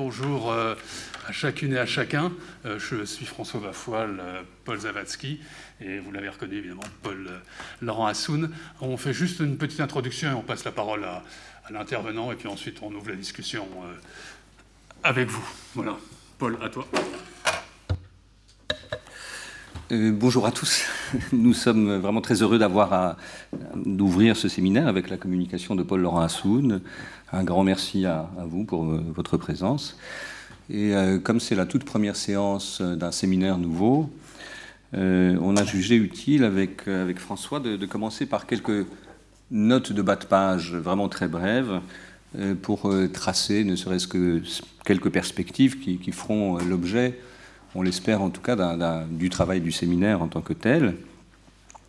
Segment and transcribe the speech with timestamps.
[0.00, 0.74] bonjour euh,
[1.28, 2.32] à chacune et à chacun.
[2.64, 5.40] Euh, je suis François Vafoil, euh, Paul Zavatsky,
[5.78, 7.28] et vous l'avez reconnu évidemment, Paul
[7.82, 8.50] Laurent Assoun.
[8.80, 11.22] On fait juste une petite introduction et on passe la parole à,
[11.66, 13.68] à l'intervenant, et puis ensuite on ouvre la discussion
[15.02, 15.46] avec vous.
[15.74, 15.98] Voilà.
[16.38, 16.86] Paul, à toi.
[19.92, 20.84] Euh, bonjour à tous.
[21.32, 23.16] Nous sommes vraiment très heureux d'avoir
[23.74, 26.80] d'ouvrir ce séminaire avec la communication de Paul Laurent Assoun.
[27.32, 29.98] Un grand merci à, vous pour euh, votre présence.
[30.68, 34.10] Et euh, comme c'est la toute première séance d'un séminaire nouveau,
[34.92, 38.86] on a jugé utile avec, avec François de, commencer par quelques
[39.52, 41.80] notes de bas de page vraiment très brèves
[42.62, 44.42] pour tracer ne serait-ce que
[44.84, 47.20] quelques perspectives qui, qui feront l'objet
[47.74, 48.56] on l'espère en tout cas,
[49.10, 50.96] du travail du séminaire en tant que tel.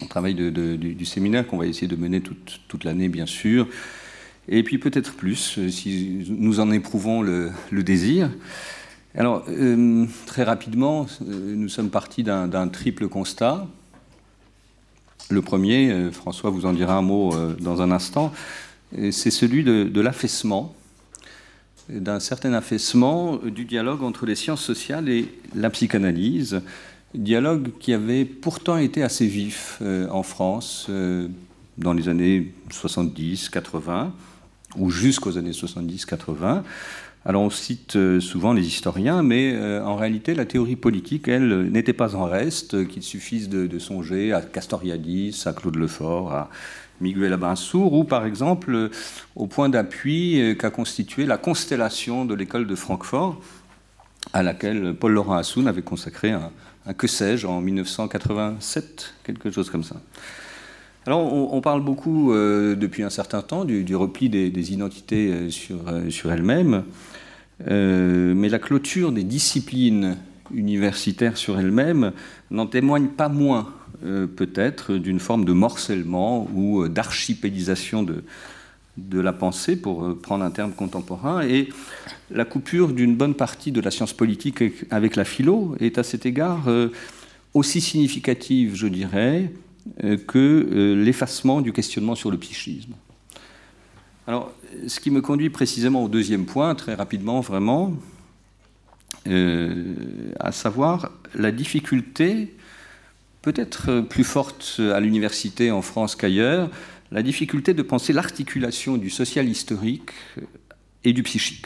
[0.02, 3.67] Un travail du, séminaire qu'on va essayer de mener toute, l'année, bien sûr.
[4.48, 8.31] Et puis peut-être plus, euh, si nous en éprouvons le, désir.
[9.16, 13.68] Alors, euh, très rapidement, euh, nous sommes partis d'un triple constat.
[15.29, 18.34] Le premier, François vous en dira un mot dans un instant,
[19.12, 20.76] c'est celui de l'affaissement
[21.90, 26.62] d'un certain affaissement du dialogue entre les sciences sociales et la psychanalyse,
[27.13, 31.27] dialogue qui avait pourtant été assez vif euh, en France euh,
[31.77, 34.12] dans les années 70-80,
[34.77, 36.63] ou jusqu'aux années 70-80.
[37.23, 41.93] Alors on cite euh, souvent les historiens, mais en réalité la théorie politique, elle, n'était
[41.93, 46.49] pas en reste, qu'il suffise de, de, songer à Castoriadis, à Claude Lefort, à
[47.02, 48.90] Miguel Abansour, ou par exemple
[49.35, 53.41] au point d'appui euh, qu'a constitué la constellation de l'école de Francfort,
[54.34, 56.52] à laquelle Paul Laurent Assoun avait consacré un,
[56.94, 59.98] que sais-je en 1987, quelque chose comme ça.
[61.07, 65.79] Alors, on, parle beaucoup euh, depuis un certain temps du, repli des, identités euh, sur,
[66.09, 66.84] sur elles-mêmes,
[67.68, 70.18] mais la clôture des disciplines
[70.53, 72.12] universitaires sur elles-mêmes
[72.52, 78.23] n'en témoigne pas moins euh, peut-être d'une forme de morcellement ou euh, d'archipélisation de,
[78.97, 81.69] de la pensée, pour euh, prendre un terme contemporain, et
[82.31, 86.25] la coupure d'une bonne partie de la science politique avec la philo est à cet
[86.25, 86.69] égard
[87.53, 89.51] aussi significative, je dirais,
[90.28, 92.94] que l'effacement du questionnement sur le psychisme.
[94.28, 94.53] Alors,
[94.88, 97.94] ce qui me conduit précisément au deuxième point, très rapidement, vraiment,
[99.25, 102.53] à savoir la difficulté
[103.41, 106.69] peut-être plus forte à l'université en France qu'ailleurs,
[107.12, 110.12] la difficulté de penser l'articulation du social historique
[111.03, 111.66] et du psychique.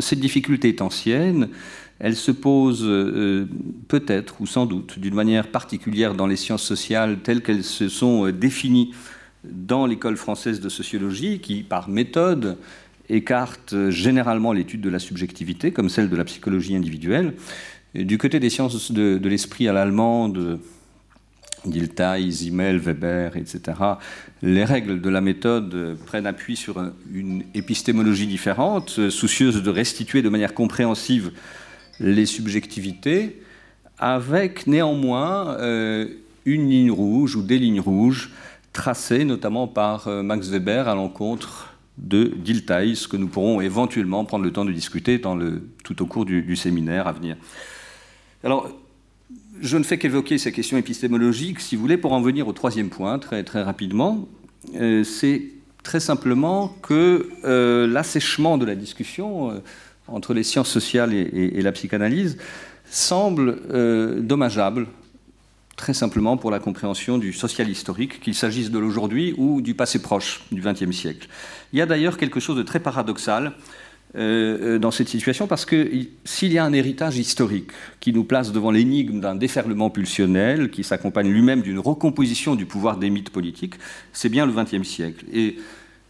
[0.00, 1.50] Cette difficulté est ancienne,
[1.98, 3.46] elle se pose euh,
[3.88, 8.30] peut-être ou sans doute d'une manière particulière dans les sciences sociales telles qu'elles se sont
[8.30, 8.92] définies
[9.44, 12.58] dans l'école française de sociologie, qui par méthode
[13.08, 17.34] écarte généralement l'étude de la subjectivité, comme celle de la psychologie individuelle.
[17.94, 20.58] du côté des sciences de l'esprit à l'allemande,
[21.70, 23.60] Dilthey, Zimmel, Weber, etc.,
[24.42, 26.82] les règles de la méthode prennent appui sur
[27.12, 31.32] une épistémologie différente, soucieuse de restituer de manière compréhensive
[32.00, 33.40] les subjectivités,
[33.98, 36.06] avec néanmoins euh,
[36.44, 38.30] une ligne rouge ou des lignes rouges
[38.72, 44.24] tracées notamment par euh, Max Weber à l'encontre de Dilthey, ce que nous pourrons éventuellement
[44.26, 45.18] prendre le temps de discuter
[45.82, 47.36] tout au cours du, du séminaire à venir.
[48.44, 48.70] Alors,
[49.60, 52.88] je ne fais qu'évoquer ces questions épistémologiques, si vous voulez, pour en venir au troisième
[52.88, 54.28] point, très, très rapidement.
[54.74, 55.42] Euh, c'est
[55.82, 59.58] très simplement que euh, l'assèchement de la discussion euh,
[60.08, 62.38] entre les sciences sociales et, la psychanalyse
[62.88, 63.58] semble
[64.22, 64.86] dommageable,
[65.76, 70.00] très simplement pour la compréhension du social historique, qu'il s'agisse de l'aujourd'hui ou du passé
[70.00, 71.28] proche du XXe siècle.
[71.72, 73.52] Il y a d'ailleurs quelque chose de très paradoxal
[74.16, 75.90] euh, euh, dans cette situation parce que
[76.24, 80.84] s'il y a un héritage historique qui nous place devant l'énigme d'un déferlement pulsionnel qui
[80.84, 83.74] s'accompagne lui-même d'une recomposition du pouvoir des mythes politiques,
[84.14, 85.26] c'est bien le XXe siècle.
[85.34, 85.56] Et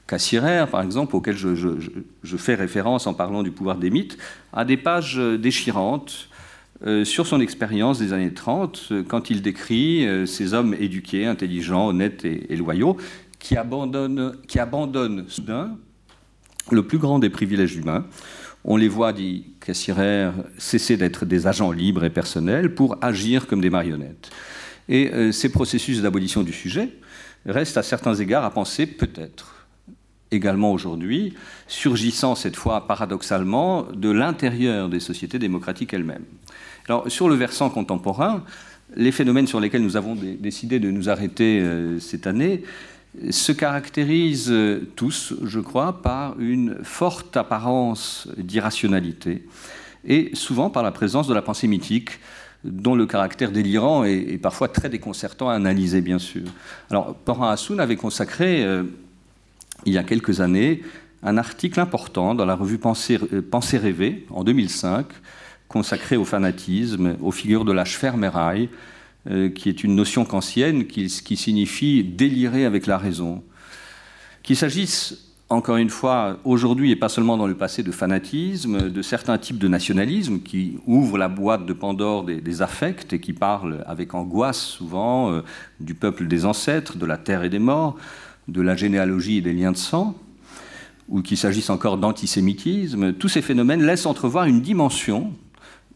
[0.06, 4.18] Cassirer, par exemple, auquel je, fais référence en parlant du pouvoir des mythes,
[4.52, 6.28] a des pages déchirantes
[6.86, 12.24] euh, sur son expérience des années 30, quand il décrit ces hommes éduqués, intelligents, honnêtes
[12.24, 12.98] et, loyaux,
[13.40, 15.76] qui abandonnent soudain
[16.70, 18.06] le plus grand des privilèges humains.
[18.64, 23.60] On les voit, dit Cassirer, cesser d'être des agents libres et personnels pour agir comme
[23.60, 24.30] des marionnettes.
[24.88, 26.90] Et euh, ces processus d'abolition du sujet
[27.46, 29.66] restent à certains égards à penser peut-être
[30.32, 31.34] également aujourd'hui,
[31.68, 36.24] surgissant cette fois paradoxalement de l'intérieur des sociétés démocratiques elles-mêmes.
[36.88, 38.44] Alors sur le versant contemporain,
[38.94, 42.62] les phénomènes sur lesquels nous avons décidé de nous arrêter euh, cette année
[43.30, 44.54] se caractérisent
[44.94, 49.44] tous, je crois, par une forte apparence d'irrationalité
[50.06, 52.20] et souvent par la présence de la pensée mythique,
[52.64, 56.44] dont le caractère délirant est, parfois très déconcertant à analyser, bien sûr.
[56.90, 58.84] Alors, Porin Hassoun avait consacré, euh,
[59.84, 60.82] il y a quelques années,
[61.22, 65.06] un article important dans la revue Pensée, euh, rêvée, en 2005,
[65.68, 68.95] consacré au fanatisme, aux figures de l'âge fermeraille, euh,
[69.54, 73.42] qui est une notion kantienne qui, qui signifie délirer avec la raison.
[74.42, 79.02] Qu'il s'agisse, encore une fois, aujourd'hui et pas seulement dans le passé, de fanatisme, de
[79.02, 83.84] certains types de nationalisme qui ouvrent la boîte de Pandore des, affects et qui parlent
[83.86, 85.42] avec angoisse souvent euh,
[85.78, 87.96] du peuple des ancêtres, de la terre et des morts,
[88.48, 90.16] de la généalogie et des liens de sang,
[91.08, 95.32] ou qu'il s'agisse encore d'antisémitisme, tous ces phénomènes laissent entrevoir une dimension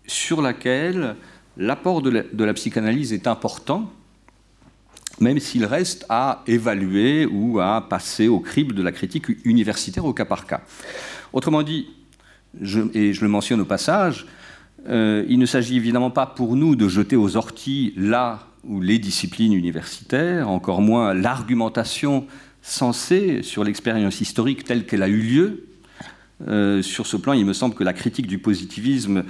[0.06, 1.16] sur laquelle
[1.60, 3.92] l'apport de, la psychanalyse est important,
[5.20, 10.14] même s'il reste à évaluer ou à passer au crible de la critique universitaire au
[10.14, 10.62] cas par cas.
[11.32, 11.88] Autrement dit,
[12.94, 14.26] et je le mentionne au passage,
[14.88, 18.98] euh, il ne s'agit évidemment pas pour nous de jeter aux orties là où les
[18.98, 22.26] disciplines universitaires, encore moins l'argumentation
[22.62, 25.66] censée sur l'expérience historique telle qu'elle a eu lieu.
[26.48, 29.24] Euh, sur ce plan, il me semble que la critique du positivisme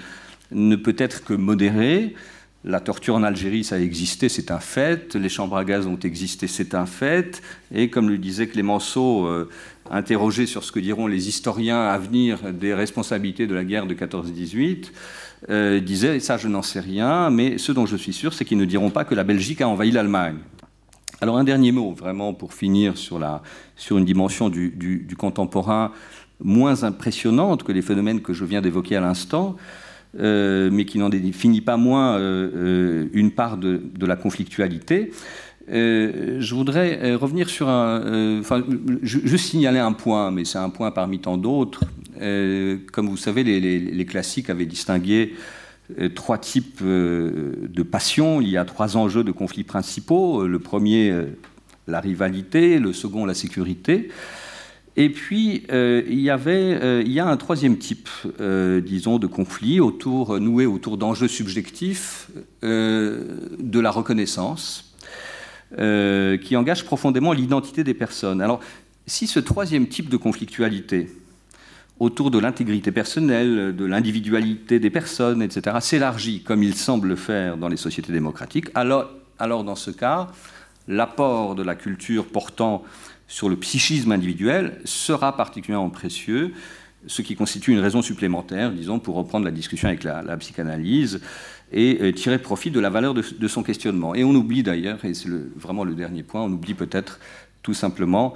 [0.52, 2.14] ne peut être que modéré.
[2.62, 5.14] La torture en Algérie, ça a existé, c'est un fait.
[5.14, 7.40] Les chambres à gaz ont existé, c'est un fait.
[7.74, 9.48] Et comme le disait Clémenceau, euh,
[9.90, 13.94] interrogé sur ce que diront les historiens à venir des responsabilités de la guerre de
[13.94, 14.92] 14-18,
[15.48, 18.58] euh, disait Ça, je n'en sais rien, mais ce dont je suis sûr, c'est qu'ils
[18.58, 20.36] ne diront pas que la Belgique a envahi l'Allemagne.
[21.22, 23.20] Alors, un dernier mot, vraiment, pour finir sur,
[23.90, 25.92] une dimension du contemporain
[26.42, 29.56] moins impressionnante que les phénomènes que je viens d'évoquer à l'instant.
[30.18, 35.12] Euh, mais qui n'en définit pas moins euh, euh, une part de, la conflictualité.
[35.68, 38.40] je voudrais revenir sur un.
[38.40, 38.64] Enfin,
[39.02, 41.84] je, signalais un point, mais c'est un point parmi tant d'autres.
[42.18, 45.34] comme vous savez, les, classiques avaient distingué
[46.16, 48.40] trois types de passions.
[48.40, 50.44] Il y a trois enjeux de conflits principaux.
[50.44, 51.14] Le premier,
[51.86, 52.80] la rivalité.
[52.80, 54.08] Le second, la sécurité.
[54.96, 58.08] Et puis, euh, il, y avait, euh, il y a un troisième type,
[58.40, 62.28] euh, disons, de conflit autour, noué autour d'enjeux subjectifs
[62.62, 64.94] de la reconnaissance,
[65.76, 68.42] qui engage profondément l'identité des personnes.
[68.42, 68.60] Alors,
[69.06, 71.08] si ce troisième type de conflictualité,
[72.00, 77.56] autour de l'intégrité personnelle, de l'individualité des personnes, etc., s'élargit comme il semble le faire
[77.56, 80.28] dans les sociétés démocratiques, alors, alors dans ce cas,
[80.88, 82.82] l'apport de la culture portant
[83.30, 86.52] sur le psychisme individuel sera particulièrement précieux,
[87.06, 91.20] ce qui constitue une raison supplémentaire, disons, pour reprendre la discussion avec la, psychanalyse
[91.72, 94.16] et euh, tirer profit de la valeur de, son questionnement.
[94.16, 97.20] Et on oublie d'ailleurs, et c'est vraiment le dernier point, on oublie peut-être
[97.62, 98.34] tout simplement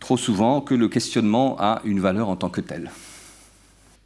[0.00, 2.90] trop souvent que le questionnement a une valeur en tant que tel.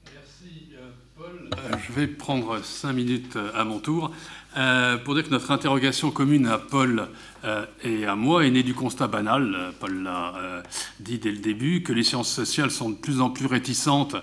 [0.05, 1.49] Merci euh, Paul.
[1.91, 4.13] Euh, je vais prendre cinq minutes à mon tour.
[4.57, 7.07] Euh, pour dire que notre interrogation commune à Paul
[7.45, 10.35] euh, et à moi est née du constat banal, euh, Paul l'a
[10.99, 14.17] dit dès le début, que les sciences sociales sont de plus en plus réticentes,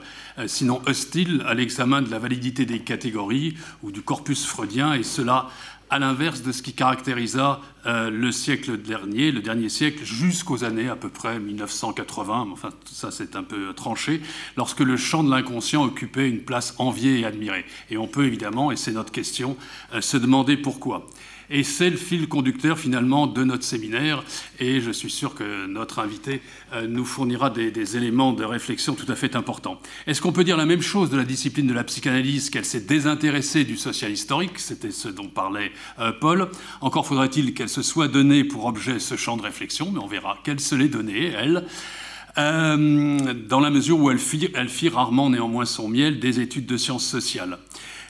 [0.45, 5.49] sinon hostiles, à l'examen de la validité des catégories ou du corpus freudien, et cela
[5.89, 10.89] à l'inverse de ce qui caractérisa euh, le siècle dernier, le dernier siècle, jusqu'aux années
[10.89, 14.21] à peu près 1980, enfin ça c'est un peu tranché,
[14.57, 17.65] lorsque le champ de l'inconscient occupait une place enviée et admirée.
[17.89, 19.55] Et on peut évidemment, et c'est notre question,
[19.93, 21.07] euh, se demander pourquoi.
[21.49, 24.23] Et c'est le fil conducteur finalement de notre séminaire.
[24.59, 26.41] Et je suis sûr que notre invité
[26.73, 29.79] euh, nous fournira des, éléments de réflexion tout à fait importants.
[30.07, 32.81] Est-ce qu'on peut dire la même chose de la discipline de la psychanalyse, qu'elle s'est
[32.81, 34.59] désintéressée du social historique?
[34.59, 36.49] C'était ce dont parlait euh, Paul.
[36.81, 40.37] Encore faudrait-il qu'elle se soit donnée pour objet ce champ de réflexion, mais on verra
[40.43, 41.65] qu'elle se l'est donnée, elle.
[42.37, 46.67] Euh, dans la mesure où elle fit, elle fit rarement néanmoins son miel des études
[46.67, 47.57] de sciences sociales.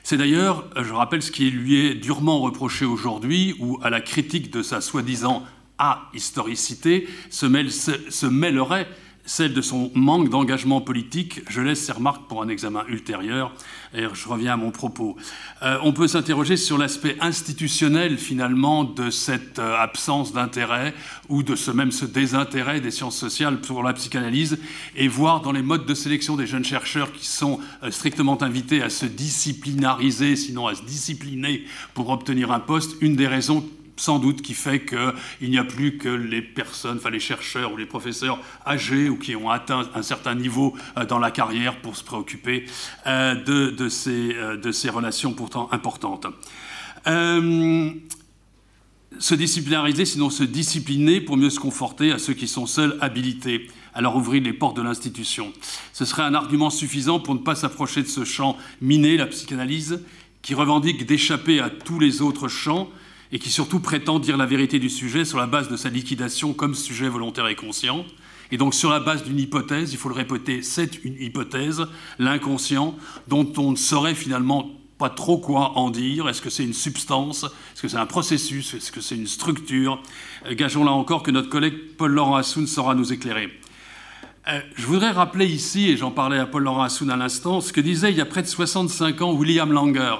[0.09, 4.49] C'est d'ailleurs, je rappelle, ce qui lui est durement reproché aujourd'hui, où à la critique
[4.49, 5.43] de sa soi-disant
[5.77, 7.45] ahistoricité se,
[8.09, 8.87] se mêlerait
[9.27, 11.41] celle de son manque d'engagement politique.
[11.49, 13.53] Je laisse ces remarques pour un examen ultérieur
[13.93, 15.17] et je reviens à mon propos.
[15.61, 20.93] Euh, on peut s'interroger sur l'aspect institutionnel finalement de cette euh, absence d'intérêt
[21.29, 24.57] ou de ce même ce désintérêt des sciences sociales pour la psychanalyse
[24.95, 28.81] et voir dans les modes de sélection des jeunes chercheurs qui sont euh, strictement invités
[28.81, 33.67] à se disciplinariser, sinon à se discipliner pour obtenir un poste, une des raisons
[33.97, 37.77] sans doute qui fait qu'il n'y a plus que les personnes, enfin les chercheurs ou
[37.77, 41.97] les professeurs âgés ou qui ont atteint un certain niveau euh, dans la carrière pour
[41.97, 42.65] se préoccuper
[43.07, 46.27] euh, de, ces, euh, de ces relations pourtant importantes.
[49.19, 53.67] se disciplinariser, sinon se discipliner pour mieux se conforter à ceux qui sont seuls habilités
[53.95, 55.51] à leur ouvrir les portes de l'institution.
[55.91, 60.01] Ce serait un argument suffisant pour ne pas s'approcher de ce champ miné, la psychanalyse,
[60.43, 62.89] qui revendique d'échapper à tous les autres champs
[63.31, 66.53] et qui surtout prétend dire la vérité du sujet sur la base de sa liquidation
[66.53, 68.05] comme sujet volontaire et conscient.
[68.51, 71.85] Et donc sur la base d'une hypothèse, il faut le répéter, c'est une hypothèse,
[72.19, 72.95] l'inconscient,
[73.27, 76.27] dont on ne saurait finalement pas trop quoi en dire.
[76.27, 77.43] Est-ce que c'est une substance?
[77.43, 78.73] Est-ce que c'est un processus?
[78.73, 80.01] Est-ce que c'est une structure?
[80.45, 83.49] Euh, Gageons là encore que notre collègue Paul-Laurent Assoun saura nous éclairer.
[84.47, 87.81] Euh, je voudrais rappeler ici, et j'en parlais à Paul-Laurent Assoun à l'instant, ce que
[87.81, 90.15] disait il y a près de 65 ans William Langer,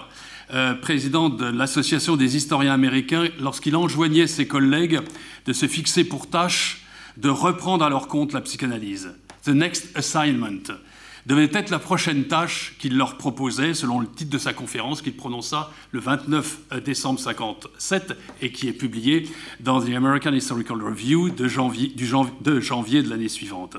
[0.54, 5.00] euh, président de l'Association des historiens américains, lorsqu'il enjoignait ses collègues
[5.46, 6.84] de se fixer pour tâche
[7.18, 9.14] de reprendre à leur compte la psychanalyse.
[9.44, 10.72] The next assignment
[11.28, 15.16] devait être la prochaine tâche qu'il leur proposait, selon le titre de sa conférence qu'il
[15.16, 19.28] prononça le 29 décembre 57 et qui est publié
[19.60, 23.76] dans The American Historical Review de janvier, de, janvier de l'année suivante.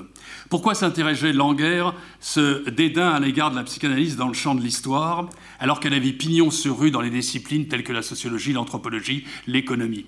[0.49, 1.89] Pourquoi s'interrogeait Langer
[2.19, 5.27] ce dédain à l'égard de la psychanalyse dans le champ de l'histoire,
[5.59, 10.05] alors qu'elle avait pignon sur rue dans les disciplines telles que la sociologie, l'anthropologie, l'économie?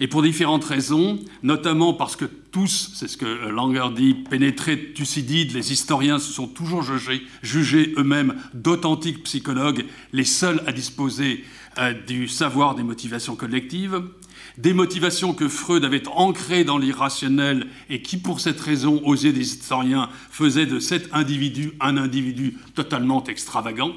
[0.00, 4.82] Et pour différentes raisons, notamment parce que tous, c'est ce que Langer dit, pénétrés de
[4.82, 11.44] Thucydide, les historiens se sont toujours jugés, jugés eux-mêmes d'authentiques psychologues, les seuls à disposer
[11.78, 14.02] euh, du savoir des motivations collectives,
[14.58, 19.32] des motivations que Freud avait ancrées dans l'irrationnel et qui, pour cette raison, aux yeux
[19.32, 23.92] des historiens, faisaient de cet individu un individu totalement extravagant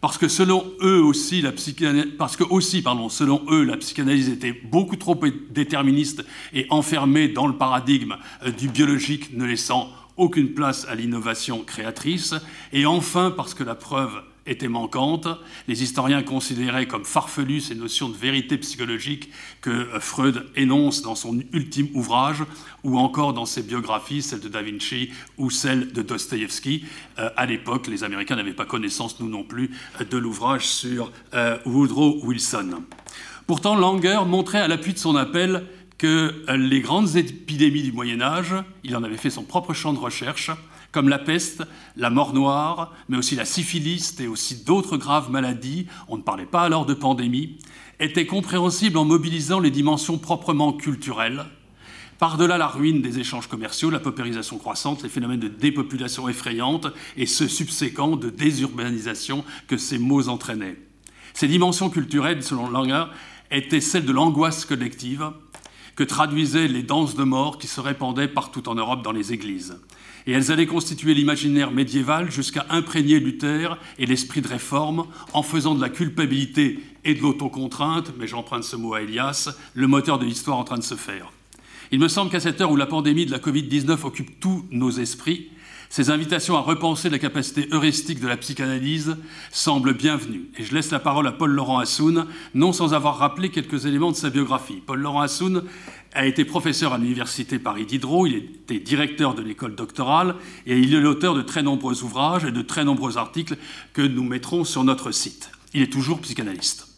[0.00, 5.18] parce que selon eux aussi, la psychanalyse, la psychanalyse était beaucoup trop
[5.50, 11.62] déterministe et enfermée dans le paradigme euh, du biologique, ne laissant aucune place à l'innovation
[11.64, 12.34] créatrice,
[12.72, 15.28] et enfin parce que la preuve était manquante.
[15.68, 21.40] Les historiens considéraient comme farfelues ces notions de vérité psychologique que Freud énonce dans son
[21.52, 22.44] ultime ouvrage,
[22.84, 26.84] ou encore dans ses biographies, celle de Da Vinci ou celle de Dostoïevski.
[27.18, 29.70] Euh, à l'époque, les Américains n'avaient pas connaissance, nous non plus,
[30.08, 32.82] de l'ouvrage sur euh, Woodrow Wilson.
[33.46, 35.64] Pourtant, Langer montrait à l'appui de son appel
[35.98, 39.98] que les grandes épidémies du Moyen Âge, il en avait fait son propre champ de
[39.98, 40.50] recherche,
[40.92, 41.62] comme la peste,
[41.96, 46.46] la mort noire, mais aussi la syphilis et aussi d'autres graves maladies, on ne parlait
[46.46, 47.58] pas alors de pandémie,
[48.00, 51.46] étaient compréhensibles en mobilisant les dimensions proprement culturelles,
[52.18, 57.26] par-delà la ruine des échanges commerciaux, la paupérisation croissante, les phénomènes de dépopulation effrayante et
[57.26, 60.76] ce subséquent de désurbanisation que ces maux entraînaient.
[61.34, 63.04] Ces dimensions culturelles, selon Langer,
[63.50, 65.30] étaient celles de l'angoisse collective
[65.94, 69.78] que traduisaient les danses de mort qui se répandaient partout en Europe dans les églises
[70.26, 75.74] et elles allaient constituer l'imaginaire médiéval jusqu'à imprégner Luther et l'esprit de réforme en faisant
[75.74, 80.24] de la culpabilité et de l'autocontrainte, mais j'emprunte ce mot à Elias, le moteur de
[80.24, 81.32] l'histoire en train de se faire.
[81.92, 84.90] Il me semble qu'à cette heure où la pandémie de la Covid-19 occupe tous nos
[84.90, 85.50] esprits,
[85.88, 89.16] ces invitations à repenser la capacité heuristique de la psychanalyse
[89.52, 90.48] semblent bienvenues.
[90.58, 94.16] Et je laisse la parole à Paul-Laurent Assoun, non sans avoir rappelé quelques éléments de
[94.16, 94.82] sa biographie.
[94.84, 95.62] Paul-Laurent Assoun
[96.12, 100.36] a été professeur à l'université Paris Diderot, il était directeur de l'école doctorale
[100.66, 103.56] et il est l'auteur de très nombreux ouvrages et de très nombreux articles
[103.92, 105.50] que nous mettrons sur notre site.
[105.74, 106.88] Il est toujours psychanalyste.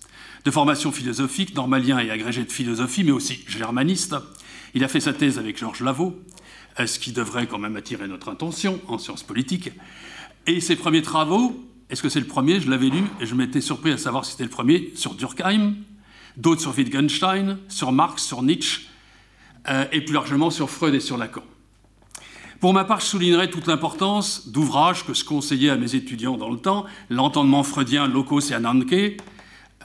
[0.45, 4.15] De formation philosophique, normalien et agrégé de philosophie, mais aussi germaniste,
[4.75, 6.17] il a fait sa thèse avec Georges Lavaux,
[6.85, 9.71] ce qui devrait quand même attirer notre attention en sciences politiques.
[10.47, 11.61] Et ses premiers travaux,
[11.91, 12.61] est-ce que c'est le premier?
[12.61, 15.75] Je l'avais lu et je m'étais surpris à savoir si c'était le premier, sur Durkheim,
[16.37, 18.83] d'autres sur Wittgenstein, sur Marx, sur Nietzsche,
[19.69, 21.43] euh, et plus largement sur Freud et sur Lacan.
[22.61, 26.51] Pour ma part, je soulignerai toute l'importance d'ouvrages que je conseillais à mes étudiants dans
[26.51, 29.17] le temps, l'entendement freudien Locos et Ananke,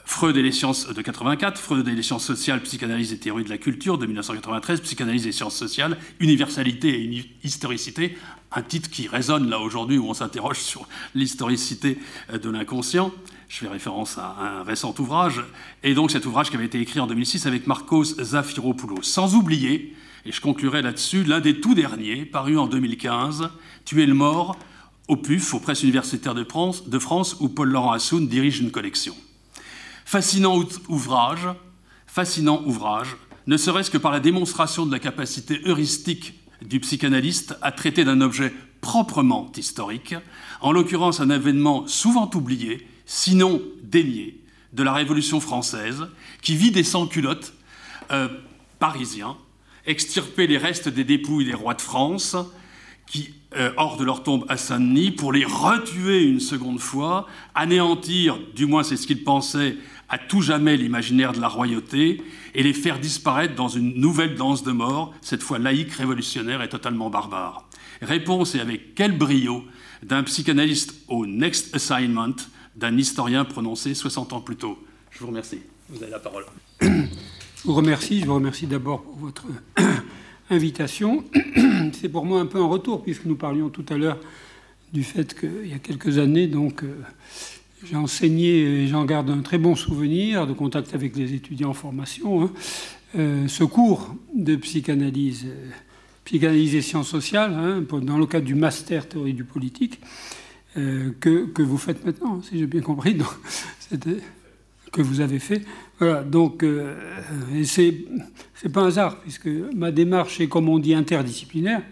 [0.04, 3.48] Freud et les sciences de 84, Freud et les sciences sociales, psychanalyse et théorie de
[3.48, 8.18] la culture de 1993, psychanalyse et sciences sociales, universalité et historicité,
[8.52, 11.98] un titre qui résonne là aujourd'hui où on s'interroge sur l'historicité
[12.32, 13.12] euh, de l'inconscient.
[13.54, 15.40] Je fais référence à un récent ouvrage,
[15.84, 19.02] et donc cet ouvrage qui avait été écrit en 2006 avec Marcos Zafiropoulos.
[19.02, 19.94] Sans oublier,
[20.26, 23.50] et je conclurai là-dessus, l'un des tout derniers, paru en 2015,
[23.84, 24.56] Tuer le mort,
[25.06, 29.14] au PUF, aux presses universitaires de France, où Paul-Laurent Assoun dirige une collection.
[30.04, 31.46] Fascinant ouvrage,
[32.08, 33.14] fascinant ouvrage,
[33.46, 38.20] ne serait-ce que par la démonstration de la capacité heuristique du psychanalyste à traiter d'un
[38.20, 40.16] objet proprement historique,
[40.60, 44.40] en l'occurrence un événement souvent oublié, sinon dénié,
[44.72, 46.06] de la Révolution française,
[46.42, 47.54] qui vit des sans-culottes
[48.10, 48.28] euh,
[48.78, 49.36] parisiens,
[49.86, 52.36] extirper les restes des dépouilles des rois de France,
[53.06, 58.38] qui, euh, hors de leur tombe à Saint-Denis, pour les retuer une seconde fois, anéantir,
[58.54, 59.76] du moins c'est ce qu'ils pensaient,
[60.08, 62.22] à tout jamais l'imaginaire de la royauté,
[62.54, 66.68] et les faire disparaître dans une nouvelle danse de mort, cette fois laïque, révolutionnaire et
[66.68, 67.68] totalement barbare.
[68.02, 69.64] Réponse et avec quel brio
[70.02, 72.36] d'un psychanalyste au Next Assignment,
[72.76, 74.78] d'un historien prononcé 60 ans plus tôt.
[75.10, 75.60] Je vous remercie.
[75.88, 76.44] Vous avez la parole.
[76.80, 76.88] Je
[77.64, 78.20] vous remercie.
[78.20, 79.46] Je vous remercie d'abord pour votre
[80.50, 81.24] invitation.
[81.92, 84.18] C'est pour moi un peu un retour, puisque nous parlions tout à l'heure
[84.92, 86.94] du fait qu'il y a quelques années, donc, euh,
[87.84, 91.74] j'ai enseigné et j'en garde un très bon souvenir de contact avec les étudiants en
[91.74, 92.44] formation.
[92.44, 92.50] Hein.
[93.16, 95.70] Euh, ce cours de psychanalyse, euh,
[96.24, 100.00] psychanalyse et sciences sociales, hein, dans le cadre du master théorie du politique,
[100.74, 103.16] que, que, vous faites maintenant, si j'ai bien compris.
[104.92, 105.62] Que vous avez fait.
[105.98, 106.94] Voilà, donc, euh,
[107.64, 108.04] c'est,
[108.54, 111.82] c'est pas un hasard, puisque ma démarche est, comme on dit, interdisciplinaire.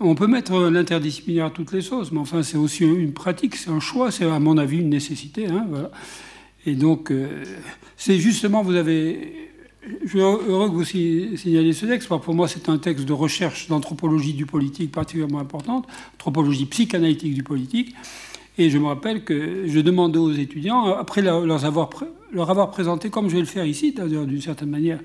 [0.00, 3.70] On peut mettre l'interdisciplinaire à toutes les choses, mais enfin, c'est aussi une pratique, c'est
[3.70, 5.48] un choix, c'est à mon avis une nécessité.
[5.48, 5.90] Hein, voilà.
[6.66, 7.44] Et donc, euh,
[7.96, 9.47] c'est justement, vous avez.
[10.02, 13.68] Je suis heureux que vous signaliez ce texte, pour moi, c'est un texte de recherche
[13.68, 17.94] d'anthropologie du politique particulièrement importante, anthropologie psychanalytique du politique.
[18.58, 21.90] Et je me rappelle que je demandais aux étudiants, après leur avoir,
[22.32, 24.98] leur avoir présenté, comme je vais le faire ici, d'une certaine manière,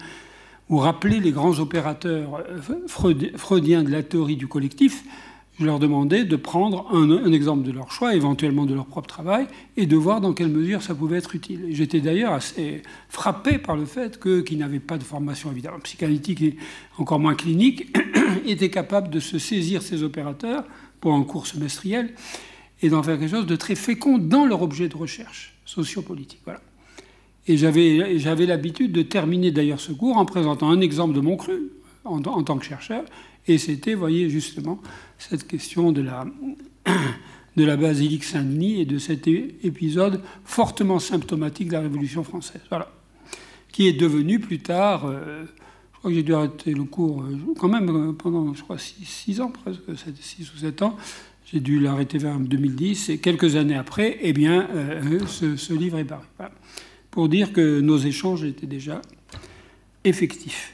[0.70, 5.04] ou rappeler les grands opérateurs euh, freudiens de la théorie du collectif,
[5.60, 9.48] je leur demandais de prendre un, exemple de leur choix, éventuellement de leur propre travail,
[9.78, 11.68] et de voir dans quelle mesure ça pouvait être utile.
[11.70, 16.42] J'étais d'ailleurs assez frappé par le fait que, qu'ils n'avaient pas de formation évidemment psychanalytique
[16.42, 16.58] et
[16.98, 17.96] encore moins clinique,
[18.48, 20.64] étaient capables de se saisir ces opérateurs
[21.00, 22.14] pour un cours semestriel
[22.82, 26.42] et d'en faire quelque chose de très fécond dans leur objet de recherche sociopolitique.
[26.46, 26.62] Voilà.
[27.48, 31.36] Et j'avais, j'avais l'habitude de terminer d'ailleurs ce cours en présentant un exemple de mon
[31.36, 31.72] cru
[32.06, 33.04] en, tant que chercheur,
[33.48, 34.82] et c'était, voyez, justement,
[35.18, 36.26] cette question de la,
[37.58, 42.62] de la basilique Saint-Denis et de cet épisode fortement symptomatique de la Révolution française.
[42.70, 42.92] Voilà.
[43.72, 45.44] Qui est devenu plus tard, euh,
[45.94, 48.78] je crois que j'ai dû arrêter le cours euh, quand même euh, pendant, je crois,
[48.78, 49.82] six ans, presque,
[50.22, 50.96] six ou sept ans,
[51.52, 53.10] j'ai dû l'arrêter vers 2010.
[53.10, 54.68] Et quelques années après, eh bien,
[55.28, 56.26] ce, livre est paru.
[57.12, 59.02] Pour dire que nos échanges étaient déjà
[60.04, 60.74] effectifs.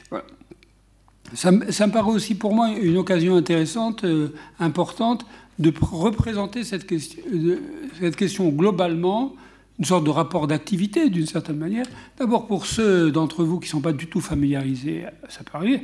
[1.34, 5.24] Ça, me paraît aussi pour moi une occasion intéressante, euh, importante,
[5.58, 9.34] de représenter cette question, globalement,
[9.78, 11.86] une sorte de rapport d'activité d'une certaine manière.
[12.18, 15.82] D'abord pour ceux d'entre vous qui ne sont pas du tout familiarisés, ça peut arriver,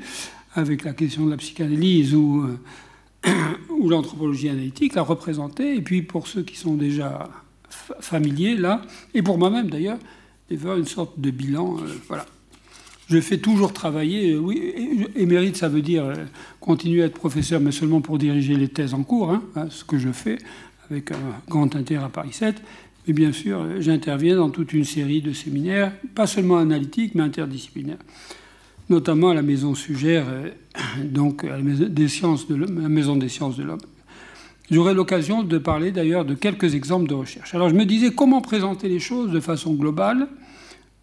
[0.54, 2.44] avec la question de la psychanalyse ou
[3.26, 3.30] euh,
[3.88, 7.28] l'anthropologie analytique l'a représenté, et puis pour ceux qui sont déjà
[8.00, 8.82] familiers, là,
[9.14, 9.98] et pour moi-même d'ailleurs,
[10.50, 11.76] de faire une sorte de bilan.
[11.78, 12.26] Euh, voilà.
[13.08, 16.14] Je fais toujours travailler, euh, oui, émérite, ça veut dire euh,
[16.60, 19.84] continuer à être professeur, mais seulement pour diriger les thèses en cours, hein, hein, ce
[19.84, 20.38] que je fais
[20.90, 22.56] avec un grand intérêt à Paris 7.
[23.06, 27.98] Mais bien sûr, j'interviens dans toute une série de séminaires, pas seulement analytiques, mais interdisciplinaires
[28.88, 30.50] notamment à la maison Sugère, euh,
[31.04, 31.56] donc à.
[31.56, 32.54] La maison des sciences de
[33.64, 33.80] l'homme.
[34.70, 37.54] J'aurai l'occasion de parler d'ailleurs de quelques exemples de recherche.
[37.54, 40.28] Alors je me disais comment présenter les choses de façon globale,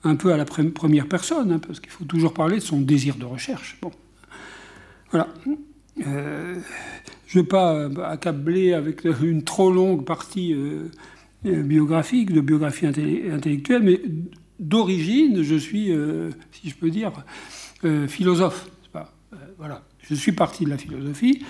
[0.03, 3.15] un peu à la première personne, hein, parce qu'il faut toujours parler de son désir
[3.15, 3.77] de recherche.
[3.81, 3.91] Bon,
[5.11, 5.29] voilà.
[6.07, 6.55] Euh,
[7.27, 10.89] je ne vais pas accabler avec une trop longue partie euh,
[11.43, 14.01] biographique, de biographie intellectuelle, mais
[14.59, 15.91] d'origine, je suis,
[16.51, 17.11] si je peux dire,
[17.85, 18.69] euh, philosophe.
[18.95, 19.81] Euh, voilà.
[20.01, 21.43] Je suis parti de la philosophie.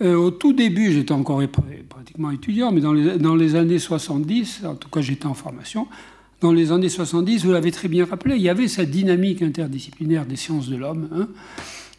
[0.00, 1.40] Euh, au tout début, j'étais encore
[1.88, 5.86] pratiquement étudiant, mais dans les, années 70, en tout cas j'étais en formation,
[6.40, 10.26] dans les années 70, vous l'avez très bien rappelé, il y avait cette dynamique interdisciplinaire
[10.26, 11.08] des sciences de l'homme.
[11.14, 11.28] Hein.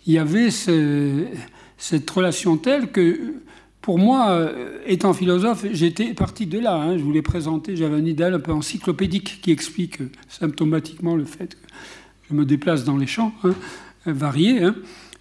[0.07, 3.33] Il y avait cette relation telle que,
[3.81, 4.51] pour moi,
[4.85, 6.75] étant philosophe, j'étais parti de là.
[6.75, 6.97] Hein.
[6.97, 11.67] Je voulais présenter, j'avais un idéal un peu encyclopédique qui explique symptomatiquement le fait que
[12.29, 13.55] je me déplace dans les champs hein,
[14.05, 14.75] variés, hein.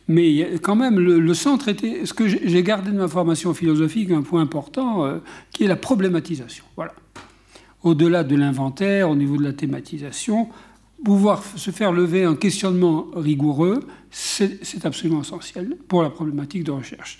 [0.08, 2.06] mais quand même, le, centre était.
[2.06, 5.18] Ce que j'ai gardé de ma formation philosophique, un point important, euh,
[5.50, 6.64] qui est la problématisation.
[6.76, 6.94] Voilà.
[7.84, 10.48] Au-delà de l'inventaire, au niveau de la thématisation,
[11.04, 17.18] pouvoir se faire lever un questionnement rigoureux, c'est absolument essentiel pour la problématique de recherche.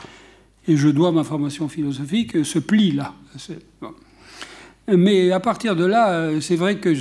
[0.67, 3.15] Et je dois ma formation philosophique ce pli-là.
[4.89, 6.93] Mais à partir de là, euh, c'est vrai que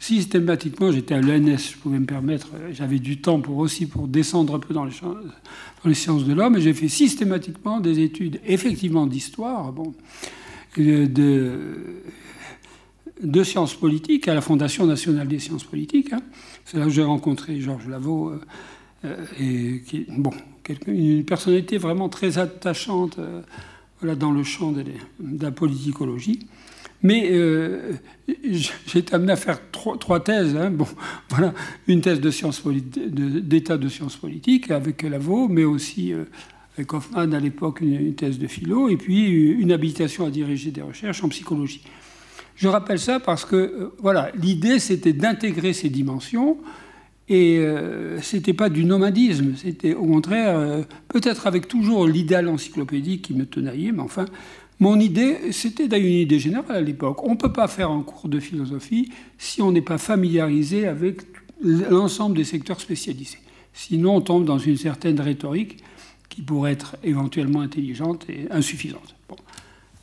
[0.00, 4.08] systématiquement, j'étais à l'ENS, je pouvais me permettre, euh, j'avais du temps pour aussi pour
[4.08, 9.06] descendre un peu dans les, sciences de l'homme, et j'ai fait systématiquement des études, effectivement,
[9.06, 9.94] d'histoire, bon,
[10.76, 11.78] de,
[13.22, 16.12] de sciences politiques à la Fondation nationale des sciences politiques.
[16.12, 16.20] Hein.
[16.64, 18.32] C'est là que j'ai rencontré Georges Lavaux,
[19.38, 20.32] et qui, bon,
[20.86, 23.18] une personnalité vraiment très attachante
[24.00, 24.84] voilà, dans le champ de,
[25.40, 26.46] la politicologie.
[27.02, 27.92] Mais euh,
[28.42, 30.56] j'ai été amené à faire trois, thèses.
[30.56, 30.70] Hein.
[30.70, 30.86] Bon,
[31.28, 31.54] voilà,
[31.86, 36.24] une thèse d'état de, sciences politiques avec Lavaux, mais aussi euh,
[36.76, 40.82] avec Hoffman à l'époque une, thèse de philo, et puis une habilitation à diriger des
[40.82, 41.82] recherches en psychologie.
[42.58, 46.58] Je rappelle ça parce que euh, voilà, l'idée c'était d'intégrer ces dimensions
[47.28, 52.48] et euh, ce n'était pas du nomadisme, c'était au contraire, euh, peut-être avec toujours l'idéal
[52.48, 54.24] encyclopédique qui me tenaillait, mais enfin,
[54.80, 57.22] mon idée, c'était d'ailleurs une idée générale à l'époque.
[57.24, 61.22] On ne peut pas faire un cours de philosophie si on n'est pas familiarisé avec
[61.62, 63.38] l'ensemble des secteurs spécialisés.
[63.72, 65.78] Sinon, on tombe dans une certaine rhétorique
[66.28, 69.16] qui pourrait être éventuellement intelligente et insuffisante.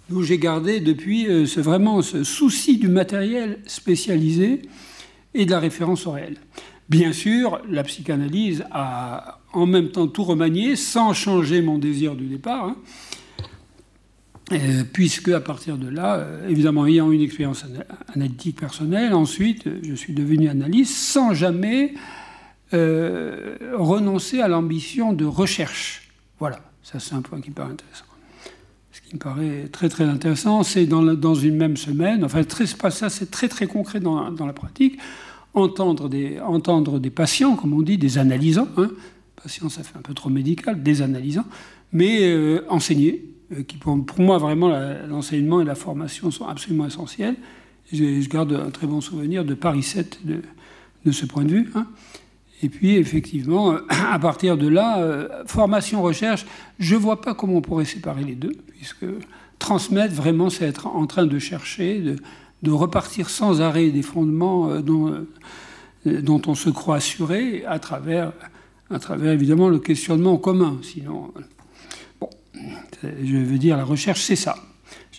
[0.09, 4.61] D'où j'ai gardé depuis euh, vraiment ce souci du matériel spécialisé
[5.33, 6.37] et de la référence au réel.
[6.89, 12.25] Bien sûr, la psychanalyse a en même temps tout remanié sans changer mon désir du
[12.25, 12.75] départ, hein.
[14.51, 17.65] euh, puisque à partir de là, euh, évidemment, ayant une expérience
[18.13, 21.95] analytique personnelle, ensuite, je suis devenu analyste sans jamais
[22.73, 26.09] euh, renoncer à l'ambition de recherche.
[26.39, 28.05] Voilà, ça c'est un point qui me paraît intéressant.
[29.15, 33.09] Qui me paraît très très intéressant, c'est dans, dans, une même semaine, enfin très, ça
[33.09, 34.99] c'est très très concret dans, dans la pratique,
[35.53, 38.89] entendre des, entendre des patients, comme on dit, des analysants, hein,
[39.41, 41.45] patients ça fait un peu trop médical, des analysants,
[41.93, 43.23] mais euh, enseigner,
[43.53, 44.69] euh, qui pour, moi vraiment
[45.07, 47.35] l'enseignement et la formation sont absolument essentiels.
[47.93, 50.41] Je, garde un très bon souvenir de Paris 7 de,
[51.05, 51.71] de ce point de vue.
[51.75, 51.87] Hein.
[52.63, 56.45] Et puis effectivement, à partir de là, euh, formation-recherche,
[56.79, 59.05] je ne vois pas comment on pourrait séparer les deux, puisque
[59.59, 62.01] transmettre vraiment, c'est être en train de chercher,
[62.61, 65.25] de, repartir sans arrêt des fondements euh, dont,
[66.07, 68.31] euh, dont on se croit assuré à travers,
[68.89, 70.79] à travers évidemment le questionnement commun.
[70.81, 71.31] Sinon,
[72.19, 72.29] bon,
[73.03, 74.55] je veux dire, la recherche, c'est ça.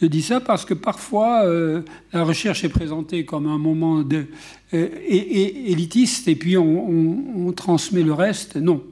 [0.00, 1.80] Je dis ça parce que parfois, euh,
[2.12, 4.26] la recherche est présentée comme un moment de,
[4.72, 8.56] élitiste et puis on, transmet le reste.
[8.56, 8.82] Non,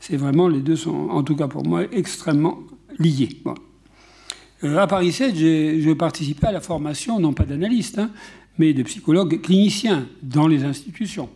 [0.00, 2.58] c'est vraiment, les deux sont, en tout cas pour moi, extrêmement
[2.98, 3.30] liés.
[4.62, 8.10] Euh, à Paris 7, j'ai participé à la formation, non pas d'analyste, hein,
[8.58, 11.30] mais de psychologue clinicien dans les institutions.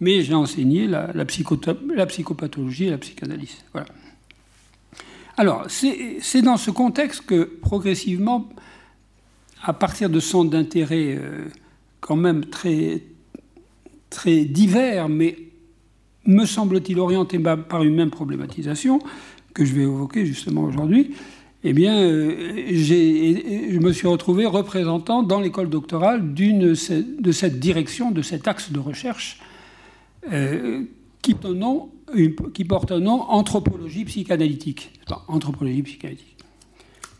[0.00, 3.58] Mais j'ai enseigné la, la, psychopathologie et la psychanalyse.
[3.72, 3.86] Voilà.
[5.36, 8.48] Alors, c'est dans ce contexte que, progressivement,
[9.62, 11.46] à partir de centres d'intérêt euh,
[12.00, 13.02] quand même très,
[14.10, 15.38] très divers, mais
[16.26, 19.00] me semble-t-il orientés par une même problématisation,
[19.54, 21.14] que je vais évoquer justement aujourd'hui,
[21.64, 28.22] eh bien, euh, je me suis retrouvé représentant dans l'école doctorale de cette direction, de
[28.22, 29.38] cet axe de recherche
[30.32, 30.84] euh,
[31.22, 31.34] qui,
[32.68, 34.92] porte un nom, anthropologie psychanalytique.
[35.28, 36.36] anthropologie psychanalytique.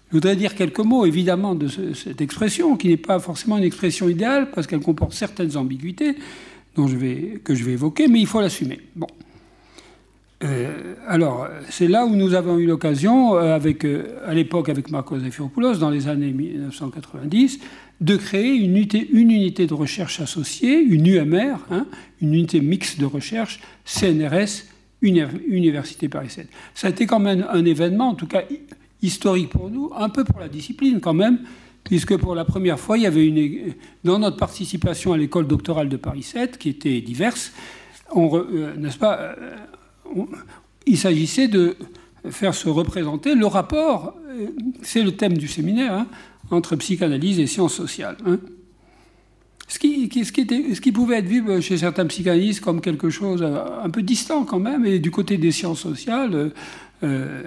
[0.09, 4.11] Je voudrais dire quelques mots, évidemment, de cette expression, qui n'est pas forcément une expression
[4.11, 6.17] idéale, parce qu'elle comporte certaines ambiguïtés
[6.77, 8.81] dont je vais, que je vais évoquer, mais il faut l'assumer.
[8.95, 9.07] Bon.
[10.45, 15.19] Euh, alors, c'est là où nous avons eu l'occasion, euh, euh, à l'époque avec Marcos
[15.19, 17.61] Efiropoulos, dans les années 1990,
[18.01, 21.87] de créer une unité, une unité de recherche associée, une UMR, hein,
[22.21, 24.65] une unité mixte de recherche, CNRS,
[25.03, 26.49] Université Paris 7.
[26.75, 28.43] Ça a été quand même un événement, en tout cas
[29.03, 31.41] historique pour nous, un peu pour la discipline quand même,
[31.85, 35.89] puisque pour la première fois, il y avait une, dans notre participation à l'école doctorale
[35.89, 37.53] de Paris 7, qui était diverse,
[38.15, 39.35] n'est-ce pas
[40.87, 41.77] il s'agissait de
[42.31, 44.49] faire se représenter le rapport, euh,
[44.83, 46.07] c'est le thème du séminaire, hein,
[46.51, 48.17] entre psychanalyse et sciences sociales.
[48.27, 48.39] Hein.
[49.73, 54.45] Ce, qui, pouvait être vu chez certains psychanalystes comme quelque chose euh, un peu distant
[54.45, 56.53] quand même, et du côté des sciences sociales,
[57.03, 57.43] euh,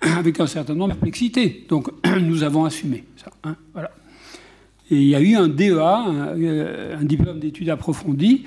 [0.00, 1.66] avec un certain nombre de complexités.
[1.68, 1.88] Donc
[2.22, 3.32] nous avons assumé ça.
[3.42, 3.90] Hein, voilà.
[4.92, 8.44] Et il y a eu un DEA, un, un diplôme d'études approfondies,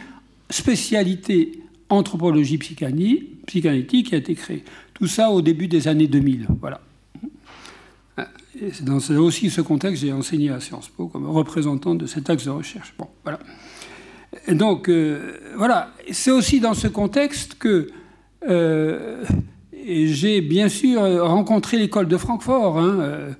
[0.50, 4.64] spécialité anthropologie psychanalytique qui a été créée.
[4.94, 6.48] Tout ça au début des années 2000.
[6.62, 6.80] Voilà.
[8.70, 12.30] C'est dans aussi ce contexte que j'ai enseigné à Sciences Po comme représentant de cet
[12.30, 12.94] axe de recherche.
[12.98, 13.40] Bon, voilà.
[14.50, 15.92] donc, euh, voilà.
[16.12, 17.88] C'est aussi dans ce contexte que
[18.48, 19.24] euh,
[19.74, 22.78] j'ai bien sûr rencontré l'école de Francfort.
[22.78, 23.00] Hein.
[23.00, 23.34] Euh,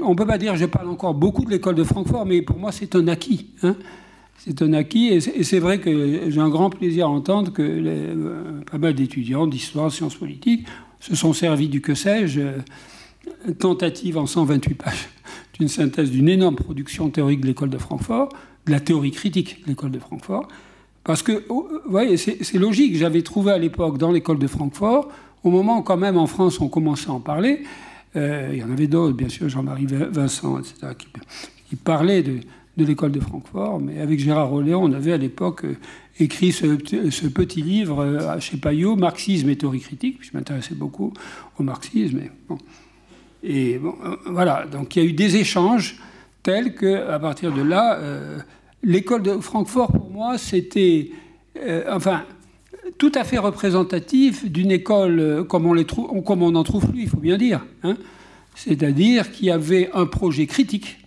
[0.00, 2.40] on ne peut pas dire que je parle encore beaucoup de l'école de Francfort, mais
[2.40, 3.50] pour moi, c'est un acquis.
[3.64, 3.74] Hein
[4.36, 5.08] c'est un acquis.
[5.08, 9.90] Et c'est vrai que j'ai un grand plaisir à entendre que pas mal d'étudiants d'histoire,
[9.90, 10.66] sciences politiques
[11.00, 12.40] se sont servis du que sais-je,
[13.58, 15.08] tentative en 128 pages
[15.58, 18.28] d'une synthèse d'une énorme production théorique de l'école de Francfort,
[18.66, 20.48] de la théorie critique de l'école de Francfort,
[21.04, 22.96] Parce que, oh, vous voyez, c'est logique.
[22.96, 25.10] J'avais trouvé à l'époque dans l'école de Francfort,
[25.42, 27.62] au moment où quand même en France on commençait à en parler,
[28.16, 30.94] euh, il y en avait d'autres, bien sûr, Jean-Marie Vincent, etc.,
[31.68, 32.40] qui, parlaient de,
[32.76, 35.76] l'école de Francfort, mais avec Gérard Rolléon, on avait à l'époque euh,
[36.20, 41.12] écrit ce, petit livre euh, chez Payot, Marxisme et théorie critique, je m'intéressais beaucoup
[41.58, 42.18] au marxisme.
[42.18, 42.58] Et, bon.
[43.44, 43.94] Et bon,
[44.26, 45.98] voilà, donc il y a eu des échanges
[46.42, 47.98] tels qu'à partir de là,
[48.82, 51.10] l'école de Francfort, pour moi, c'était,
[51.88, 52.24] enfin,
[52.98, 56.88] tout à fait représentatif d'une école euh, comme on, les trouve, comme on en trouve
[56.88, 57.64] plus, il faut bien dire.
[57.82, 57.96] Hein.
[58.54, 60.98] C'est-à-dire qu'il y avait un projet critique,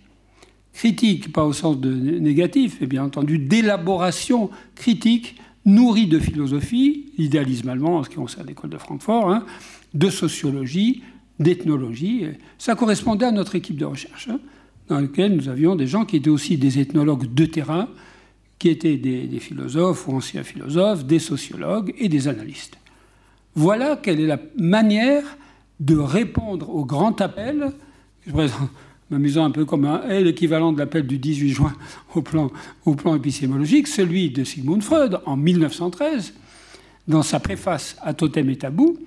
[0.72, 7.68] critique pas au sens de négatif, mais bien entendu d'élaboration critique nourrie de philosophie, idéalisme
[7.68, 9.44] allemand en ce qui concerne l'école de Francfort, hein,
[9.94, 11.02] de sociologie,
[11.38, 12.26] d'ethnologie.
[12.58, 14.40] Ça correspondait à notre équipe de recherche, hein,
[14.88, 17.88] dans laquelle nous avions des gens qui étaient aussi des ethnologues de terrain,
[18.58, 22.76] qui étaient des, philosophes ou anciens philosophes, des sociologues et des analystes.
[23.54, 25.24] Voilà quelle est la manière
[25.80, 27.72] de répondre au grand appel,
[28.26, 28.70] je présente
[29.10, 31.72] m'amusant un peu comme l'équivalent de l'appel du 18 juin
[32.14, 32.50] au plan,
[32.84, 36.34] au plan épistémologique, celui de Sigmund Freud en 1913,
[37.06, 38.98] dans sa préface à Totem et Tabou,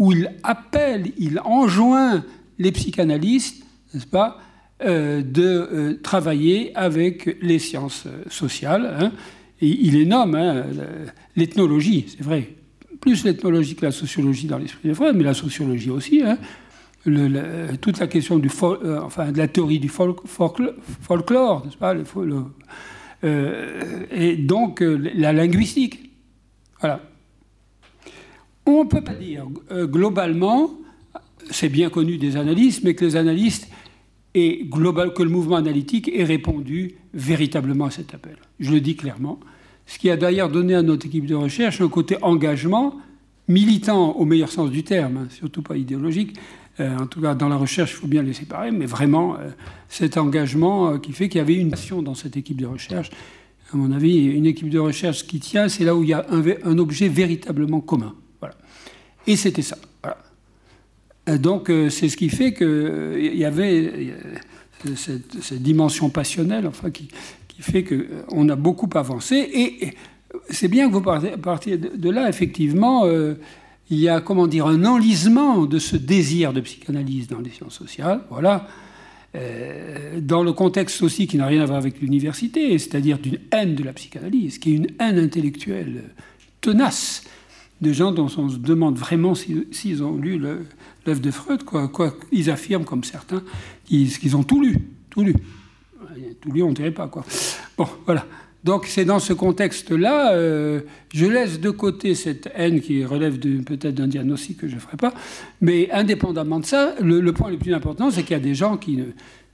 [0.00, 2.24] où il appelle, il enjoint
[2.58, 4.38] les psychanalystes, n'est-ce pas,
[4.82, 8.96] euh, de euh, travailler avec les sciences euh, sociales.
[8.98, 9.12] Hein.
[9.60, 10.64] Il les nomme hein,
[11.36, 12.48] l'ethnologie, c'est vrai,
[12.98, 16.22] plus l'ethnologie que la sociologie dans l'esprit de Freud, mais la sociologie aussi.
[16.22, 16.38] Hein.
[17.82, 18.48] toute la question du
[19.02, 21.94] enfin, de la théorie du folklore, n'est-ce pas
[24.12, 26.10] Et donc la linguistique.
[26.80, 27.02] Voilà.
[28.70, 30.70] On ne peut pas dire globalement,
[31.50, 33.68] c'est bien connu des analystes, mais que les analystes
[34.34, 38.36] et que le mouvement analytique ait répondu véritablement à cet appel.
[38.60, 39.40] Je le dis clairement.
[39.86, 42.94] Ce qui a d'ailleurs donné à notre équipe de recherche un côté engagement
[43.48, 46.36] militant au meilleur sens du terme, hein, surtout pas idéologique.
[46.78, 49.50] Euh, en tout cas, dans la recherche, il faut bien les séparer, mais vraiment euh,
[49.88, 53.10] cet engagement euh, qui fait qu'il y avait une nation dans cette équipe de recherche.
[53.72, 56.26] À mon avis, une équipe de recherche qui tient, c'est là où il y a
[56.30, 58.14] un objet véritablement commun.
[59.26, 59.76] Et c'était ça.
[61.30, 64.14] Euh, donc euh, c'est ce qui fait qu'il euh, y avait
[64.96, 67.08] cette, dimension passionnelle, enfin, qui,
[67.60, 69.36] fait qu'on a beaucoup avancé.
[69.36, 69.94] Et,
[70.48, 73.04] c'est bien que vous partiez de là, effectivement,
[73.90, 77.74] il y a, comment dire, un enlisement de ce désir de psychanalyse dans les sciences
[77.74, 78.68] sociales, voilà,
[80.20, 83.82] dans le contexte aussi qui n'a rien à voir avec l'université, c'est-à-dire d'une haine de
[83.82, 86.04] la psychanalyse, qui est une haine intellectuelle
[86.60, 87.24] tenace,
[87.80, 91.90] de gens dont on se demande vraiment s'ils ont lu l'œuvre de Freud, quoi,
[92.30, 93.42] ils affirment, comme certains,
[93.86, 94.76] qu'ils ont tout lu,
[95.10, 95.34] tout lu.
[96.40, 97.24] Tout lu, on ne dirait pas, quoi.
[97.76, 98.26] Bon, voilà.
[98.62, 100.82] Donc c'est dans ce contexte-là, euh,
[101.14, 104.98] je laisse de côté cette haine qui relève peut-être d'un diagnostic que je ne ferai
[104.98, 105.14] pas,
[105.62, 108.76] mais indépendamment de ça, le, point le plus important, c'est qu'il y a des gens
[108.76, 109.04] qui ne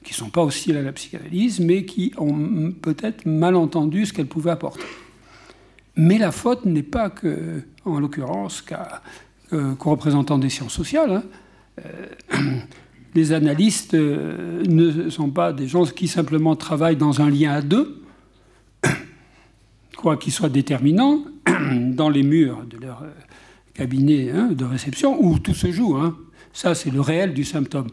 [0.02, 4.26] qui sont pas hostiles à la psychanalyse, mais qui ont peut-être mal entendu ce qu'elle
[4.26, 4.82] pouvait apporter.
[5.96, 8.62] Mais la faute n'est pas que, en l'occurrence,
[9.52, 11.10] euh, qu'aux représentants des sciences sociales.
[11.10, 11.22] Hein.
[12.32, 12.36] Euh,
[13.14, 17.62] les analystes euh, ne sont pas des gens qui simplement travaillent dans un lien à
[17.62, 18.02] deux,
[19.96, 21.24] quoi qu'il soit déterminant,
[21.72, 23.04] dans les murs de leur
[23.72, 25.96] cabinet hein, de réception, où tout se joue.
[25.96, 26.14] Hein.
[26.52, 27.88] Ça, c'est le réel du symptôme.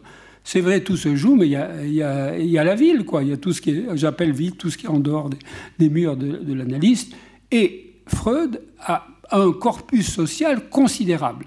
[0.46, 3.22] C'est vrai, tout se joue, mais il y a, la ville, quoi.
[3.22, 5.30] Il y a tout ce qui j'appelle ville, tout ce qui est en dehors
[5.78, 7.14] des, murs de, de l'analyste.
[7.50, 11.46] Et Freud a un corpus social considérable,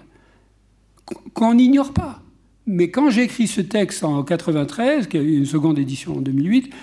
[1.34, 2.22] qu'on n'ignore pas.
[2.66, 6.22] Mais quand j'ai écrit ce texte en 93, qui a eu une seconde édition en
[6.22, 6.74] 2008,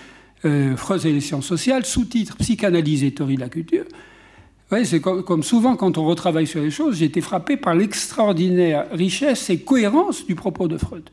[0.44, 3.84] euh, Freud et les sciences sociales, sous-titre Psychanalyse et théorie de la culture,
[4.82, 9.48] c'est comme, souvent quand on retravaille sur les choses, j'ai été frappé par l'extraordinaire richesse
[9.50, 11.08] et cohérence du propos de Freud.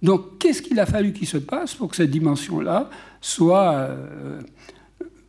[0.00, 2.88] Donc, qu'est-ce qu'il a fallu qu'il se passe pour que cette dimension-là
[3.20, 4.40] soit euh,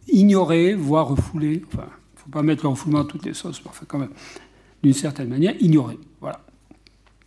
[0.08, 1.62] ignorée, voire refoulée
[2.32, 4.12] pas mettre le refoulement à toutes les sauces, mais enfin quand même,
[4.84, 5.98] d'une certaine manière, ignorer.
[6.22, 6.42] Voilà.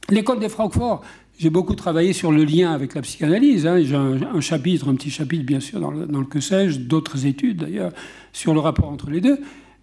[0.09, 1.03] L'école des Francfort,
[1.39, 3.67] j'ai beaucoup travaillé sur le lien avec la psychanalyse.
[3.67, 3.83] Hein.
[3.83, 7.27] J'ai un, chapitre, un petit chapitre bien sûr dans le, dans le que sais-je, d'autres
[7.27, 7.93] études d'ailleurs,
[8.33, 9.39] sur le rapport entre les deux.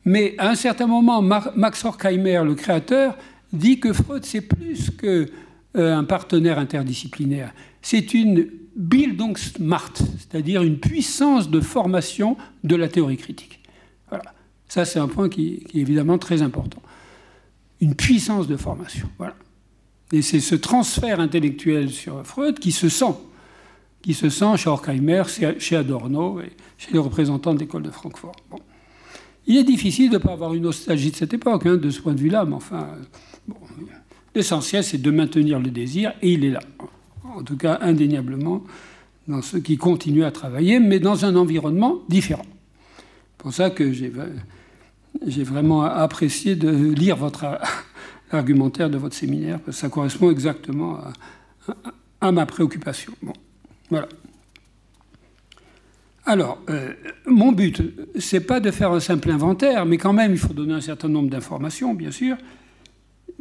[0.05, 3.17] Mais à un certain moment, Max Horkheimer, le créateur,
[3.51, 5.25] dit que Freud, c'est plus qu'un
[5.77, 7.53] euh, partenaire interdisciplinaire.
[7.81, 13.58] C'est une Bildungsmacht, c'est-à-dire une puissance de formation de la théorie critique.
[14.69, 16.81] Ça, c'est un point qui, est évidemment très important.
[17.81, 19.09] Une puissance de formation.
[19.17, 19.35] Voilà.
[20.11, 23.15] Et c'est ce transfert intellectuel sur Freud qui se sent,
[24.01, 25.23] qui se sent chez Horkheimer,
[25.57, 28.35] chez Adorno et chez les représentants de l'école de Francfort.
[29.47, 32.01] Il est difficile de ne pas avoir une nostalgie de cette époque, hein, de ce
[32.01, 32.87] point de vue-là, mais enfin,
[34.35, 36.59] l'essentiel, c'est de maintenir le désir, et il est là.
[37.23, 38.63] En tout cas, indéniablement,
[39.27, 42.45] dans ceux qui continuent à travailler, mais dans un environnement différent.
[42.97, 44.11] C'est pour ça que j'ai
[45.43, 47.45] vraiment apprécié de lire votre
[48.31, 50.99] argumentaire de votre séminaire, parce que ça correspond exactement
[52.21, 53.13] à, ma préoccupation.
[53.89, 54.07] Voilà.
[56.25, 56.93] Alors, euh,
[57.25, 57.81] mon but,
[58.19, 61.07] c'est pas de faire un simple inventaire, mais quand même, il faut donner un certain
[61.07, 62.37] nombre d'informations, bien sûr.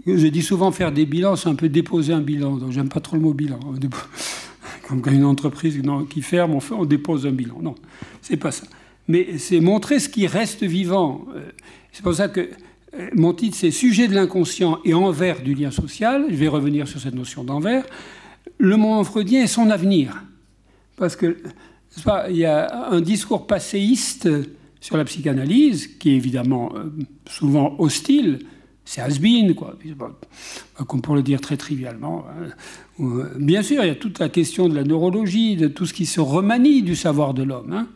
[0.06, 3.00] Je dis souvent faire des bilans, c'est un peu déposer un bilan, donc j'aime pas
[3.00, 3.58] trop le mot bilan.
[4.88, 7.58] Comme quand une entreprise qui ferme, on, fait, on dépose un bilan.
[7.60, 7.74] Non,
[8.22, 8.66] c'est pas ça.
[9.08, 11.24] Mais c'est montrer ce qui reste vivant.
[11.34, 11.50] Euh,
[11.92, 15.70] c'est pour ça que euh, mon titre, c'est Sujet de l'inconscient et envers du lien
[15.70, 16.26] social.
[16.28, 17.84] Je vais revenir sur cette notion d'envers.
[18.58, 20.22] Le moment freudien et son avenir.
[20.96, 21.38] Parce que
[22.28, 24.28] il y a un discours passéiste
[24.80, 26.90] sur la psychanalyse qui est évidemment euh,
[27.26, 28.40] souvent hostile.
[28.84, 29.76] C'est has-been, quoi.
[30.86, 32.24] Comme pour le dire très trivialement.
[32.28, 33.26] Hein.
[33.38, 36.06] Bien sûr, il y a toute la question de la neurologie, de tout ce qui
[36.06, 37.72] se remanie du savoir de l'homme.
[37.72, 37.88] Hein.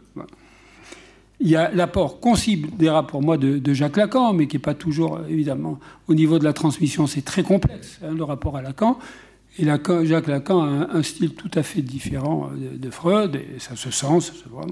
[1.45, 5.21] Il y a l'apport considérable pour moi de, Jacques Lacan, mais qui n'est pas toujours,
[5.29, 8.97] évidemment, au niveau de la transmission, c'est très complexe, hein, le rapport à Lacan.
[9.59, 13.91] Et Jacques Lacan a un, style tout à fait différent de, Freud, et ça se
[13.91, 14.67] sent, ça se voit.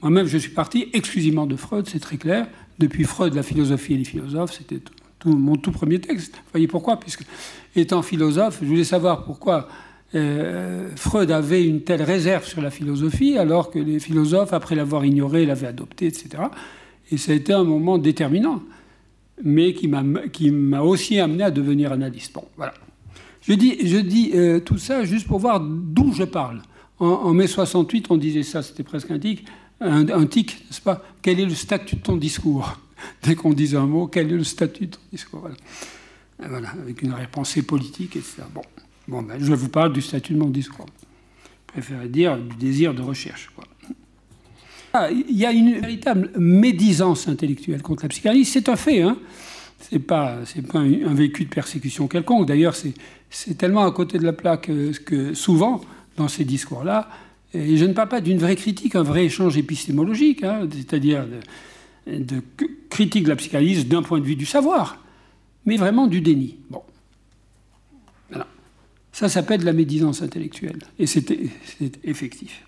[0.00, 2.46] Moi-même, je suis parti exclusivement de Freud, c'est très clair.
[2.78, 4.80] Depuis Freud, la philosophie et les philosophes, c'était
[5.24, 6.34] mon tout premier texte.
[6.34, 7.00] Vous voyez pourquoi?
[7.00, 7.24] Puisque,
[7.74, 9.68] étant philosophe, je voulais savoir pourquoi
[10.14, 15.04] euh, Freud avait une telle réserve sur la philosophie, alors que les philosophes, après l'avoir
[15.04, 16.44] ignoré, l'avaient adopté, etc.
[17.10, 18.62] Et ça a été un moment déterminant,
[19.42, 22.32] mais qui m'a aussi amené à devenir analyste.
[22.32, 22.74] Bon, voilà.
[23.42, 26.62] Je dis, je dis euh, tout ça juste pour voir d'où je parle.
[27.00, 29.44] En, mai 68, on disait ça, c'était presque un tic,
[29.80, 31.02] un, tic, n'est-ce pas?
[31.20, 32.78] Quel est le statut de ton discours?
[33.22, 35.40] Dès qu'on disait un mot, quel est le statut de ton discours?
[35.40, 35.56] Voilà.
[36.38, 36.68] voilà.
[36.70, 38.44] avec une arrière-pensée politique, etc.
[38.54, 38.62] Bon.
[39.06, 40.86] Bon, ben, je vous parle du statut de mon discours.
[41.44, 43.50] Je préférais dire du désir de recherche.
[44.92, 48.48] Ah, il y a une véritable médisance intellectuelle contre la psychanalyse.
[48.48, 49.02] C'est un fait.
[49.02, 49.18] Hein
[50.06, 52.46] pas, c'est pas un, vécu de persécution quelconque.
[52.46, 54.70] D'ailleurs, c'est, tellement à côté de la plaque
[55.04, 55.80] que, souvent,
[56.16, 57.08] dans ces discours-là,
[57.52, 61.24] et je ne parle pas d'une vraie critique, un vrai échange épistémologique, hein, c'est-à-dire
[62.06, 62.42] de, de,
[62.90, 64.98] critique de la psychanalyse d'un point de vue du savoir,
[65.64, 66.56] mais vraiment du déni.
[66.70, 66.82] Bon.
[69.14, 70.80] Ça s'appelle la médisance intellectuelle.
[70.98, 71.30] Et c'est
[72.02, 72.66] effectif.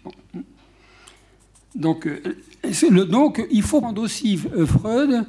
[1.74, 5.26] Donc, euh, donc, il faut prendre aussi euh, Freud,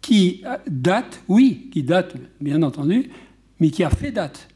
[0.00, 3.10] qui date, oui, qui date, bien entendu,
[3.58, 4.46] mais qui a fait date.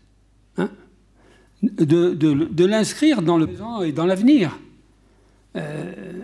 [0.58, 0.70] Hein,
[1.60, 4.56] de, l'inscrire dans le présent et dans l'avenir.
[5.56, 6.22] Euh,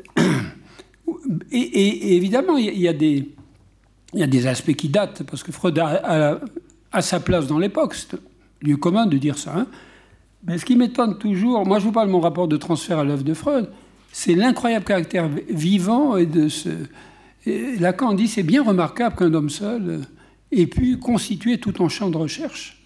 [1.50, 6.40] et, évidemment, il y, a des, aspects qui datent, parce que Freud a
[7.00, 7.96] sa place dans l'époque
[8.66, 9.54] lieu commun de dire ça.
[9.56, 9.66] Hein.
[10.46, 13.04] Mais ce qui m'étonne toujours, moi je vous parle de mon rapport de transfert à
[13.04, 13.68] l'œuvre de Freud,
[14.12, 16.70] c'est l'incroyable caractère vivant et de ce.
[17.78, 20.00] Lacan dit c'est bien remarquable qu'un homme seul
[20.52, 22.82] ait pu constituer tout un champ de recherche.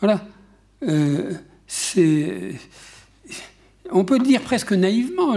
[0.00, 0.26] Voilà.
[0.82, 1.32] Euh,
[1.66, 2.54] c'est.
[3.90, 5.36] On peut le dire presque naïvement,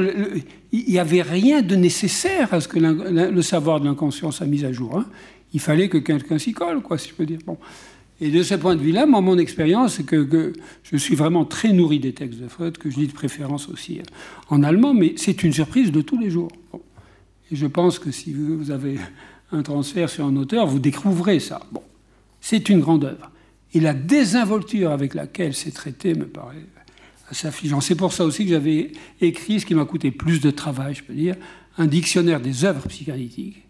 [0.71, 4.65] il n'y avait rien de nécessaire à ce que le savoir de l'inconscience soit mis
[4.65, 4.97] à jour.
[4.97, 5.05] Hein.
[5.53, 7.39] Il fallait que quelqu'un s'y colle, quoi, si je peux dire.
[7.45, 7.57] Bon.
[8.21, 10.53] Et de ce point de vue-là, moi, mon expérience, c'est que,
[10.83, 14.01] je suis vraiment très nourri des textes de Freud, que je lis de préférence aussi
[14.49, 16.51] en allemand, mais c'est une surprise de tous les jours.
[17.51, 18.97] Et je pense que si vous avez
[19.51, 21.61] un transfert sur un auteur, vous découvrez ça.
[21.71, 21.81] Bon,
[22.41, 23.31] c'est une grande œuvre.
[23.73, 26.65] Et la désinvolture avec laquelle c'est traité me paraît
[27.29, 27.81] assez affligeant.
[27.81, 31.03] C'est pour ça aussi que j'avais écrit, ce qui m'a coûté plus de travail, je
[31.03, 31.35] peux dire,
[31.77, 33.63] un dictionnaire des œuvres psychanalytiques,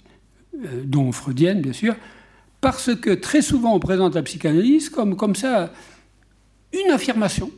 [0.55, 1.95] euh, dont freudiennes, bien sûr,
[2.61, 5.71] parce que très souvent on présente la psychanalyse comme, comme ça
[6.73, 7.51] une affirmation,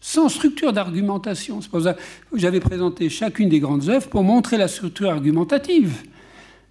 [0.00, 1.60] sans structure d'argumentation.
[1.60, 6.02] C'est pour ça que j'avais présenté chacune des grandes œuvres pour montrer la structure argumentative.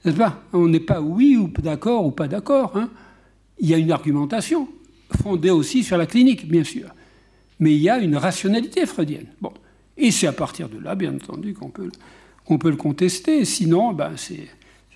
[0.03, 0.43] N'est-ce pas?
[0.53, 2.75] On n'est pas oui ou d'accord ou pas d'accord.
[2.75, 2.89] Hein.
[3.59, 4.67] il y a une argumentation,
[5.21, 6.89] fondée aussi sur la clinique, bien sûr.
[7.59, 9.27] Mais il y a une rationalité freudienne.
[9.41, 9.53] Bon.
[9.97, 11.91] Et c'est à partir de là, bien entendu, qu'on peut,
[12.57, 13.43] peut le contester.
[13.43, 14.47] Sinon, ben, c'est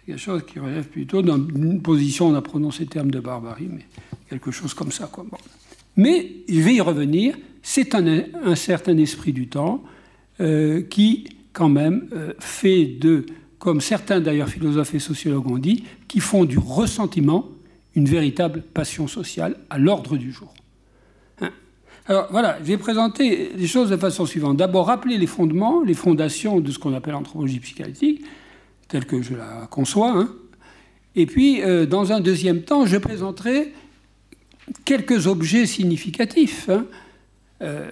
[0.06, 3.86] quelque chose qui relève plutôt d'une position, on a prononcé le terme de barbarie, mais
[4.30, 5.10] quelque chose comme ça.
[5.12, 5.26] Quoi.
[5.96, 9.84] Mais je vais y revenir, c'est un, certain esprit du temps
[10.40, 13.26] euh, qui, quand même, euh, fait de,
[13.60, 17.50] comme certains d'ailleurs philosophes et sociologues ont dit, qui font du ressentiment
[17.96, 20.54] une véritable passion sociale à l'ordre du jour.
[21.42, 21.52] Hein.
[22.08, 24.58] Alors voilà, j'ai présenté les choses de façon suivante.
[24.58, 28.24] D'abord, rappeler les fondements, les fondations de ce qu'on appelle l'anthropologie psychanalytique,
[28.94, 30.12] telle que je la conçois.
[30.12, 30.30] Hein.
[31.16, 33.74] Et puis, euh, dans un deuxième temps, je présenterai
[34.86, 36.70] quelques objets significatifs.
[36.70, 36.86] Hein.
[37.64, 37.90] Euh,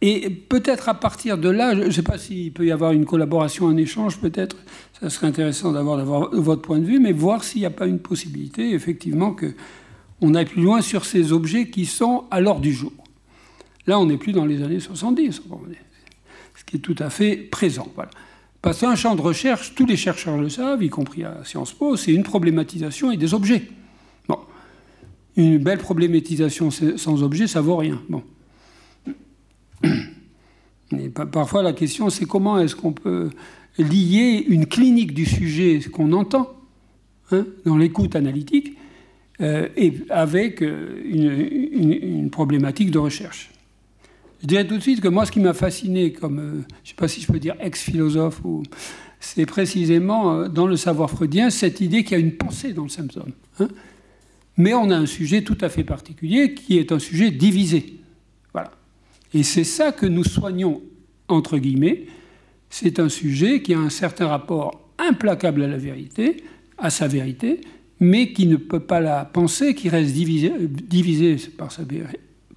[0.00, 3.04] et peut-être à partir de là, je ne sais pas s'il peut y avoir une
[3.04, 4.56] collaboration, un échange, peut-être,
[4.98, 7.98] ça serait intéressant d'avoir votre point de vue, mais voir s'il n'y a pas une
[7.98, 12.92] possibilité, effectivement, qu'on aille plus loin sur ces objets qui sont à l'ordre du jour.
[13.86, 15.42] Là, on n'est plus dans les années 70,
[16.54, 17.88] ce qui est tout à fait présent.
[17.94, 18.10] Voilà.
[18.66, 21.96] Parce qu'un champ de recherche, tous les chercheurs le savent, y compris à Sciences Po,
[21.96, 23.62] c'est une problématisation et des objets.
[24.28, 24.40] Bon.
[25.36, 28.02] Une belle problématisation sans objet, ça vaut rien.
[28.08, 28.24] Bon.
[31.30, 33.30] parfois, la question, c'est comment est-ce qu'on peut
[33.78, 36.52] lier une clinique du sujet qu'on entend
[37.30, 38.76] hein, dans l'écoute analytique
[39.42, 43.52] euh, et avec euh, une, problématique de recherche.
[44.42, 46.88] Je dirais tout de suite que moi, ce qui m'a fasciné comme, euh, je ne
[46.88, 48.42] sais pas si je peux dire ex-philosophe,
[49.18, 52.88] c'est précisément dans le savoir freudien cette idée qu'il y a une pensée dans le
[52.88, 53.32] symptôme.
[53.58, 53.68] Hein.
[54.56, 57.98] Mais on a un sujet tout à fait particulier qui est un sujet divisé.
[58.52, 58.70] Voilà.
[59.34, 60.80] Et c'est ça que nous soignons,
[61.28, 62.06] entre guillemets.
[62.70, 66.42] C'est un sujet qui a un certain rapport implacable à la vérité,
[66.78, 67.60] à sa vérité,
[68.00, 70.52] mais qui ne peut pas la penser, qui reste divisé,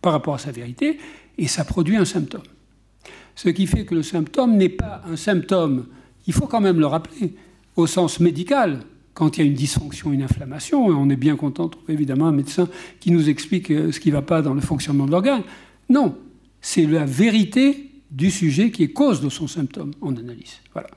[0.01, 0.97] par rapport à sa vérité,
[1.39, 2.43] et ça produit un symptôme.
[3.35, 5.85] Ce qui fait que le symptôme n'est pas un symptôme,
[6.27, 7.33] il faut quand même le rappeler,
[7.75, 8.81] au sens médical,
[9.13, 12.27] quand il y a une dysfonction, une inflammation, on est bien content de trouver évidemment
[12.27, 12.67] un médecin
[12.99, 15.43] qui nous explique euh, ce qui ne va pas dans le fonctionnement de l'organe.
[15.89, 16.17] Non,
[16.61, 20.59] c'est la vérité du sujet qui est cause de son symptôme en analyse.
[20.73, 20.89] Voilà.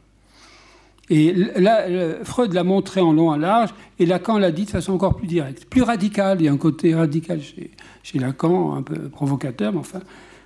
[1.10, 1.84] Et là,
[2.24, 5.26] Freud l'a montré en long, en large, et Lacan l'a dit de façon encore plus
[5.26, 6.40] directe, plus radicale.
[6.40, 7.70] Il y a un côté radical chez,
[8.02, 10.00] chez Lacan, un peu provocateur, mais enfin,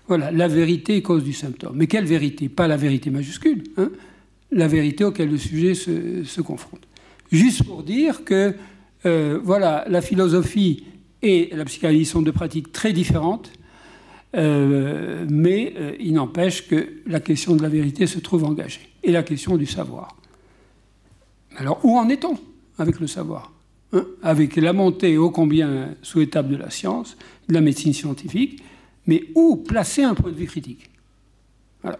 [0.08, 1.76] voilà, la vérité cause du symptôme.
[1.76, 2.48] Mais quelle vérité?
[2.48, 3.90] Pas la vérité majuscule, hein
[4.50, 6.82] la vérité auquel le sujet se, confronte.
[7.32, 8.54] Juste pour dire que,
[9.04, 10.84] euh, voilà, la philosophie
[11.22, 13.52] et la psychanalyse sont deux pratiques très différentes,
[14.36, 19.12] euh, mais euh, il n'empêche que la question de la vérité se trouve engagée, et
[19.12, 20.16] la question du savoir.
[21.56, 22.38] Alors, où en est-on
[22.78, 23.52] avec le savoir
[23.92, 24.04] hein?
[24.22, 27.16] Avec la montée ô combien souhaitable de la science,
[27.48, 28.62] de la médecine scientifique,
[29.06, 30.90] mais où placer un point de vue critique
[31.82, 31.98] Voilà.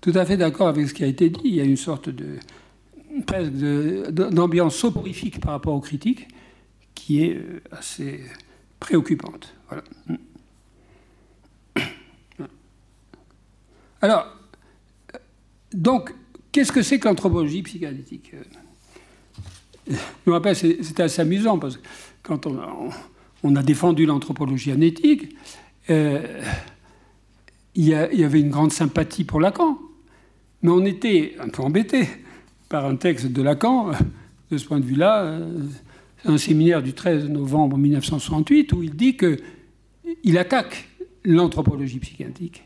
[0.00, 1.40] Tout à fait d'accord avec ce qui a été dit.
[1.44, 2.36] Il y a une sorte de
[3.26, 6.28] presque d'ambiance soporifique par rapport aux critiques
[6.94, 8.22] qui est euh, assez
[8.78, 9.54] préoccupante.
[9.68, 9.84] Voilà.
[14.02, 14.26] Alors,
[15.72, 16.14] donc,
[16.52, 18.32] qu'est-ce que c'est que l'anthropologie psychanalytique?
[19.88, 19.96] Je
[20.26, 21.82] me rappelle, c'était assez amusant parce que
[22.22, 22.90] quand on,
[23.44, 25.36] a défendu l'anthropologie anétique,
[25.90, 26.42] euh,
[27.74, 29.78] il, y avait une grande sympathie pour Lacan.
[30.62, 32.08] Mais on était un peu embêté
[32.68, 33.92] par un texte de Lacan,
[34.50, 35.62] de ce point de vue-là, euh,
[36.24, 40.88] un séminaire du 13 novembre 1968, où il dit qu'il attaque
[41.24, 42.64] l'anthropologie psychiatrique.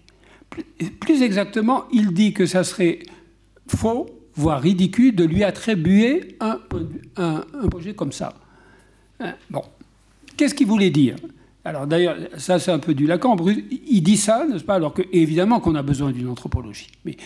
[1.01, 3.01] Plus exactement, il dit que ça serait
[3.67, 6.59] faux, voire ridicule, de lui attribuer un,
[7.17, 8.35] un, projet comme ça.
[9.21, 9.63] Hein, bon,
[10.43, 11.15] qu'est-ce qu'il voulait dire?
[11.65, 13.37] Alors d'ailleurs, ça c'est un peu du Lacan.
[13.71, 14.75] Il dit ça, n'est-ce pas?
[14.75, 16.89] Alors que, évidemment qu'on a besoin d'une anthropologie.
[17.05, 17.17] Mais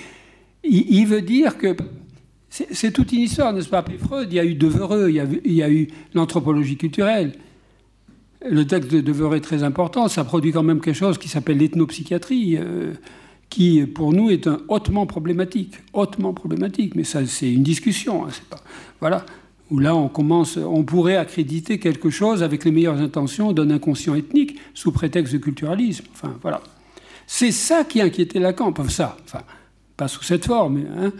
[0.62, 1.74] il, veut dire que
[2.50, 3.82] c'est toute une histoire, n'est-ce pas?
[3.98, 7.32] Freud, il y a eu Devereux, il y a, il y a eu l'anthropologie culturelle.
[8.46, 11.56] Le texte de Devereux est très important, ça produit quand même quelque chose qui s'appelle
[11.56, 12.92] l'ethnopsychiatrie, euh,
[13.48, 16.96] qui pour nous est un hautement problématique, hautement problématique.
[16.96, 18.60] Mais ça, c'est une discussion, hein, pas,
[19.00, 19.24] voilà.
[19.70, 24.92] Où là, on pourrait accréditer quelque chose avec les meilleures intentions d'un inconscient ethnique sous
[24.92, 26.04] prétexte de culturalisme.
[26.40, 26.62] Voilà.
[27.26, 29.16] C'est ça qui inquiétait Lacan, pas ça,
[29.96, 31.12] pas sous cette forme, hein.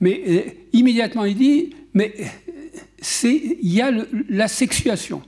[0.00, 0.40] mais euh,
[0.72, 3.92] immédiatement il dit, mais euh, il y a
[4.28, 5.22] la sexuation.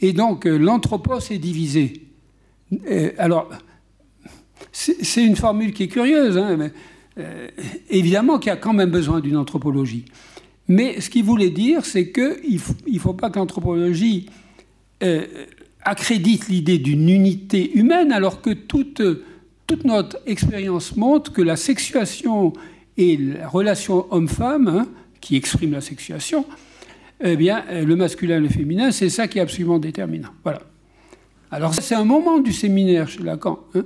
[0.00, 2.02] Et donc euh, l'anthropos est divisé.
[3.18, 3.50] Alors,
[4.72, 6.72] c'est une formule qui est curieuse, hein, mais,
[7.88, 10.06] évidemment qu'il y a quand même besoin d'une anthropologie.
[10.68, 14.26] Mais ce qu'il voulait dire, c'est qu'il ne faut, pas que l'anthropologie
[15.82, 19.02] accrédite l'idée d'une unité humaine, alors que toute,
[19.66, 22.54] toute notre expérience montre que la sexuation
[22.96, 24.88] et la relation homme-femme, hein,
[25.20, 26.44] qui exprime la sexuation,
[27.22, 30.30] eh bien, euh, le masculin et le féminin, c'est ça qui est absolument déterminant.
[30.42, 30.60] Voilà.
[31.50, 33.60] Alors, c'est un moment du séminaire chez Lacan.
[33.74, 33.84] Hein.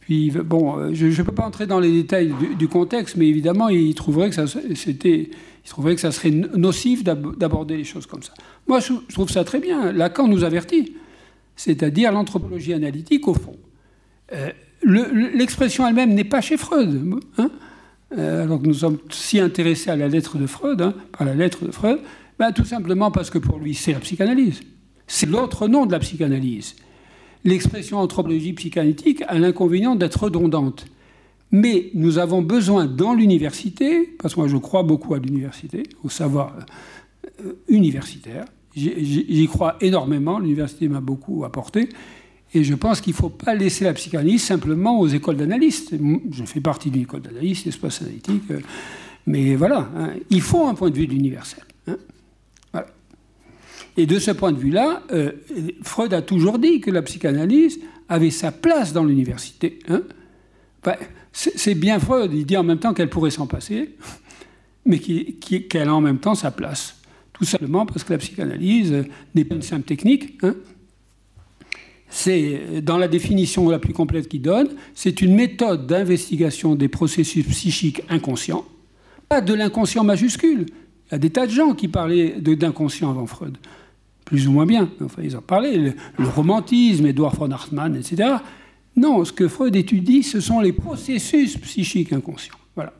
[0.00, 3.68] Puis, bon, euh, je ne peux pas entrer dans les détails du, contexte, mais évidemment,
[3.68, 4.36] il trouverait que
[4.74, 5.30] c'était,
[5.64, 8.34] il trouverait que ça serait nocif d'aborder les choses comme ça.
[8.66, 9.92] Moi, je trouve ça très bien.
[9.92, 10.94] Lacan nous avertit,
[11.56, 13.56] c'est-à-dire l'anthropologie analytique, au fond.
[14.32, 14.50] Euh,
[14.82, 17.20] l'expression elle-même n'est pas chez Freud.
[17.38, 17.50] Hein
[18.18, 21.34] euh, alors que nous sommes si intéressés à la lettre de Freud, hein, par la
[21.34, 22.00] lettre de Freud
[22.38, 24.60] ben, Tout simplement parce que pour lui, c'est la psychanalyse.
[25.06, 26.76] C'est l'autre nom de la psychanalyse.
[27.44, 30.86] L'expression anthropologie psychanalytique a l'inconvénient d'être redondante.
[31.52, 36.08] Mais nous avons besoin dans l'université, parce que moi je crois beaucoup à l'université, au
[36.08, 36.56] savoir
[37.44, 41.90] euh, universitaire, j'y crois énormément, l'université m'a beaucoup apporté,
[42.54, 45.94] et je pense qu'il ne faut pas laisser la psychanalyse simplement aux écoles d'analystes.
[46.30, 48.60] Je fais partie d'une école d'analystes, espace analytique, euh,
[49.26, 51.64] mais voilà, hein, il faut un point de vue universel.
[51.86, 51.96] Hein.
[52.72, 52.88] voilà.
[53.98, 55.32] Et de ce point de vue-là, euh,
[55.82, 57.78] Freud a toujours dit que la psychanalyse
[58.08, 59.78] avait sa place dans l'université.
[59.88, 60.02] Hein.
[61.32, 63.96] C'est bien Freud, il dit en même temps qu'elle pourrait s'en passer,
[64.84, 66.96] mais qu'elle a en même temps sa place.
[67.32, 69.04] Tout simplement parce que la psychanalyse
[69.34, 70.38] n'est pas une simple technique.
[72.08, 77.46] C'est, dans la définition la plus complète qu'il donne, c'est une méthode d'investigation des processus
[77.46, 78.66] psychiques inconscients,
[79.30, 80.66] pas de l'inconscient majuscule.
[81.08, 83.56] Il y a des tas de gens qui parlaient d'inconscient avant Freud,
[84.26, 84.90] plus ou moins bien.
[85.02, 88.34] Enfin, ils en parlaient, le, le romantisme, Edouard von Hartmann, etc.
[88.96, 92.92] Non, ce que Freud étudie, ce sont les processus psychiques inconscients, voilà,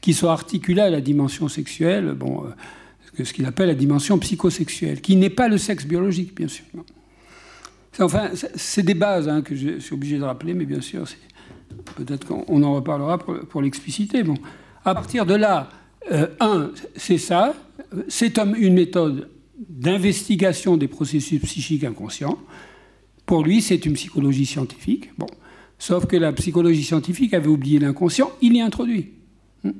[0.00, 5.16] qui sont articulés à la dimension sexuelle, euh, ce qu'il appelle la dimension psychosexuelle, qui
[5.16, 6.64] n'est pas le sexe biologique, bien sûr.
[7.98, 11.04] Enfin, c'est des bases hein, que je suis obligé de rappeler, mais bien sûr,
[11.96, 14.22] peut-être qu'on en reparlera pour, l'expliciter.
[14.22, 14.34] Bon.
[14.84, 15.68] À partir de là,
[16.10, 17.54] euh, un, c'est ça,
[18.08, 19.28] c'est une méthode
[19.68, 22.38] d'investigation des processus psychiques inconscients.
[23.26, 25.10] Pour lui, c'est une psychologie scientifique.
[25.18, 25.26] Bon.
[25.78, 29.10] Sauf que la psychologie scientifique avait oublié l'inconscient, il y introduit.
[29.64, 29.72] Hmm.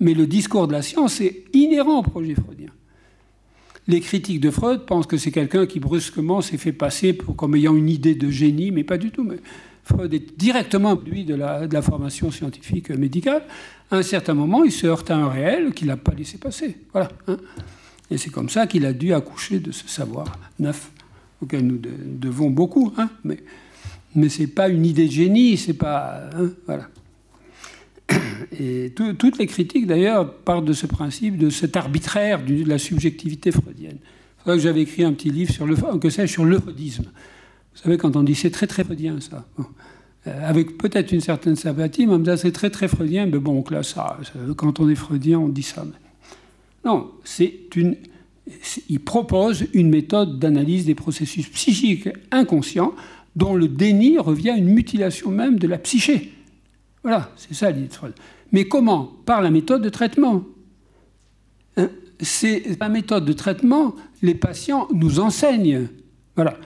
[0.00, 2.70] Mais le discours de la science est inhérent au projet freudien
[3.88, 7.56] les critiques de Freud pensent que c'est quelqu'un qui brusquement s'est fait passer pour, comme
[7.56, 9.26] ayant une idée de génie, mais pas du tout.
[9.82, 13.42] Freud est directement lui de la, de la formation scientifique médicale.
[13.90, 16.76] À un certain moment, il se heurte à un réel qu'il n'a pas laissé passer.
[16.92, 17.08] Voilà.
[17.26, 17.38] Hein.
[18.10, 20.90] Et c'est comme ça qu'il a dû accoucher de ce savoir neuf
[21.42, 22.92] auquel nous devons beaucoup.
[22.96, 23.10] Hein.
[23.24, 23.38] Mais,
[24.14, 26.28] mais ce n'est pas une idée de génie, c'est pas.
[26.34, 26.88] Hein, voilà.
[28.58, 33.52] Et toutes les critiques, d'ailleurs, partent de ce principe, de cet arbitraire de la subjectivité
[33.52, 33.98] freudienne.
[34.38, 37.04] C'est que j'avais écrit un petit livre sur le, que sur le freudisme.
[37.04, 39.46] Vous savez, quand on dit c'est très très freudien, ça.
[40.26, 43.82] Euh, avec peut-être une certaine sympathie, mais on c'est très très freudien, mais bon, là,
[43.82, 44.18] ça,
[44.56, 45.84] quand on est freudien, on dit ça.
[46.84, 47.96] Non, c'est une.
[48.88, 52.94] Il propose une méthode d'analyse des processus psychiques inconscients
[53.36, 56.32] dont le déni revient à une mutilation même de la psyché.
[57.02, 58.14] Voilà, c'est ça l'idée de Freud.
[58.52, 59.12] Mais comment?
[59.24, 60.44] Par la méthode de traitement.
[61.76, 61.88] Hein,
[62.20, 65.88] c'est la méthode de traitement, les patients nous enseignent.
[66.34, 66.58] Voilà.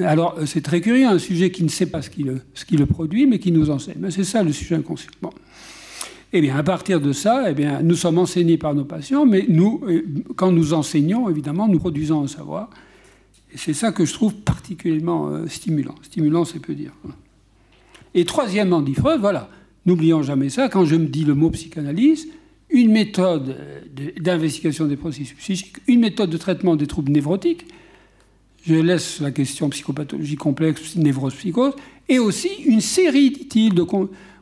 [0.00, 3.38] Alors, c'est très curieux, un sujet qui ne sait pas ce qui le, produit, mais
[3.38, 4.10] qui nous enseigne.
[4.10, 5.10] C'est ça le sujet inconscient.
[6.32, 9.46] Eh bien, à partir de ça, eh bien, nous sommes enseignés par nos patients, mais
[9.48, 10.02] nous, euh,
[10.36, 12.68] quand nous enseignons, évidemment, nous produisons un savoir.
[13.52, 15.94] Et c'est ça que je trouve particulièrement euh, stimulant.
[16.02, 16.92] Stimulant, c'est peu dire.
[18.14, 19.48] Et troisièmement, dit Freud, voilà,
[19.86, 22.28] n'oublions jamais ça, quand je me dis le mot psychanalyse,
[22.70, 23.56] une méthode
[24.20, 27.64] d'investigation des processus psychiques, une méthode de traitement des troubles névrotiques,
[28.66, 31.72] je laisse la question psychopathologie complexe, névrose, psychose,
[32.08, 33.82] et aussi une série, dit-il, de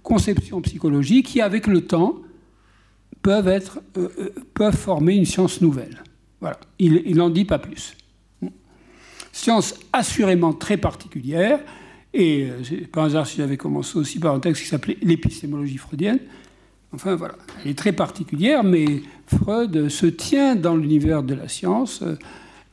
[0.07, 2.15] conceptions psychologiques qui, avec le temps,
[3.23, 6.05] peuvent, être, euh, euh, peuvent former une science nouvelle.
[6.41, 7.97] Voilà, il n'en dit pas plus.
[9.33, 11.59] Science assurément très particulière,
[12.15, 14.97] et euh, c'est pas un hasard si j'avais commencé aussi par un texte qui s'appelait
[15.03, 16.21] L'épistémologie freudienne.
[16.93, 17.35] Enfin voilà,
[17.65, 22.05] elle est très particulière, mais Freud se tient dans l'univers de la science,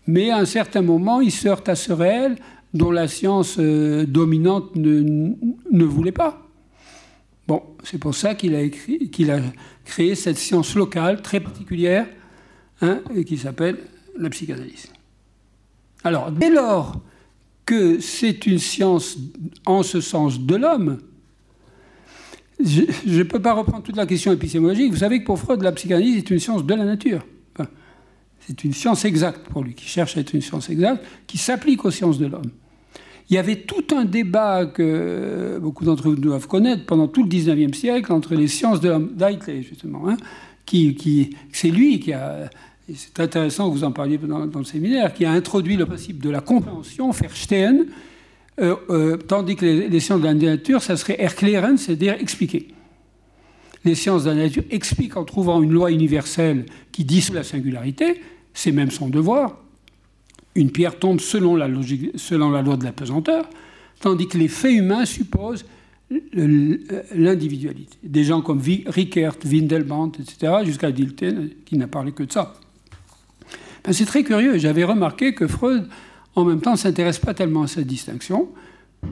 [0.05, 2.36] mais à un certain moment, il se heurte à ce réel
[2.75, 5.34] dont la science dominante ne,
[5.71, 6.42] ne voulait pas.
[7.47, 9.39] Bon, c'est pour ça qu'il a,
[9.83, 12.07] créé cette science locale très particulière,
[12.81, 13.79] hein, qui s'appelle
[14.17, 14.87] la psychanalyse.
[16.03, 17.01] Alors, dès lors
[17.65, 19.17] que c'est une science
[19.65, 20.99] en ce sens de l'homme,
[22.63, 24.91] je ne peux pas reprendre toute la question épistémologique.
[24.91, 27.25] Vous savez que pour Freud, la psychanalyse est une science de la nature.
[28.39, 31.83] c'est une science exacte pour lui, qui cherche à être une science exacte, qui s'applique
[31.83, 32.51] aux sciences de l'homme.
[33.30, 37.30] Il y avait tout un débat que beaucoup d'entre vous doivent connaître pendant tout le
[37.30, 39.11] 19e siècle entre les sciences de l'homme,
[39.61, 40.17] justement, hein,
[40.65, 42.49] qui, qui c'est lui qui a
[42.93, 46.30] c'est intéressant que vous en parliez dans, le séminaire, qui a introduit le principe de
[46.30, 47.86] la compréhension, Verstehen,
[48.59, 52.67] euh, euh, tandis que les, sciences de la nature, ça serait erklären, c'est-à-dire expliquer.
[53.86, 58.21] Les sciences de la nature expliquent en trouvant une loi universelle qui dissout la singularité,
[58.53, 59.62] c'est même son devoir.
[60.55, 63.49] Une pierre tombe selon la, loi de la pesanteur,
[63.99, 65.65] tandis que les faits humains supposent
[66.33, 67.97] l'individualité.
[68.03, 71.33] Des gens comme Rickert, Windelband, etc., jusqu'à Dilthey,
[71.65, 72.53] qui n'a parlé que de ça.
[73.83, 74.57] Ben, c'est très curieux.
[74.57, 75.87] J'avais remarqué que Freud,
[76.35, 78.49] en même temps, ne s'intéresse pas tellement à cette distinction,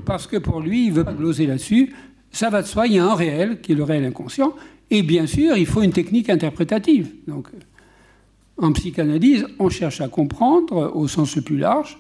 [0.06, 1.94] parce que pour lui, il ne veut pas gloser là-dessus.
[2.32, 4.54] Ça va de soi, il y a un réel, qui est le réel inconscient,
[4.90, 7.10] et bien sûr, il faut une technique interprétative.
[7.28, 7.48] Donc,
[8.58, 11.98] en psychanalyse, on cherche à comprendre au sens le plus large,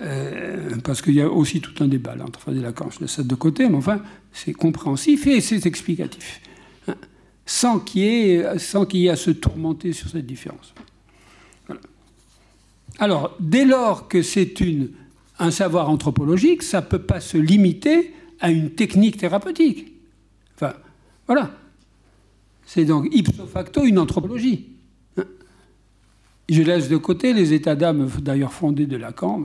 [0.00, 3.00] euh, parce qu'il y a aussi tout un débat là, entre Freud et Lacan, je
[3.00, 4.00] laisse ça de côté, mais enfin,
[4.32, 6.40] c'est compréhensif et c'est explicatif,
[6.88, 6.94] hein,
[7.44, 10.72] sans qu'il y, ait, à se tourmenter sur cette différence.
[12.98, 14.54] Alors, dès lors que c'est
[15.38, 19.92] un savoir anthropologique, ça ne peut pas se limiter à une technique thérapeutique.
[20.56, 20.74] Enfin,
[21.26, 21.52] voilà.
[22.66, 24.71] C'est donc ipso facto une anthropologie.
[26.48, 29.42] Je laisse de côté les états d'âme, d'ailleurs fondés de Lacan.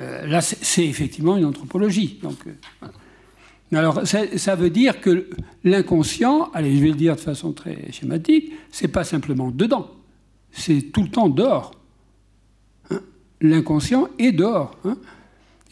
[0.00, 2.18] Euh, là, c'est effectivement une anthropologie.
[2.22, 5.28] Donc, euh, alors, ça, veut dire que
[5.64, 9.90] l'inconscient, allez, je vais le dire de façon très schématique, c'est pas simplement dedans,
[10.50, 11.72] c'est tout le temps dehors.
[12.90, 13.00] Hein.
[13.40, 14.76] L'inconscient est dehors.
[14.84, 14.96] Hein.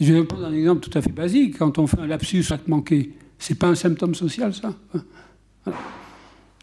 [0.00, 1.58] Je vais prendre un exemple tout à fait basique.
[1.58, 4.74] Quand on fait un lapsus acte manqué, c'est pas un symptôme social, ça.
[4.94, 5.72] Hein.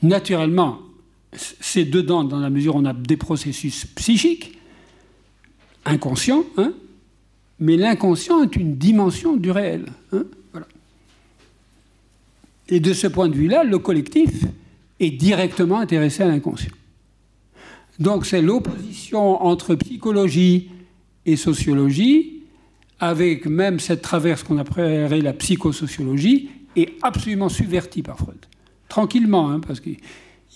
[0.02, 0.80] Naturellement,
[1.38, 4.58] c'est dedans dans la mesure où on a des processus psychiques,
[5.86, 6.44] inconscients,
[7.60, 9.86] mais l'inconscient est une dimension du réel.
[12.70, 14.44] Et de ce point de vue-là, le collectif
[15.00, 16.74] est directement intéressé à l'inconscient.
[18.00, 20.70] Donc c'est l'opposition entre psychologie
[21.26, 22.44] et sociologie,
[23.00, 28.38] avec même cette traverse qu'on appellerait la psychosociologie, est absolument subvertie par Freud.
[28.88, 29.98] Tranquillement, hein, parce qu'il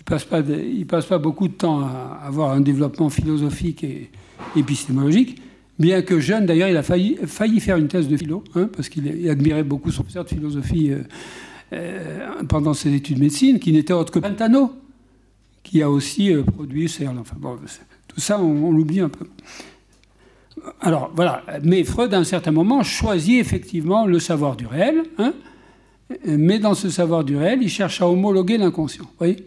[0.01, 0.41] ne passe, pas
[0.87, 4.09] passe pas beaucoup de temps à avoir un développement philosophique et
[4.55, 5.41] épistémologique,
[5.79, 9.29] bien que jeune, d'ailleurs, il a failli, faire une thèse de philo, hein, parce qu'il
[9.29, 10.91] admirait beaucoup son professeur de philosophie.
[10.91, 11.03] Euh,
[11.73, 14.73] euh, pendant ses études de médecine, qui n'était autre que Pantano,
[15.63, 16.93] qui a aussi euh, produit.
[17.17, 17.57] Enfin, bon,
[18.09, 19.25] tout ça, on, l'oublie un peu.
[20.81, 25.33] Alors voilà, mais Freud, à un certain moment, choisit effectivement le savoir du réel, hein,
[26.25, 29.05] mais dans ce savoir du réel, il cherche à homologuer l'inconscient.
[29.17, 29.37] voyez?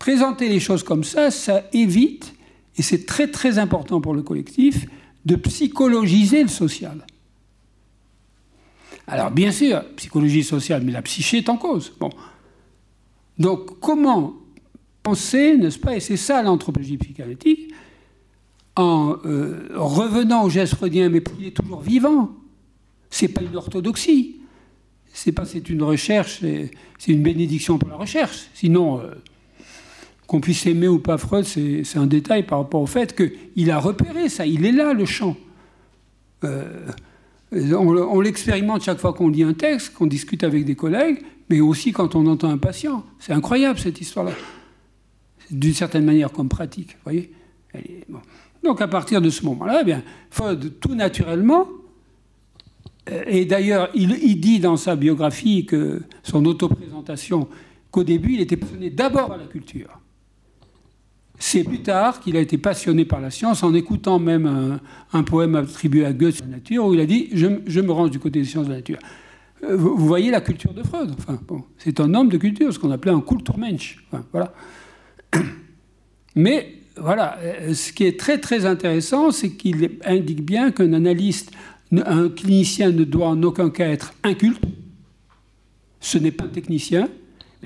[0.00, 2.34] Présenter les choses comme ça, ça évite,
[2.78, 4.86] et c'est très très important pour le collectif,
[5.26, 7.06] de psychologiser le social.
[9.06, 11.92] Alors bien sûr, psychologie sociale, mais la psyché est en cause.
[13.38, 14.36] Donc comment
[15.02, 17.70] penser, n'est-ce pas, et c'est ça l'anthropologie psychanalytique,
[18.76, 22.30] en euh, revenant au geste freudien, mais il est toujours vivant.
[23.10, 24.36] C'est pas une orthodoxie.
[25.12, 28.46] C'est pas, une recherche, c'est une bénédiction pour la recherche.
[28.54, 29.10] Sinon, euh,
[30.30, 33.80] qu'on puisse aimer ou pas Freud, c'est un détail par rapport au fait qu'il a
[33.80, 35.36] repéré ça, il est là, le champ.
[36.44, 36.86] Euh,
[37.50, 41.90] on, l'expérimente chaque fois qu'on lit un texte, qu'on discute avec des collègues, mais aussi
[41.90, 43.04] quand on entend un patient.
[43.18, 44.30] C'est incroyable cette histoire-là.
[45.50, 47.32] D'une certaine manière comme pratique, voyez
[48.62, 49.94] Donc à partir de ce moment-là, eh
[50.30, 51.66] Freud, tout naturellement,
[53.10, 57.48] euh, et d'ailleurs, il, dit dans sa biographie, que son autoprésentation,
[57.90, 59.99] qu'au début, il était passionné d'abord par la culture.
[61.42, 64.78] C'est plus tard qu'il a été passionné par la science en écoutant même
[65.14, 68.10] un, poème attribué à Goethe sur la nature où il a dit je, me range
[68.10, 68.98] du côté des sciences de la nature.
[69.64, 71.10] Euh, vous, voyez la culture de Freud.
[71.18, 71.40] Enfin,
[71.78, 74.04] c'est un homme de culture, ce qu'on appelait un Kulturmensch.
[74.32, 74.52] Voilà.
[76.36, 81.52] Mais voilà, euh, ce qui est très très intéressant, c'est qu'il indique bien qu'un analyste,
[81.90, 84.62] un clinicien ne doit en aucun cas être inculte.
[86.00, 87.08] Ce n'est pas un technicien.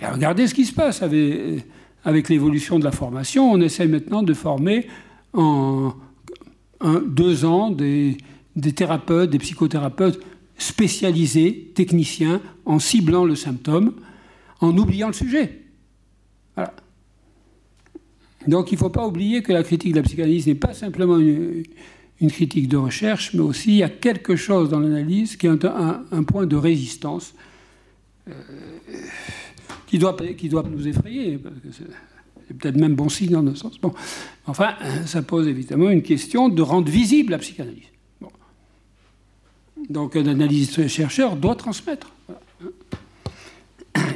[0.00, 1.64] Regardez ce qui se passe avec
[2.04, 4.86] avec l'évolution de la formation, on essaie maintenant de former
[5.32, 5.94] en
[7.06, 8.16] deux ans des,
[8.74, 10.20] thérapeutes, des psychothérapeutes
[10.58, 13.94] spécialisés, techniciens, en ciblant le symptôme,
[14.60, 15.60] en oubliant le sujet.
[18.46, 21.18] Donc il ne faut pas oublier que la critique de la psychanalyse n'est pas simplement
[21.18, 21.64] une,
[22.28, 26.22] critique de recherche, mais aussi il y a quelque chose dans l'analyse qui est un,
[26.24, 27.34] point de résistance.
[28.28, 28.32] Euh,
[29.86, 30.16] qui doit,
[30.70, 31.38] nous effrayer,
[32.46, 33.78] c'est peut-être même bon signe dans un sens.
[33.80, 33.92] Bon.
[34.46, 34.74] Enfin,
[35.06, 37.84] ça pose évidemment une question de rendre visible la psychanalyse.
[39.88, 42.10] Donc un analyste-chercheur doit transmettre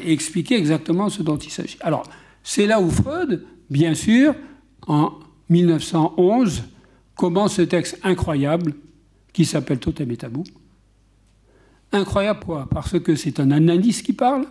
[0.03, 1.77] et expliquer exactement ce dont il s'agit.
[1.81, 2.05] Alors,
[2.43, 4.35] c'est là où Freud, bien sûr,
[4.87, 5.13] en
[5.51, 6.65] 1911,
[7.15, 8.75] commence ce texte incroyable
[9.33, 10.45] qui s'appelle Totem et Tabou.
[11.93, 14.47] Incroyable quoi Parce que c'est un analyste qui parle,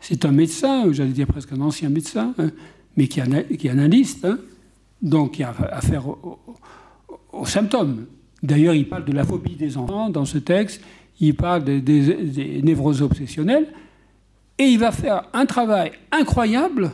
[0.00, 2.50] c'est un médecin, j'allais dire presque un ancien médecin, hein,
[2.96, 4.38] mais qui, est analyste, hein,
[5.02, 8.06] donc qui a affaire aux, symptômes.
[8.42, 10.80] D'ailleurs, il parle de la phobie des enfants dans ce texte.
[11.20, 13.66] il parle des, névroses obsessionnelles,
[14.58, 16.92] et il va faire un travail incroyable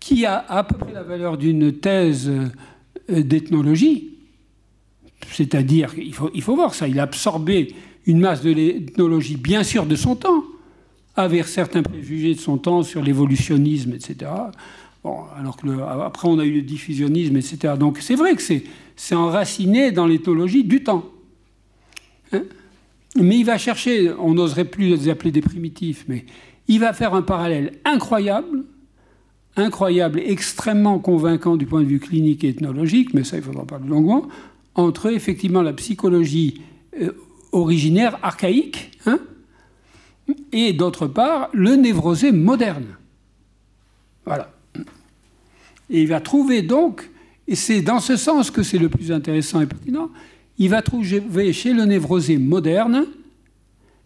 [0.00, 4.16] qui a à peu près la valeur d'une thèse euh, d'ethnologie.
[5.30, 7.74] C'est-à-dire qu'il faut, il faut voir ça, il a absorbé
[8.06, 10.44] une masse de l'ethnologie, bien sûr, de son temps,
[11.18, 14.30] avec certains préjugés de son temps sur l'évolutionnisme, etc.
[15.02, 15.68] Bon, alors que
[16.00, 17.74] après, on a eu le diffusionnisme, etc.
[17.78, 21.04] Donc c'est vrai que c'est enraciné dans l'ethnologie du temps.
[22.32, 22.42] Hein
[23.16, 26.24] mais il va chercher, on n'oserait plus les appeler des primitifs, mais
[26.68, 28.64] il va faire un parallèle incroyable,
[29.56, 33.88] incroyable, extrêmement convaincant du point de vue clinique et ethnologique, mais ça il faudra parler
[33.88, 34.28] longuement,
[34.74, 36.60] entre effectivement la psychologie
[37.00, 37.12] euh,
[37.52, 39.18] originaire, archaïque, hein,
[40.52, 42.96] et d'autre part le névrosé moderne.
[44.24, 44.50] Voilà.
[45.90, 47.10] Et il va trouver donc,
[47.46, 50.10] et c'est dans ce sens que c'est le plus intéressant et pertinent,
[50.58, 53.06] il va trouver chez le névrosé moderne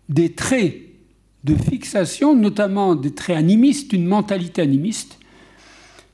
[0.09, 0.77] des traits
[1.45, 5.19] de fixation, notamment des traits animistes, une mentalité animiste.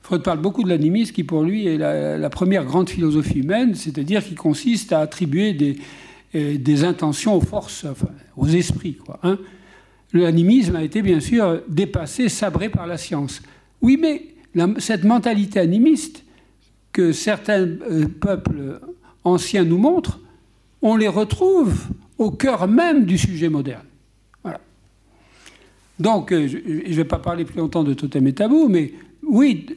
[0.01, 4.25] Freud parle beaucoup de l'animisme qui pour lui est la, première grande philosophie humaine, c'est-à-dire
[4.25, 5.77] qui consiste à attribuer des,
[6.33, 7.85] euh, intentions aux forces,
[8.35, 8.95] aux esprits.
[8.95, 9.37] Quoi, hein.
[10.13, 13.41] L'animisme a été bien sûr dépassé, sabré par la science.
[13.81, 14.35] Oui, mais
[14.79, 16.23] cette mentalité animiste
[16.91, 18.79] que certains euh, peuples
[19.23, 20.19] anciens nous montrent,
[20.81, 21.87] on les retrouve
[22.17, 23.85] au cœur même du sujet moderne.
[24.43, 24.59] Voilà.
[25.99, 28.93] Donc, euh, je ne vais pas parler plus longtemps de totem et tabou, mais
[29.23, 29.67] oui,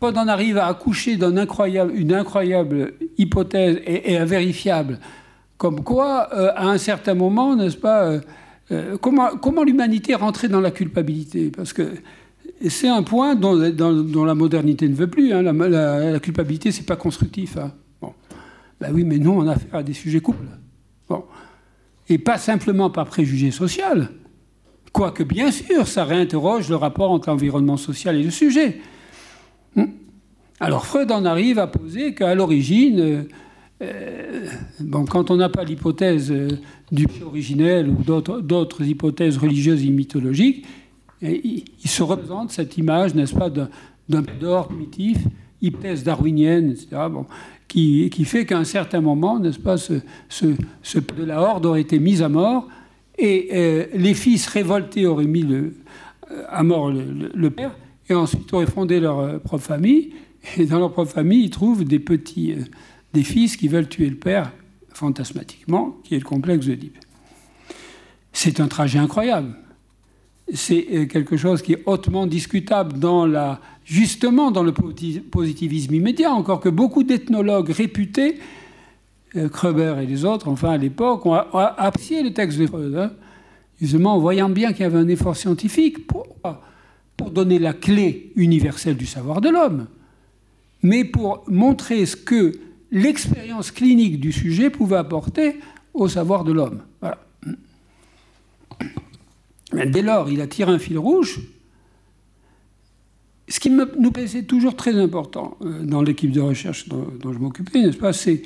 [0.00, 4.98] en arrive à accoucher d'une incroyable, hypothèse et, invérifiable,
[5.56, 8.20] comme quoi, euh, à un certain moment, n'est-ce pas,
[8.72, 11.50] euh, comment, l'humanité rentrait dans la culpabilité?
[11.50, 11.94] Parce que
[12.68, 15.32] c'est un point dont, la modernité ne veut plus.
[15.32, 15.42] Hein.
[15.42, 15.52] La,
[16.12, 17.58] la, culpabilité, c'est pas constructif.
[18.80, 20.46] Ben oui, mais nous, on a affaire à des sujets couples.
[22.08, 24.10] Et pas simplement par préjugé social,
[24.92, 28.80] quoique bien sûr, ça réinterroge le rapport entre l'environnement social et le sujet.
[29.74, 29.86] Hmm.
[30.60, 33.26] Alors Freud en arrive à poser qu'à l'origine,
[33.82, 34.46] euh,
[34.80, 36.48] bon, quand on n'a pas l'hypothèse euh,
[36.92, 40.64] du originel ou d'autres hypothèses religieuses et mythologiques,
[41.22, 45.18] il, se représente cette image, n'est-ce pas, d'un d'or primitif,
[45.60, 46.88] hypothèse darwinienne, etc.
[47.10, 47.26] Bon,
[47.66, 52.22] qui, fait qu'à un certain moment, n'est-ce pas, ce, de la horde aurait été mis
[52.22, 52.68] à mort
[53.16, 55.46] et euh, les fils révoltés auraient mis
[56.48, 57.76] à mort le, père
[58.08, 60.12] et ensuite auraient fondé leur propre famille.
[60.58, 62.54] Et dans leur propre famille, ils trouvent des petits,
[63.14, 64.52] des fils qui veulent tuer le père
[64.92, 66.98] fantasmatiquement, qui est le complexe d'Oedipe.
[68.32, 69.54] C'est un trajet incroyable.
[70.52, 76.60] C'est quelque chose qui est hautement discutable dans la justement dans le positivisme immédiat, encore
[76.60, 78.38] que beaucoup d'ethnologues réputés,
[79.36, 83.12] euh, Kreber et les autres, enfin à l'époque, ont, apprécié le texte de Freud, hein.
[83.80, 86.26] justement en voyant bien qu'il y avait un effort scientifique pour,
[87.16, 89.86] pour donner la clé universelle du savoir de l'homme,
[90.82, 92.52] mais pour montrer ce que
[92.94, 95.60] l'expérience clinique du sujet pouvait apporter
[95.92, 96.80] au savoir de l'homme.
[99.72, 101.40] Dès lors, il attire un fil rouge
[103.48, 107.80] ce qui nous paraissait toujours très important euh, dans l'équipe de recherche dont, je m'occupais,
[107.80, 108.42] n'est-ce pas, c'est,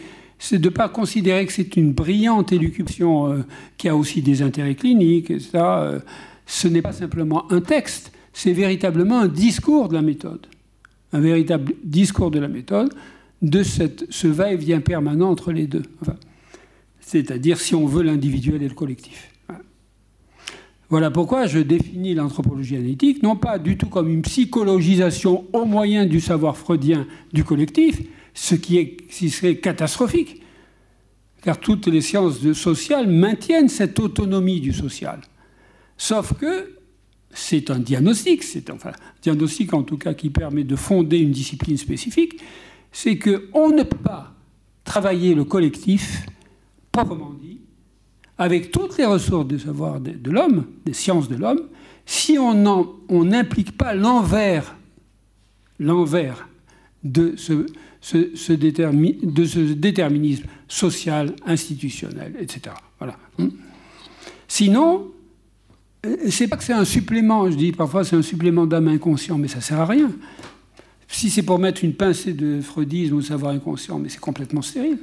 [0.53, 3.45] de ne pas considérer que c'est une brillante élucubation euh,
[3.77, 5.33] qui a aussi des intérêts cliniques.
[5.55, 6.01] Euh,
[6.47, 10.47] ce n'est pas simplement un texte, c'est véritablement un discours de la méthode.
[11.13, 12.93] Un véritable discours de la méthode,
[13.43, 15.85] de cette, ce va-et-vient permanent entre les deux.
[17.01, 19.31] c'est-à-dire, si on veut, l'individuel et le collectif.
[20.91, 26.07] Voilà pourquoi je définis l'anthropologie analytique non pas du tout comme une psychologisation au moyen
[26.07, 28.01] du savoir freudien du collectif,
[28.33, 30.41] ce qui, est, serait catastrophique,
[31.43, 35.21] car toutes les sciences sociales maintiennent cette autonomie du social.
[35.99, 36.79] Sauf que
[37.31, 41.33] c'est un diagnostic, c'est enfin un diagnostic en tout cas qui permet de fonder une
[41.33, 42.41] discipline spécifique,
[42.93, 44.35] c'est qu'on ne peut pas
[44.85, 46.27] travailler le collectif
[46.91, 47.61] proprement dit
[48.39, 51.63] avec toutes les ressources du savoir de, l'homme, des sciences de l'homme,
[52.07, 52.55] si on
[53.25, 54.77] n'implique pas l'envers,
[55.81, 56.49] l'envers
[57.03, 62.77] de ce, de déterminisme social, institutionnel, etc.
[62.99, 63.17] Voilà.
[64.47, 65.09] Sinon,
[66.07, 69.37] euh, c'est pas que c'est un supplément, je dis parfois c'est un supplément d'âme inconscient,
[69.37, 70.11] mais ça sert à rien.
[71.09, 74.99] Si c'est pour mettre une pincée de freudisme ou savoir inconscient, mais c'est complètement stérile.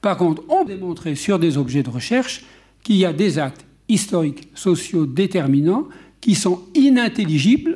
[0.00, 2.44] Par contre, on démontrait sur des objets de recherche
[2.84, 5.88] qu'il y a des actes historiques, sociaux déterminants
[6.20, 7.74] qui sont inintelligibles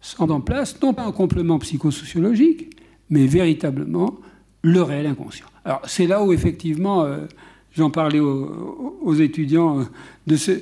[0.00, 2.76] sans en place non pas un complément psychosociologique,
[3.08, 4.16] mais véritablement
[4.62, 5.46] le réel inconscient.
[5.64, 7.26] Alors c'est là où effectivement euh,
[7.76, 9.86] j'en parlais aux, étudiants
[10.26, 10.52] de, ce,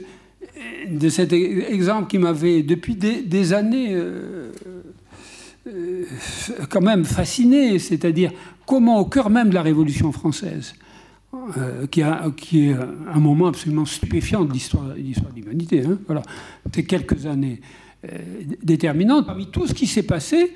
[0.91, 3.99] de cet exemple qui m'avait, depuis des, années,
[6.71, 8.33] quand même fasciné, c'est-à-dire
[8.67, 10.75] comment au cœur même de la Révolution française,
[11.57, 15.85] euh, qui, est un moment absolument stupéfiant de l'histoire de l'humanité.
[15.85, 16.23] Hein, voilà.
[16.75, 17.61] C'est quelques années
[18.05, 18.19] euh,
[18.63, 19.27] déterminantes.
[19.27, 20.55] Parmi tout ce qui s'est passé,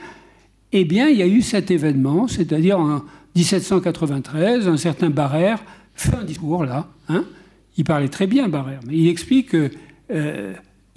[0.72, 3.02] eh bien, il y a eu cet événement, c'est-à-dire en
[3.36, 5.62] 1793, un certain Barrère
[5.94, 6.88] fait un discours là.
[7.08, 7.24] Hein,
[7.76, 9.70] il parlait très bien, Barrère, mais il explique qu'il
[10.10, 10.54] euh,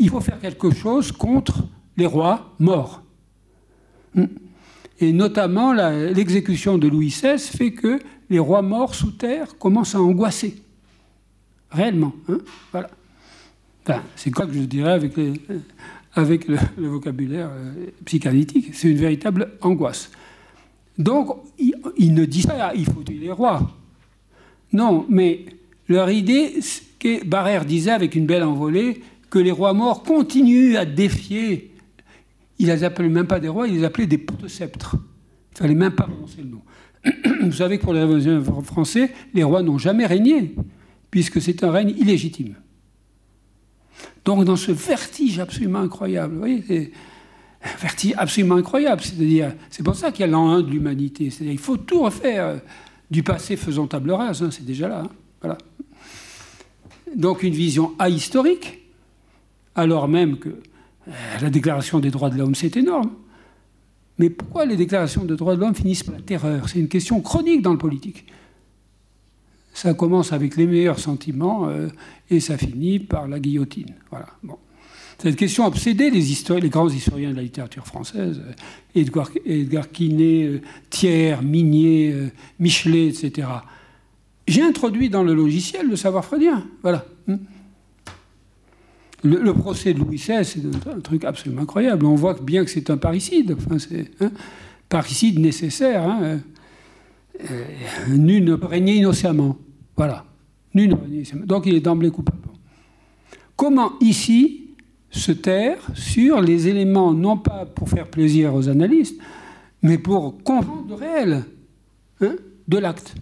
[0.09, 3.03] faut faire quelque chose contre les rois morts.
[4.17, 4.25] Hmm.
[4.99, 7.99] Et notamment, l'exécution de Louis XVI fait que
[8.29, 10.55] les rois morts sous terre commencent à angoisser.
[11.71, 12.13] Réellement.
[12.27, 12.39] Hein
[12.71, 12.89] voilà.
[14.15, 17.73] c'est quoi que je dirais avec, le, vocabulaire euh,
[18.05, 18.73] psychanalytique.
[18.73, 20.09] C'est une véritable angoisse.
[20.97, 23.71] Donc, ils, ne disent pas il faut tuer les rois.
[24.73, 25.45] Non, mais
[25.87, 26.55] leur idée,
[26.99, 31.71] que Barrère disait avec une belle envolée, que les rois morts continuent à défier.
[32.59, 34.95] Il les appelait même pas des rois, il les appelait des sceptres.
[34.95, 36.61] Il ne fallait même pas prononcer le nom.
[37.41, 40.55] Vous savez que pour les révolutionnaires français, les rois n'ont jamais régné,
[41.11, 42.55] puisque c'est un règne illégitime.
[44.25, 46.91] Donc dans ce vertige absolument incroyable, vous voyez,
[47.63, 51.29] un vertige absolument incroyable, c'est-à-dire, c'est pour ça qu'il y a l'an 1 de l'humanité,
[51.29, 52.57] c'est-à-dire il faut tout refaire euh,
[53.09, 55.09] du passé faisant table rase, hein, c'est déjà là, hein,
[55.41, 55.57] voilà.
[57.15, 58.79] Donc une vision ahistorique,
[59.75, 60.61] alors même que
[61.41, 63.11] la déclaration des droits de l'homme, c'est énorme.
[64.19, 66.69] Mais pourquoi les déclarations de droits de l'homme finissent par la terreur?
[66.69, 68.25] C'est une question chronique dans le politique.
[69.73, 71.87] Ça commence avec les meilleurs sentiments euh,
[72.31, 73.93] et ça finit par la guillotine.
[74.09, 74.27] Voilà.
[75.19, 76.23] Cette question a obsédé les,
[76.61, 83.07] les, grands historiens de la littérature française, euh, Edgar, Edgar Quinet, euh, Thiers, Minier, Michelet,
[83.07, 83.47] etc.
[84.47, 86.65] J'ai introduit dans le logiciel le savoir freudien.
[86.81, 87.05] Voilà.
[87.27, 87.37] Hmm.
[89.27, 92.05] Le, procès de Louis XVI, c'est un, truc absolument incroyable.
[92.05, 93.55] On voit bien que c'est un parricide.
[93.57, 94.31] Enfin, c'est hein,
[94.89, 96.03] parricide nécessaire.
[96.07, 96.39] Hein.
[97.51, 97.63] Euh,
[98.09, 99.57] nul ne peut régner innocemment.
[99.95, 100.25] Voilà.
[100.73, 102.39] Nul ne Donc il est d'emblée coupable.
[103.55, 104.67] Comment ici
[105.09, 109.19] se taire sur les éléments, non pas pour faire plaisir aux analystes,
[109.81, 111.45] mais pour comprendre le réel
[112.21, 112.35] hein,
[112.67, 113.15] de l'acte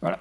[0.00, 0.18] Voilà.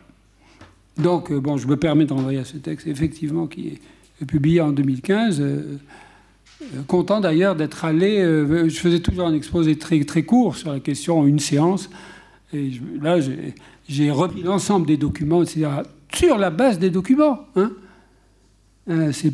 [0.98, 3.80] Donc, euh, bon, je me permets d'envoyer à ce texte, effectivement, qui est
[4.24, 5.42] publié en 2015.
[5.42, 5.78] Euh,
[6.62, 8.20] euh, content d'ailleurs d'être allé.
[8.20, 11.90] Euh, je faisais toujours un exposé très, très court sur la question, une séance.
[12.54, 13.18] Et là,
[13.90, 15.68] j'ai repris l'ensemble des documents, etc.,
[16.14, 17.40] sur la base des documents.
[17.58, 17.72] Hein.
[19.12, 19.34] c'est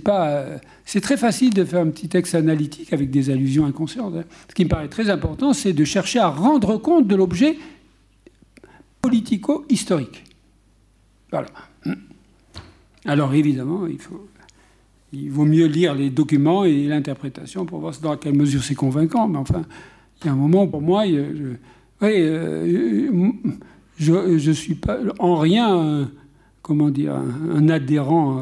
[0.85, 4.15] c'est très facile de faire un petit texte analytique avec des allusions inconscientes.
[4.17, 4.23] Hein.
[4.49, 7.59] Ce qui me paraît très important, c'est de chercher à rendre compte de l'objet
[9.01, 10.23] politico-historique.
[11.29, 11.49] Voilà.
[13.05, 14.27] Alors évidemment, il faut
[15.13, 19.27] il vaut mieux lire les documents et l'interprétation pour voir dans quelle mesure c'est convaincant.
[19.27, 19.63] Mais enfin,
[20.21, 21.55] il y a un moment, pour moi, je,
[22.03, 23.47] euh,
[23.97, 26.05] je, suis pas en rien, euh,
[26.61, 28.39] comment dire, un, adhérent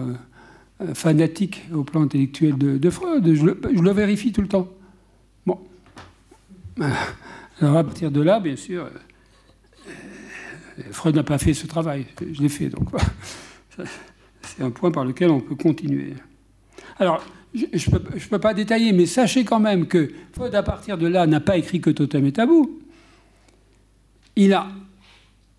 [0.81, 3.33] euh, fanatique au plan intellectuel de, Freud.
[3.33, 4.67] Je le, vérifie tout le temps.
[5.45, 5.59] Bon.
[7.61, 8.89] Alors à partir de là, bien sûr,
[10.91, 12.05] Freud n'a pas fait ce travail.
[12.31, 12.89] Je l'ai fait, donc
[14.43, 16.13] c'est un point par lequel on peut continuer.
[16.99, 17.23] Alors,
[17.53, 21.25] je ne peux, pas détailler, mais sachez quand même que Freud, à partir de là,
[21.25, 22.79] n'a pas écrit que Totem et Tabou.
[24.35, 24.67] Il a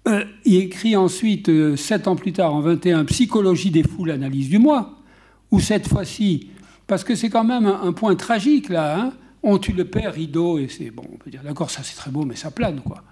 [0.08, 4.48] euh, il écrit ensuite, euh, sept ans plus tard, en 21, Psychologie des foules, analyse
[4.48, 4.96] du moi,
[5.50, 6.48] où cette fois-ci,
[6.86, 9.12] parce que c'est quand même un, point tragique là, hein,
[9.42, 12.10] on tue le père, rideau, et c'est bon, on peut dire d'accord, ça c'est très
[12.10, 13.02] beau, mais ça plane, quoi.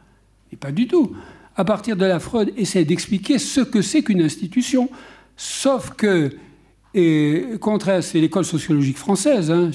[0.51, 1.14] Et pas du tout.
[1.57, 4.89] À partir de là, Freud essaie d'expliquer ce que c'est qu'une institution,
[5.37, 6.31] sauf que
[6.95, 9.70] et contraire, c'est l'école sociologique française, hein,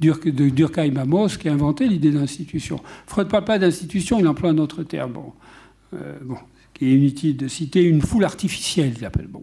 [0.00, 2.80] de Durkheim Amos, qui a inventé l'idée d'institution.
[3.06, 5.12] Freud ne parle pas d'institution, il emploie un autre terme.
[5.12, 5.32] Bon,
[5.94, 6.36] euh, bon,
[6.72, 9.28] qui est inutile de citer une foule artificielle, il appelle.
[9.28, 9.42] Bon,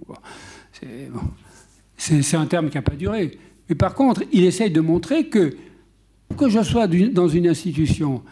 [1.97, 3.38] c'est un terme qui n'a pas duré.
[3.69, 5.55] Mais par contre, il essaye de montrer que,
[6.38, 8.24] que je sois dans une institution,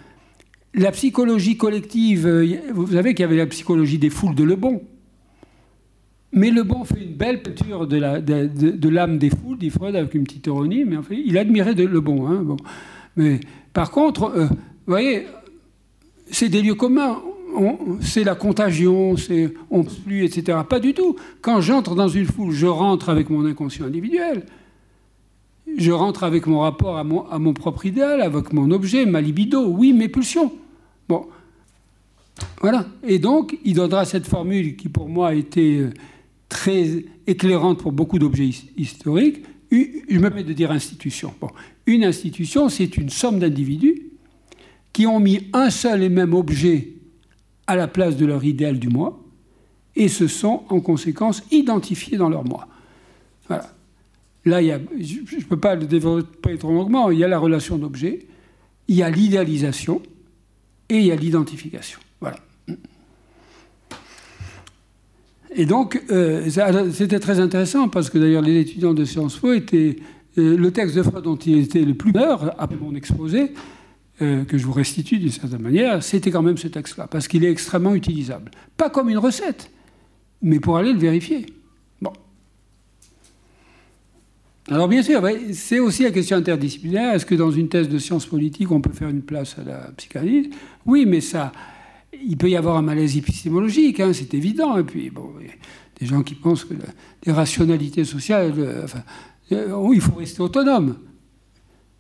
[0.74, 4.56] la psychologie collective, euh, vous savez qu'il y avait la psychologie des foules de Le
[4.56, 4.82] Bon,
[6.32, 9.96] mais Le Bon fait une belle peinture de l'âme de, de, des foules, dit Freud,
[9.96, 12.58] avec une petite ironie, mais en fait, il admirait Le Bon, hein, bon.
[13.16, 13.40] Mais
[13.74, 14.56] par contre, euh, vous
[14.88, 15.26] voyez,
[16.30, 17.22] c'est des lieux communs.
[18.00, 20.60] C'est la contagion, c'est on plus, etc.
[20.70, 21.16] Pas du tout.
[21.42, 24.46] Quand j'entre dans une foule, je rentre avec mon inconscient individuel.
[25.78, 29.20] Je rentre avec mon rapport à mon, à mon propre idéal, avec mon objet, ma
[29.20, 30.54] libido, oui, mes pulsions.
[31.08, 31.28] Bon,
[32.62, 32.86] voilà.
[33.04, 35.90] Et donc, il donnera cette formule qui, pour moi, a été euh,
[36.50, 39.44] très éclairante pour beaucoup d'objets historiques.
[39.72, 41.34] Je me permets de dire institution.
[41.40, 41.50] Bon,
[41.86, 44.10] une institution, c'est une somme d'individus
[44.92, 46.94] qui ont mis un seul et même objet
[47.68, 49.24] à la place de leur idéal du moi
[49.96, 52.68] et se sont en conséquence identifiés dans leur moi.
[53.48, 53.74] Voilà.
[54.46, 57.28] Là, il y a, je ne peux pas le développer trop longuement, il y a
[57.28, 58.26] la relation d'objet,
[58.88, 60.02] il y a l'idéalisation
[60.88, 62.00] et il y a l'identification.
[62.22, 62.38] Voilà.
[65.56, 66.50] Et donc, euh,
[66.92, 69.98] c'était très intéressant parce que d'ailleurs, les étudiants de Sciences Po étaient.
[70.38, 73.54] Euh, le texte de Freud dont il était le plus peur, après mon exposé,
[74.22, 77.44] euh, que je vous restitue d'une certaine manière, c'était quand même ce texte-là, parce qu'il
[77.44, 78.52] est extrêmement utilisable.
[78.78, 79.72] Pas comme une recette,
[80.42, 81.46] mais pour aller le vérifier.
[82.02, 82.14] Bon.
[84.70, 85.22] Alors bien sûr,
[85.54, 87.16] c'est aussi la question interdisciplinaire.
[87.16, 89.92] Est-ce que dans une thèse de sciences politiques, on peut faire une place à la
[89.98, 90.50] psychanalyse?
[90.86, 91.52] Oui, mais ça,
[92.26, 94.78] il peut y avoir un malaise épistémologique, hein, c'est évident.
[94.78, 95.54] Et puis, bon, il y a
[96.00, 96.74] des gens qui pensent que
[97.26, 98.88] les rationalités sociales, euh,
[99.52, 100.96] euh, il faut rester autonome.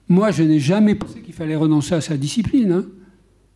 [0.08, 2.72] Moi, je n'ai jamais pensé qu'il fallait renoncer à sa discipline.
[2.72, 2.86] Hein.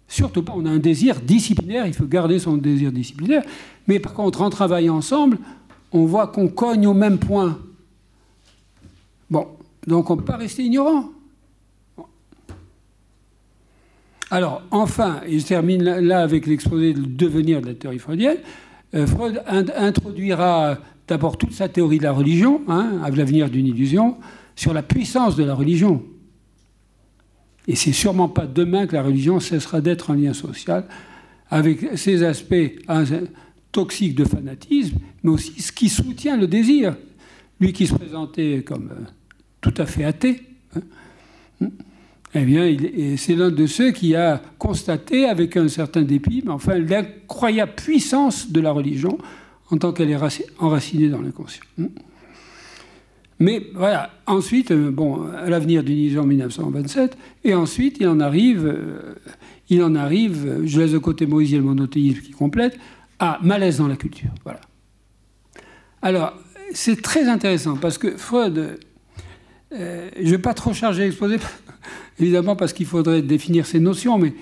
[0.08, 3.44] Surtout pas, on a un désir disciplinaire, il faut garder son désir disciplinaire.
[3.88, 5.40] Mais par contre, en travaillant ensemble,
[5.92, 7.60] on voit qu'on cogne au même point.
[9.30, 9.48] Bon,
[9.88, 11.10] donc on ne peut pas rester ignorant.
[14.34, 18.40] Alors, enfin, je termine là avec l'exposé du devenir de la théorie freudienne,
[18.96, 24.18] euh, Freud introduira d'abord toute sa théorie de la religion, hein, avec l'avenir d'une illusion,
[24.56, 26.04] sur la puissance de la religion.
[27.68, 30.86] Et c'est sûrement pas demain que la religion cessera d'être un lien social,
[31.52, 32.56] avec ses aspects
[32.88, 33.04] hein,
[33.72, 36.96] toxiques de fanatisme, mais aussi ce qui soutient le désir.
[37.60, 39.04] Lui qui se présentait comme euh,
[39.62, 40.42] tout à fait athée,
[41.62, 41.70] hein,
[42.36, 42.76] eh bien,
[43.18, 48.52] c'est l'un de ceux qui a constaté, avec un certain dépit, mais enfin, l'incroyable puissance
[48.52, 49.18] de la religion
[49.70, 50.18] en tant qu'elle est
[50.60, 51.64] enracinée dans l'inconscient.
[51.78, 51.88] Hmm.
[53.40, 58.66] Mais voilà, ensuite, euh, bon, à l'avenir du en 1927, et ensuite, il en arrive,
[58.66, 59.16] euh,
[59.70, 62.78] il en arrive, je laisse de côté Moïse et le monothéisme qui complète,
[63.20, 64.30] à malaise dans la culture.
[64.44, 64.62] Voilà.
[66.02, 66.34] Alors,
[66.74, 68.78] c'est très intéressant parce que Freud,
[69.74, 71.38] euh, je ne vais pas trop charger l'exposé,
[72.20, 74.34] évidemment parce qu'il faudrait définir ces notions, mais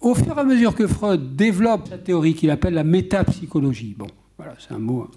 [0.00, 4.06] au fur et à mesure que Freud développe sa théorie qu'il appelle la métapsychologie, bon,
[4.36, 5.08] voilà, c'est un mot un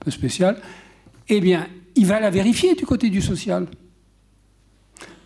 [0.00, 0.60] peu spécial,
[1.28, 3.66] eh bien, il va la vérifier du côté du social.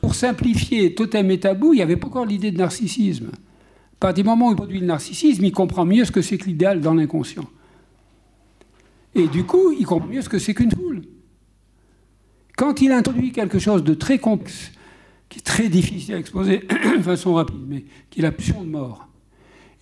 [0.01, 3.27] Pour simplifier totem et tabou, il n'y avait pas encore l'idée de narcissisme.
[3.27, 6.39] À partir du moment où il produit le narcissisme, il comprend mieux ce que c'est
[6.39, 7.49] que l'idéal dans l'inconscient.
[9.15, 11.03] Et du coup, il comprend mieux ce que c'est qu'une foule.
[12.57, 14.73] Quand il introduit quelque chose de très complexe,
[15.33, 16.59] qui est très difficile à exposer
[16.99, 19.09] de façon rapide, mais qui est la pulsion de mort,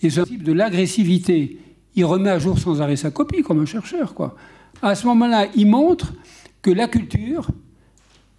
[0.01, 1.59] et ce type de l'agressivité,
[1.97, 4.15] il remet à jour sans arrêt sa copie, comme un chercheur.
[4.81, 6.15] À ce moment-là, il montre
[6.63, 7.49] que la culture,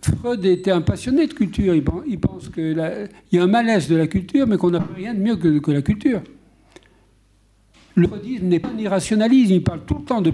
[0.01, 2.81] Freud était un passionné de culture, il pense qu'il
[3.33, 5.81] y a un malaise de la culture, mais qu'on n'a rien de mieux que, la
[5.81, 6.21] culture.
[7.95, 10.31] Le freudisme n'est pas un irrationalisme, il parle tout le temps de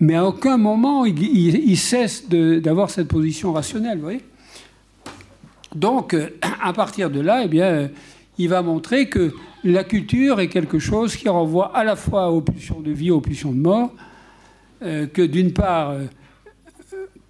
[0.00, 4.22] mais à aucun moment il, cesse d'avoir cette position rationnelle, vous voyez
[5.74, 6.16] Donc,
[6.62, 7.90] à partir de là, eh bien,
[8.38, 9.32] il va montrer que
[9.64, 13.20] la culture est quelque chose qui renvoie à la fois aux pulsions de vie, aux
[13.20, 13.92] pulsions de mort,
[14.82, 16.04] euh, que d'une part, euh,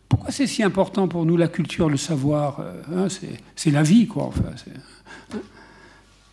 [0.09, 3.09] pourquoi c'est si important pour nous la culture, le savoir euh, hein,
[3.57, 4.25] C'est la vie, quoi.
[4.25, 4.45] Enfin,
[5.33, 5.39] hein.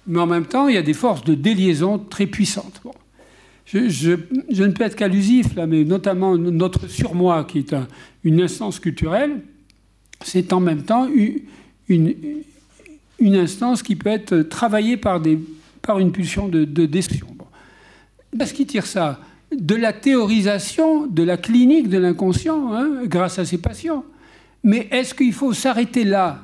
[0.07, 2.81] Mais en même temps, il y a des forces de déliaison très puissantes.
[3.65, 7.75] Je, ne peux être qu'allusif là, mais notamment notre surmoi, qui est
[8.23, 9.41] une instance culturelle,
[10.21, 11.07] c'est en même temps
[11.87, 12.43] une,
[13.21, 15.21] instance qui peut être travaillée par,
[15.97, 17.27] une pulsion de, de destruction.
[17.35, 17.45] Bon.
[18.37, 19.19] Parce qu'il tire ça
[19.51, 24.03] de la théorisation de la clinique de l'inconscient hein, grâce à ses patients.
[24.63, 26.41] Mais est-ce qu'il faut s'arrêter là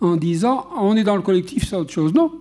[0.00, 2.32] en disant on est dans le collectif, c'est autre chose Non.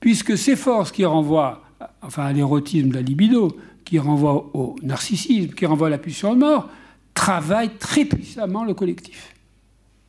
[0.00, 1.62] Puisque ces forces qui renvoient
[2.00, 6.34] enfin, à l'érotisme de la libido, qui renvoient au narcissisme, qui renvoient à la pulsion
[6.34, 6.68] de mort,
[7.14, 9.34] travaillent très puissamment le collectif.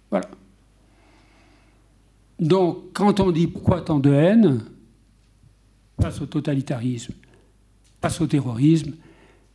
[0.09, 0.27] Voilà.
[2.43, 4.61] Donc, quand on dit pourquoi tant de haine
[6.01, 7.13] face au totalitarisme,
[8.01, 8.91] face au terrorisme,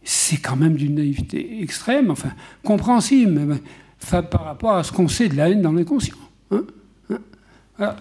[0.03, 2.31] c'est quand même d'une naïveté extrême, enfin
[2.65, 3.59] compréhensible,
[4.31, 6.17] par rapport à ce qu'on sait de la haine dans l'inconscient.
[6.51, 6.65] Hein,
[7.79, 7.97] hein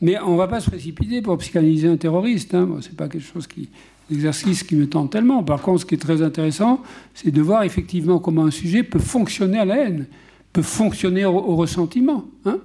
[0.00, 2.54] mais on ne va pas se précipiter pour psychanalyser un terroriste.
[2.54, 2.68] Hein.
[2.80, 3.70] ce n'est pas quelque chose qui,
[4.08, 5.42] qui me tente tellement.
[5.42, 6.80] Par contre, ce qui est très intéressant,
[7.12, 10.06] c'est de voir effectivement comment un sujet peut fonctionner à la haine,
[10.52, 12.24] peut fonctionner au, ressentiment.
[12.44, 12.58] Hein.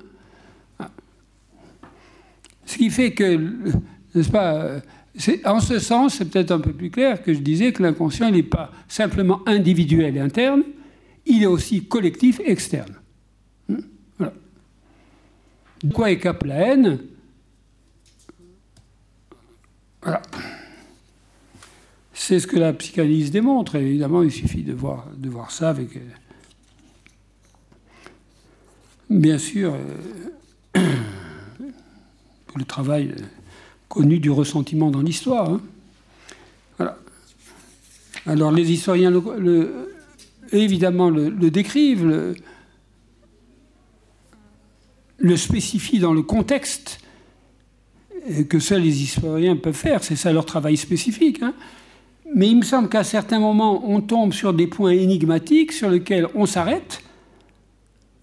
[2.70, 3.36] Ce qui fait que,
[4.14, 4.80] n'est-ce pas,
[5.46, 8.44] En ce sens, c'est peut-être un peu plus clair que je disais que l'inconscient n'est
[8.44, 10.62] pas simplement individuel et interne,
[11.26, 12.94] il est aussi collectif et externe.
[13.68, 13.80] Hmm?
[14.20, 14.34] Voilà.
[15.84, 17.00] De quoi écape la haine?
[20.04, 20.22] Voilà.
[22.14, 23.78] C'est ce que la psychanalyse démontre.
[23.78, 25.96] évidemment, il suffit de voir, de voir ça avec.
[25.96, 26.02] Euh,
[29.10, 29.74] bien sûr,
[30.78, 30.80] euh,
[32.58, 33.14] le travail
[33.88, 35.50] connu du ressentiment dans l'histoire.
[35.50, 35.62] Hein.
[38.26, 39.12] Alors, les historiens,
[40.52, 42.36] évidemment, le, décrivent,
[45.18, 47.00] le, spécifient dans le contexte
[48.50, 50.04] que seuls les historiens peuvent faire.
[50.04, 51.41] C'est ça leur travail spécifique.
[51.41, 51.54] Hein.
[52.36, 56.28] Mais il me semble qu'à certains moments, on tombe sur des points énigmatiques sur lesquels
[56.36, 57.02] on s'arrête,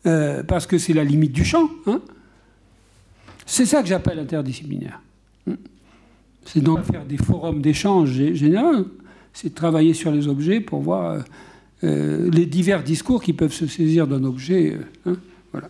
[0.07, 1.69] euh, parce que c'est la limite du champ.
[1.87, 2.01] Hein.
[3.47, 5.01] C'est ça que j'appelle interdisciplinaire.
[6.45, 8.87] C'est donc faire des forums d'échange généraux,
[9.33, 11.21] c'est travailler sur les objets pour voir euh,
[11.85, 14.77] euh, les divers discours qui peuvent se saisir d'un objet.
[15.07, 15.17] Hein.
[15.53, 15.69] voilà.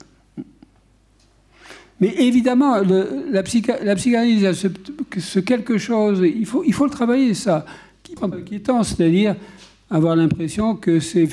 [2.01, 2.77] Mais évidemment,
[3.31, 4.53] la, psychanalyse,
[5.18, 7.64] ce, quelque chose, il faut, il faut le travailler, ça
[8.20, 9.35] inquiétant, c'est-à-dire
[9.91, 11.29] avoir l'impression que c'est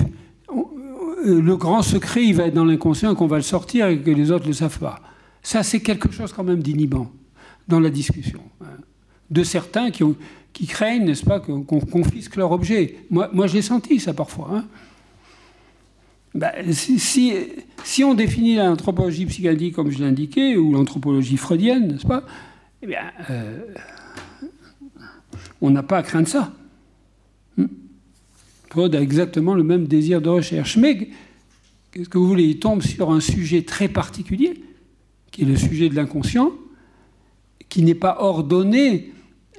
[1.26, 4.32] euh, le grand secret, va être dans l'inconscient, qu'on va le sortir et que les
[4.32, 5.02] autres ne le savent pas.
[5.44, 7.12] Ça, c'est quelque chose quand même d'inhibant
[7.68, 8.42] dans la discussion.
[8.62, 8.78] Hein.
[9.30, 12.98] De certains qui, craignent, n'est-ce pas, qu'on confisque leur objet.
[13.10, 14.50] Moi, moi j'ai senti ça parfois.
[14.54, 14.66] Hein.
[16.34, 22.24] Ben, si, on définit l'anthropologie psychanalytique comme je l'ai indiqué, ou l'anthropologie freudienne, n'est-ce pas,
[22.82, 23.60] eh bien, euh,
[25.62, 26.52] on n'a pas à craindre ça.
[28.70, 30.78] Freud a exactement le même désir de recherche.
[30.78, 31.10] Mais,
[31.92, 34.64] qu'est-ce que vous voulez Il tombe sur un sujet très particulier,
[35.34, 36.52] qui est le sujet de l'inconscient,
[37.68, 39.12] qui n'est pas ordonné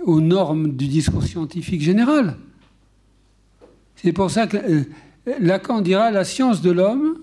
[0.05, 2.37] aux normes du discours scientifique général.
[3.97, 4.85] C'est pour ça que euh,
[5.41, 7.19] Lacan dira la science de l'homme,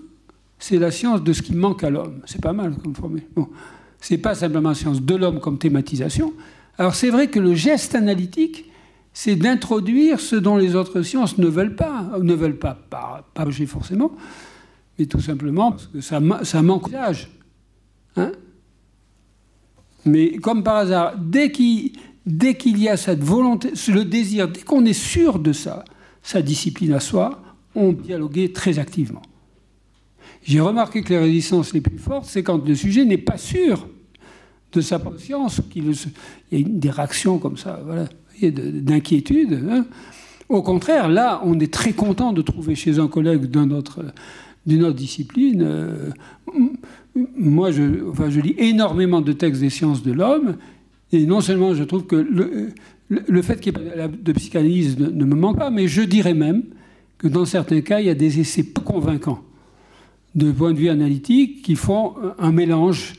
[0.58, 2.20] c'est la science de ce qui manque à l'homme.
[2.26, 3.22] C'est pas mal comme formule.
[3.34, 3.48] Bon,
[4.00, 6.34] c'est pas simplement la science de l'homme comme thématisation.
[6.76, 8.66] Alors c'est vrai que le geste analytique
[9.14, 13.46] c'est d'introduire ce dont les autres sciences ne veulent pas, ne veulent pas, pas, pas
[13.66, 14.12] forcément,
[14.98, 17.30] mais tout simplement parce que ça, ça manque d'âge.
[18.16, 18.32] Hein?
[20.04, 21.92] Mais comme par hasard, dès qu'il
[22.26, 25.84] y a cette volonté, le désir, dès qu'on est sûr de ça,
[26.22, 27.42] sa discipline à soi,
[27.74, 29.22] on dialoguait très activement.
[30.44, 33.88] J'ai remarqué que les résistances les plus fortes, c'est quand le sujet n'est pas sûr
[34.72, 35.92] de sa conscience, qu'il
[36.50, 38.06] y a des réactions comme ça, voilà
[38.50, 39.60] d'inquiétude.
[39.70, 39.86] Hein.
[40.48, 44.04] Au contraire, là, on est très content de trouver chez un collègue d'une autre,
[44.66, 45.62] autre, discipline.
[45.62, 46.10] Euh,
[47.14, 50.56] moi, je, lis énormément de textes des sciences de l'homme,
[51.12, 55.34] et non seulement je trouve que le, fait qu'il y ait de psychanalyse ne, me
[55.34, 56.64] manque pas, mais je dirais même
[57.18, 59.42] que dans certains cas, il y a des essais peu convaincants
[60.34, 63.14] de point de vue analytique qui font un mélange.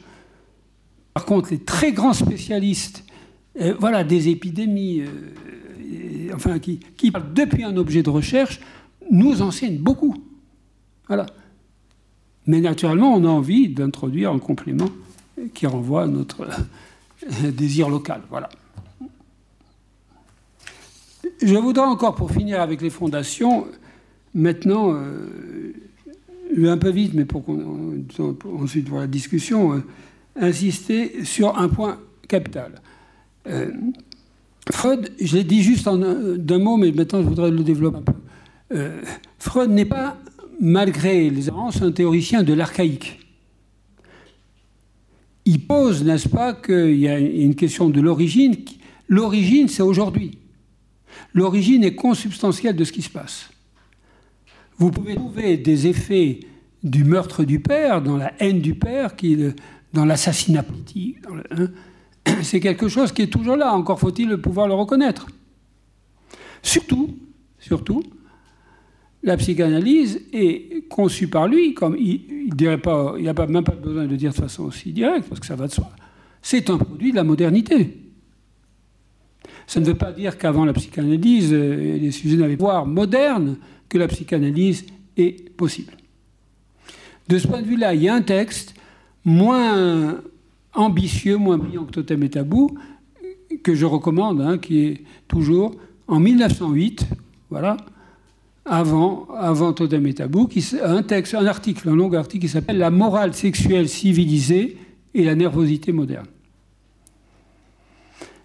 [1.14, 3.04] Par contre, les très grands spécialistes
[3.62, 8.60] euh, voilà, des épidémies, euh, enfin, qui, qui, depuis un objet de recherche,
[9.12, 10.16] nous enseignent beaucoup.
[11.08, 11.28] Voilà.
[12.48, 14.90] Mais naturellement, on a envie d'introduire un complément
[15.54, 18.22] qui renvoie à notre euh, désir local.
[18.30, 18.50] Voilà.
[21.42, 23.68] Je voudrais encore, pour finir avec les fondations,
[24.34, 28.04] maintenant, un peu vite, mais pour qu'on
[28.62, 29.84] ensuite voir la discussion,
[30.36, 32.74] insister sur un point capital.
[33.48, 33.72] Euh,
[34.72, 38.14] Freud, je l'ai dit juste d'un mot, mais maintenant je voudrais le développer un peu.
[38.74, 39.02] Euh,
[39.40, 40.18] Freud n'est pas,
[40.60, 43.20] malgré les avances, un théoricien de l'archaïque.
[45.46, 48.56] Il pose, n'est-ce pas, qu'il y a une question de l'origine.
[49.10, 50.38] L'origine, c'est aujourd'hui.
[51.34, 53.50] L'origine est consubstantielle de ce qui se passe.
[54.78, 56.40] Vous pouvez trouver des effets
[56.84, 59.14] du meurtre du père, dans la haine du père,
[59.94, 61.68] dans l'assassinat politique, hein,
[62.42, 65.28] c'est quelque chose qui est toujours là, encore faut-il pouvoir le reconnaître.
[66.62, 67.18] Surtout,
[67.60, 68.04] surtout,
[69.24, 72.68] la psychanalyse est conçue par lui, comme il n'a
[73.48, 75.90] même pas besoin de dire de façon aussi directe, parce que ça va de soi.
[76.42, 77.98] C'est un produit de la modernité.
[79.66, 83.98] Ça ne veut pas dire qu'avant la psychanalyse, euh, les sujets n'avaient pas moderne que
[83.98, 84.86] la psychanalyse
[85.16, 85.94] est possible.
[87.30, 88.76] De ce point de vue-là, il y a un texte
[89.24, 90.22] moins
[90.74, 92.78] ambitieux, moins brillant que Totem et Tabou,
[93.64, 95.76] que je recommande, hein, qui est toujours
[96.08, 97.08] en 1908,
[97.50, 97.78] voilà,
[98.66, 102.78] avant, avant Totem et Tabou, qui, un texte, un article, un long article qui s'appelle
[102.78, 104.78] La morale sexuelle civilisée
[105.14, 106.28] et la nervosité moderne.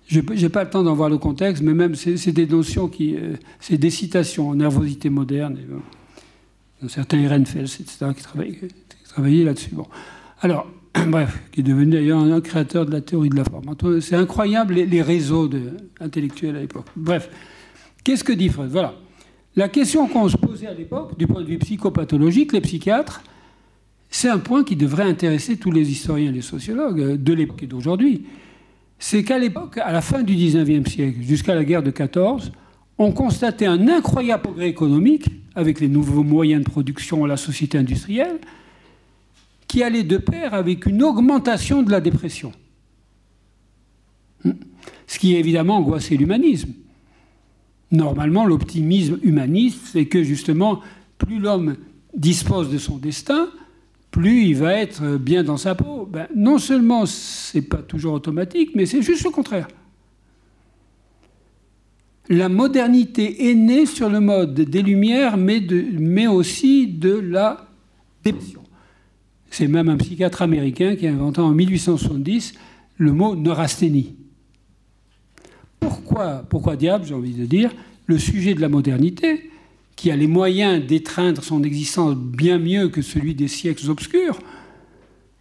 [0.06, 3.14] Je n'ai pas le temps d'en voir le contexte, mais même c'est des notions qui.
[3.14, 5.58] Euh, c'est des citations, nervosité moderne,
[6.82, 9.74] et, certains Ehrenfels, etc., qui travaillaient, là-dessus.
[9.74, 9.86] Bon.
[10.40, 10.66] Alors,
[11.08, 13.74] bref, qui est devenu d'ailleurs un, créateur de la théorie de la forme.
[14.00, 15.50] C'est incroyable les, réseaux
[16.00, 16.86] intellectuels à l'époque.
[16.96, 17.28] Bref,
[18.02, 18.70] qu'est-ce que dit Freud?
[18.70, 18.94] Voilà.
[19.58, 23.24] La question qu'on se posait à l'époque, du point de vue psychopathologique, les psychiatres,
[24.08, 27.66] c'est un point qui devrait intéresser tous les historiens et les sociologues de l'époque et
[27.66, 28.24] d'aujourd'hui.
[29.00, 32.52] C'est qu'à l'époque, à la fin du XIXe siècle, jusqu'à la guerre de 14,
[32.98, 38.38] on constatait un incroyable progrès économique avec les nouveaux moyens de production, la société industrielle,
[39.66, 42.52] qui allait de pair avec une augmentation de la dépression.
[45.08, 46.74] Ce qui évidemment angoissait l'humanisme.
[47.90, 50.80] Normalement, l'optimisme humaniste, c'est que justement,
[51.16, 51.76] plus l'homme
[52.14, 53.48] dispose de son destin,
[54.10, 56.06] plus il va être bien dans sa peau.
[56.10, 59.68] Ben, non seulement c'est pas toujours automatique, mais c'est juste le contraire.
[62.30, 67.68] La modernité est née sur le mode des Lumières, mais, de, mais aussi de la
[68.22, 68.62] dépression.
[69.50, 72.52] C'est même un psychiatre américain qui a inventé en 1870
[72.98, 74.17] le mot neurasthénie.
[75.80, 77.74] Pourquoi, pourquoi diable, j'ai envie de dire,
[78.06, 79.50] le sujet de la modernité,
[79.96, 84.38] qui a les moyens d'étreindre son existence bien mieux que celui des siècles obscurs,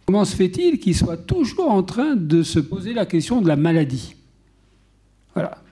[0.06, 3.56] comment se fait-il qu'il soit toujours en train de se poser la question de la
[3.56, 4.16] maladie?
[5.34, 5.62] Voilà.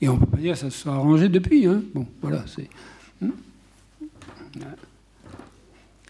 [0.00, 1.66] Et on ne peut pas dire que ça se soit arrangé depuis.
[1.66, 1.82] Hein.
[1.94, 2.68] Bon, voilà, c'est.
[3.20, 3.30] Hmm.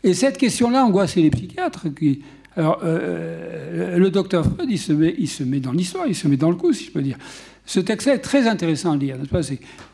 [0.03, 1.89] Et cette question-là angoissait les psychiatres.
[1.95, 2.23] Qui,
[2.57, 6.27] alors, euh, le docteur Freud, il se, met, il se met dans l'histoire, il se
[6.27, 7.19] met dans le coup, si je peux dire.
[7.67, 9.17] Ce texte est très intéressant à lire,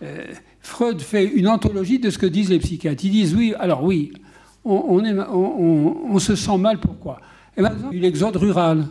[0.02, 0.24] euh,
[0.60, 3.04] Freud fait une anthologie de ce que disent les psychiatres.
[3.04, 4.12] Ils disent oui, alors oui,
[4.64, 7.20] on, se sent mal, pourquoi?
[7.56, 8.86] Y a eu l'exode rural.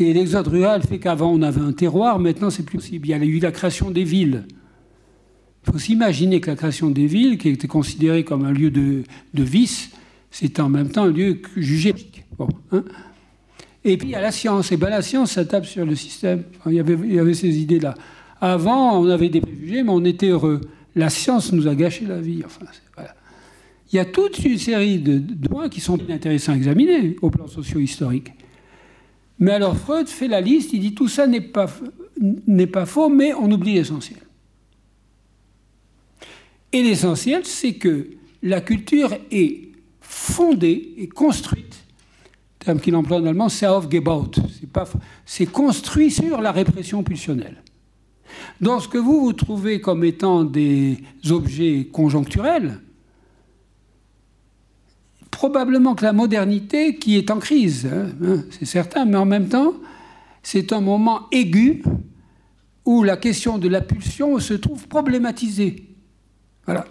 [0.00, 3.06] Et l'exode rural fait qu'avant on avait un terroir, maintenant c'est plus possible.
[3.06, 4.44] Il y a eu la création des villes.
[5.66, 9.04] Il faut s'imaginer que la création des villes, qui était considérée comme un lieu de,
[9.34, 9.90] vice,
[10.30, 11.94] c'est en même temps un lieu jugé.
[12.36, 12.84] Bon, hein
[13.92, 14.70] et puis il y a la science.
[14.72, 16.44] Et bien la science, ça tape sur le système.
[16.66, 16.80] il, y
[17.18, 17.94] avait, ces idées-là.
[18.40, 20.60] Avant, on avait des préjugés, mais on était heureux.
[20.94, 22.42] La science nous a gâché la vie.
[22.44, 22.66] Enfin,
[23.90, 27.46] il y a toute une série de, points qui sont intéressants à examiner au plan
[27.46, 28.32] socio-historique.
[29.38, 31.68] Mais alors Freud fait la liste, il dit tout ça n'est pas,
[32.46, 34.18] n'est pas faux, mais on oublie l'essentiel.
[36.72, 38.08] Et l'essentiel, c'est que
[38.42, 39.68] la culture est
[40.00, 41.67] fondée et construite
[42.68, 44.30] terme qu'il emploie en allemand, c'est aufgebaut.
[45.24, 47.62] C'est construit sur la répression pulsionnelle.
[48.60, 50.98] Dans ce que vous vous trouvez comme étant des
[51.30, 52.78] objets conjoncturels,
[55.30, 59.48] probablement que la modernité qui est en crise, hein, hein, c'est certain, mais en même
[59.48, 59.72] temps,
[60.42, 61.82] c'est un moment aigu
[62.84, 65.86] où la question de la pulsion se trouve problématisée.
[66.66, 66.84] Voilà.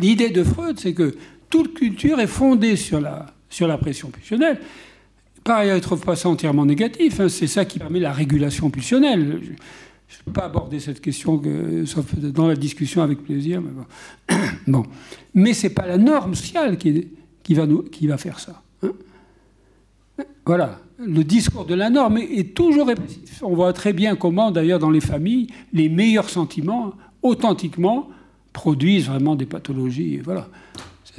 [0.00, 1.14] L'idée de Freud, c'est que
[1.48, 4.60] toute culture est fondée sur la sur la pression pulsionnelle.
[5.44, 7.20] Par ailleurs, il ne trouve pas ça entièrement négatif.
[7.20, 7.28] Hein.
[7.28, 9.40] C'est ça qui permet la régulation pulsionnelle.
[10.08, 13.60] Je ne peux pas aborder cette question que, sauf dans la discussion avec plaisir.
[13.60, 13.70] Mais
[14.66, 14.84] bon,
[15.34, 18.62] mais ce n'est pas la norme sociale qui va faire ça.
[18.82, 18.92] Hein.
[20.44, 20.80] voilà.
[20.98, 23.40] Le discours de la norme est, toujours répressif.
[23.42, 26.92] On voit très bien comment, d'ailleurs, dans les familles, les meilleurs sentiments,
[27.22, 28.10] authentiquement,
[28.52, 30.18] produisent vraiment des pathologies.
[30.18, 30.48] voilà.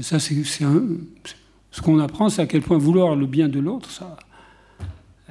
[0.01, 0.83] Ça, c'est un,
[1.71, 4.17] ce qu'on apprend, c'est à quel point vouloir le bien de l'autre, ça,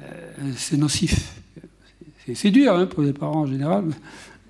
[0.01, 1.35] euh, c'est nocif.
[2.33, 3.85] C'est dur hein, pour les parents en général,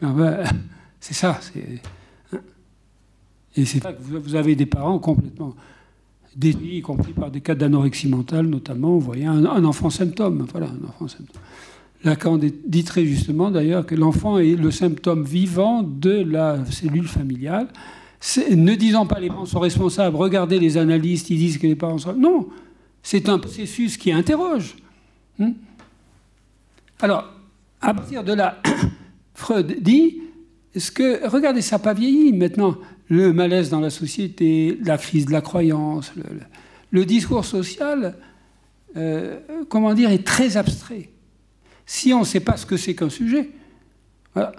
[0.01, 0.09] mais
[0.99, 1.39] c'est ça.
[2.33, 2.37] Hein.
[3.55, 5.55] Et c'est ça que vous avez des parents complètement
[6.35, 8.91] détruits, y compris par des cas d'anorexie mentale, notamment.
[8.91, 10.45] Vous voyez un, enfant symptôme.
[10.51, 11.41] Voilà, un enfant symptôme.
[12.03, 17.67] Lacan dit très justement d'ailleurs que l'enfant est le symptôme vivant de la cellule familiale
[18.49, 21.97] ne disant pas les parents sont responsables, regardez les analystes, ils disent que les parents
[21.97, 22.13] sont...
[22.13, 22.49] Non,
[23.01, 24.75] c'est un processus qui interroge.
[25.37, 25.51] Hmm?
[26.99, 27.31] Alors,
[27.81, 28.61] à partir de là,
[29.33, 30.21] Freud dit,
[30.75, 32.75] ce que, regardez, ça n'a pas vieilli maintenant,
[33.07, 36.11] le malaise dans la société, la crise de la croyance,
[36.91, 38.17] le, discours social,
[38.97, 39.39] euh,
[39.69, 41.09] comment dire, est très abstrait.
[41.85, 43.49] Si on ne sait pas ce que c'est qu'un sujet,
[44.33, 44.51] voilà,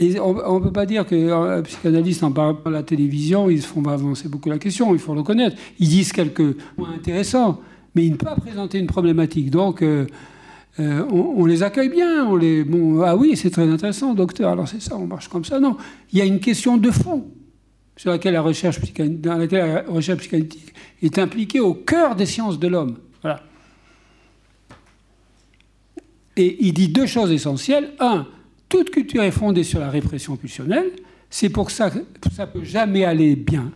[0.00, 4.28] on ne peut pas dire qu'un psychanalyste en parle à la télévision, ils font avancer
[4.28, 5.56] beaucoup la question, il faut le reconnaître.
[5.78, 7.60] Ils disent quelques points intéressants,
[7.94, 9.50] mais ils ne peuvent pas présenter une problématique.
[9.50, 10.06] Donc, euh,
[10.80, 12.26] euh, on, les accueille bien.
[12.26, 12.66] On les,
[13.04, 15.60] ah oui, c'est très intéressant, docteur, alors c'est ça, on marche comme ça.
[15.60, 15.76] Non,
[16.12, 17.26] il y a une question de fond
[17.96, 22.58] sur laquelle la recherche, dans laquelle la recherche psychanalytique est impliquée au cœur des sciences
[22.58, 22.96] de l'homme.
[26.36, 27.92] Et il dit deux choses essentielles.
[28.00, 28.26] Un,
[28.74, 30.90] toute culture est fondée sur la répression pulsionnelle.
[31.30, 32.00] C'est pour ça que
[32.34, 33.70] ça ne peut jamais aller bien.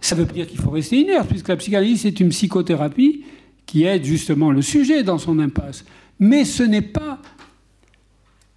[0.00, 3.24] Ça veut dire qu'il faut rester inerte, puisque la psychanalyse est une psychothérapie
[3.64, 5.86] qui aide justement le sujet dans son impasse.
[6.18, 7.22] Mais ce n'est pas.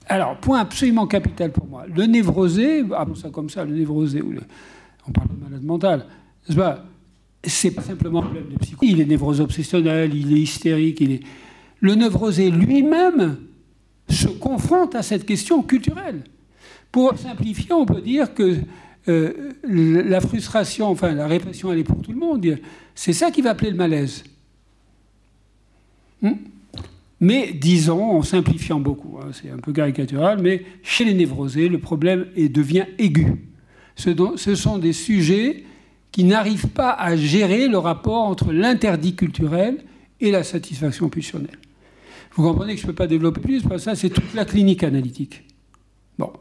[0.07, 1.85] Alors, point absolument capital pour moi.
[1.87, 4.21] Le névrosé, appelons ça comme ça, le névrosé,
[5.07, 6.05] on parle de malade mental,
[7.43, 8.57] c'est pas simplement un problème de.
[8.81, 11.23] Il est névrosé obsessionnel, il est hystérique, il est.
[11.79, 13.37] Le névrosé lui-même
[14.18, 16.23] se confronte à cette question culturelle.
[16.91, 18.57] Pour simplifier, on peut dire que
[19.07, 22.57] euh, la frustration, enfin la répression, elle est pour tout le monde.
[22.95, 24.23] C'est ça qui va appeler le malaise.
[26.22, 26.34] Hmm?
[27.19, 31.80] mais disons, en simplifiant beaucoup, hein, c'est un peu caricatural, mais chez les névrosés, le
[31.80, 33.48] problème est, devient aigu.
[33.95, 35.64] Ce sont des sujets
[36.11, 39.84] qui n'arrivent pas à gérer le rapport entre l'interdit culturel
[40.19, 41.57] et la satisfaction pulsionnelle.
[42.38, 44.45] Vous comprenez que je ne peux pas développer plus, parce que ça, c'est toute la
[44.45, 45.43] clinique analytique.
[46.19, 46.31] Bon.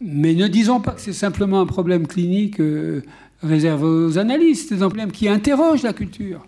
[0.00, 3.02] Mais ne disons pas que c'est simplement un problème clinique euh,
[3.40, 6.44] réservé aux analystes, c'est un problème qui interroge la culture.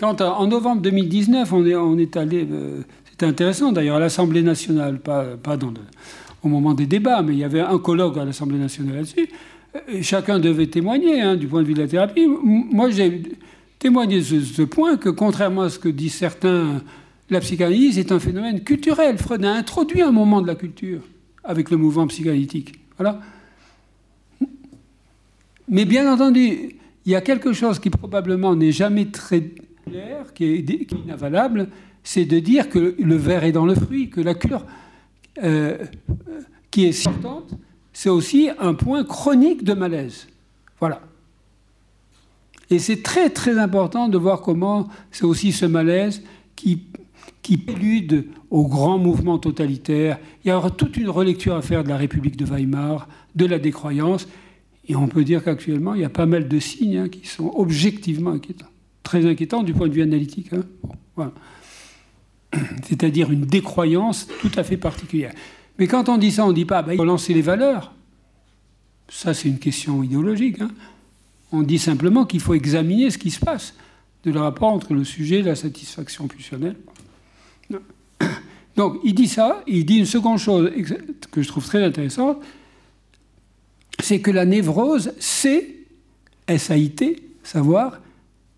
[0.00, 2.80] Quand en novembre 2019, on est, allé, euh,
[3.10, 5.36] c'était intéressant d'ailleurs, à l'Assemblée nationale, pas,
[6.42, 9.28] au moment des débats, mais il y avait un colloque à l'Assemblée nationale là-dessus.
[10.00, 12.26] Chacun devait témoigner hein, du point de vue de la thérapie.
[12.26, 13.22] Moi, j'ai
[13.84, 16.82] témoigné de ce point que, contrairement à ce que disent certains,
[17.28, 19.18] la psychanalyse est un phénomène culturel.
[19.18, 21.02] Freud a introduit un moment de la culture
[21.44, 22.80] avec le mouvement psychanalytique.
[22.96, 23.20] Voilà.
[25.68, 29.50] Mais bien entendu, il y a quelque chose qui probablement n'est jamais très
[29.86, 31.68] clair, qui est, inavalable,
[32.02, 34.64] c'est de dire que le verre est dans le fruit, que la cure
[35.42, 35.76] euh,
[36.70, 37.50] qui est certainte,
[37.92, 40.26] c'est aussi un point chronique de malaise.
[40.80, 41.02] Voilà.
[42.70, 46.22] Et c'est très très important de voir comment c'est aussi ce malaise
[46.56, 46.82] qui
[47.44, 50.18] qui prélude au grand mouvement totalitaire.
[50.44, 53.58] Il y aura toute une relecture à faire de la République de Weimar, de la
[53.58, 54.26] décroyance.
[54.88, 57.52] Et on peut dire qu'actuellement, il y a pas mal de signes hein, qui sont
[57.54, 58.70] objectivement inquiétants.
[59.02, 60.50] Très inquiétants du point de vue analytique.
[61.18, 61.32] Hein.
[62.82, 65.32] C'est-à-dire une décroyance tout à fait particulière.
[65.78, 67.92] Mais quand on dit ça, on ne dit pas, bah, il faut lancer les valeurs.
[69.08, 70.62] Ça, c'est une question idéologique.
[70.62, 70.70] Hein.
[71.54, 73.74] On dit simplement qu'il faut examiner ce qui se passe
[74.24, 76.74] de le rapport entre le sujet et la satisfaction pulsionnelle.
[78.76, 80.72] Donc il dit ça, il dit une seconde chose
[81.30, 82.38] que je trouve très intéressante,
[84.00, 85.76] c'est que la névrose, c'est,
[86.48, 88.00] S-A-I-T, savoir,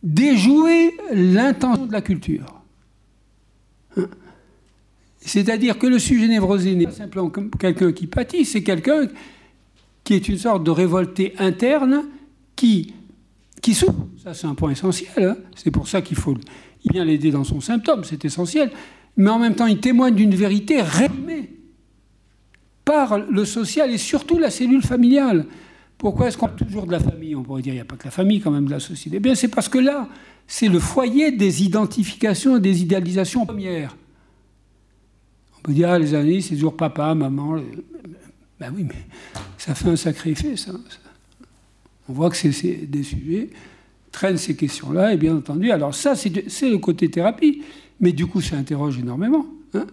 [0.02, 2.62] déjouer l'intention de la culture.
[5.20, 9.06] C'est-à-dire que le sujet névrosé n'est pas simplement quelqu'un qui pâtit, c'est quelqu'un
[10.02, 12.06] qui est une sorte de révolté interne
[12.56, 12.94] qui,
[13.74, 14.06] souffre.
[14.22, 15.10] Ça, c'est un point essentiel.
[15.16, 15.36] Hein.
[15.54, 16.36] c'est pour ça qu'il faut
[16.84, 18.70] il vient l'aider dans son symptôme, c'est essentiel
[19.16, 21.50] mais en même temps, il témoigne d'une vérité réprimée
[22.84, 25.46] par le social et surtout la cellule familiale.
[25.98, 27.34] Pourquoi est-ce qu'on parle toujours de la famille?
[27.34, 29.16] On pourrait dire qu'il n'y a pas que la famille quand même de la société.
[29.16, 30.08] Eh bien, c'est parce que là,
[30.46, 33.96] c'est le foyer des identifications et des idéalisations premières.
[35.58, 37.56] On peut dire, ah, les années, c'est toujours papa, maman.
[38.60, 39.06] Ben oui, mais
[39.56, 40.72] ça fait un sacré effet, ça.
[42.08, 43.50] On voit que c'est des sujets
[44.16, 47.62] traînent ces questions-là, et bien entendu, alors ça, c'est le côté thérapie.
[48.00, 49.46] Mais du coup, ça interroge énormément.
[49.74, 49.86] Hein.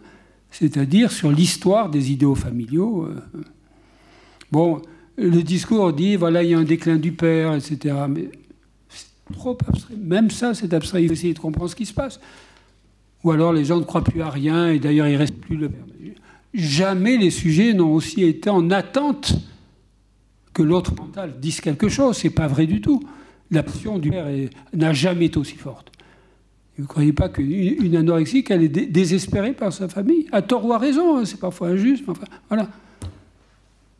[0.50, 3.04] C'est-à-dire sur l'histoire des idéaux familiaux.
[3.04, 3.42] Euh.
[4.50, 4.82] Bon,
[5.18, 7.96] le discours dit, voilà, il y a un déclin du père, etc.
[8.10, 8.30] Mais
[8.88, 9.96] c'est trop abstrait.
[9.98, 11.04] Même ça, c'est abstrait.
[11.04, 12.20] Il faut essayer de comprendre ce qui se passe.
[13.26, 15.58] Ou alors les gens ne croient plus à rien, et d'ailleurs, il ne reste plus
[15.58, 15.84] le père.
[16.54, 19.34] Jamais les sujets n'ont aussi été en attente
[20.54, 22.18] que l'autre mental dise quelque chose.
[22.18, 23.02] C'est pas vrai du tout.
[23.52, 24.28] L'option du père
[24.74, 25.92] n'a jamais été aussi forte.
[26.78, 30.28] Vous ne croyez pas qu'une anorexique, elle est désespérée par sa famille?
[30.32, 32.70] À tort ou à raison, hein, c'est parfois injuste, mais enfin, voilà.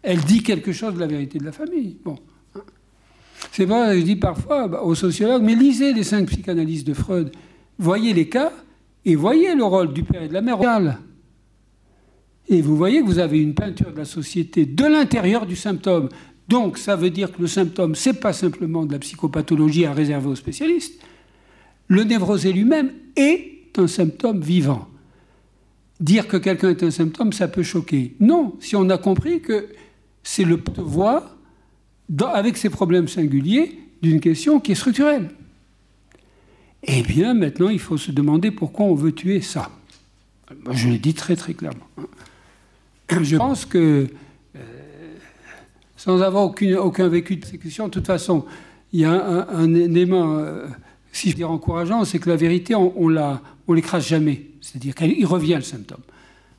[0.02, 1.98] Elle dit quelque chose de la vérité de la famille.
[2.04, 2.18] Bon.
[3.52, 7.32] C'est vrai, je dis parfois bah, aux sociologues, mais lisez les cinq psychanalyses de Freud,
[7.78, 8.52] voyez les cas,
[9.06, 10.58] et voyez le rôle du père et de la mère.
[12.50, 16.10] Et vous voyez que vous avez une peinture de la société de l'intérieur du symptôme.
[16.48, 19.94] Donc, ça veut dire que le symptôme, ce n'est pas simplement de la psychopathologie à
[19.94, 21.02] réserver aux spécialistes,
[21.88, 24.88] le névrosé lui-même est un symptôme vivant.
[26.00, 28.16] Dire que quelqu'un est un symptôme, ça peut choquer.
[28.20, 29.70] Non, si on a compris que
[30.22, 31.38] c'est le voix,
[32.20, 35.30] avec ses problèmes singuliers, d'une question qui est structurelle.
[36.84, 39.72] Eh bien, maintenant, il faut se demander pourquoi on veut tuer ça.
[40.72, 41.88] Je l'ai dit très très clairement.
[43.10, 44.08] Je pense que,
[46.04, 48.44] sans avoir aucun vécu de sécurité, de toute façon,
[48.92, 50.38] il y a un, élément...
[50.38, 50.68] Euh,
[51.14, 54.48] si je veux dire encourageant, c'est que la vérité, on, on l'écrase jamais.
[54.60, 56.02] C'est-à-dire qu'il revient le symptôme.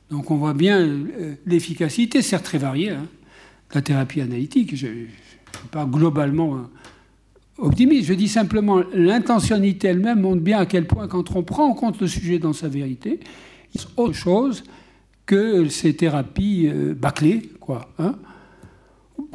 [0.09, 3.05] Donc on voit bien euh, l'efficacité, certes très variée, hein,
[3.69, 4.75] de la thérapie analytique.
[4.75, 6.61] Je ne suis pas globalement euh,
[7.59, 8.07] optimiste.
[8.07, 12.01] Je dis simplement l'intentionnalité elle-même montre bien à quel point, quand on prend en compte
[12.01, 13.19] le sujet dans sa vérité,
[13.75, 14.63] il y a autre chose
[15.27, 16.67] que ces thérapies
[16.99, 17.51] bâclées.
[17.59, 18.15] Quoi, hein.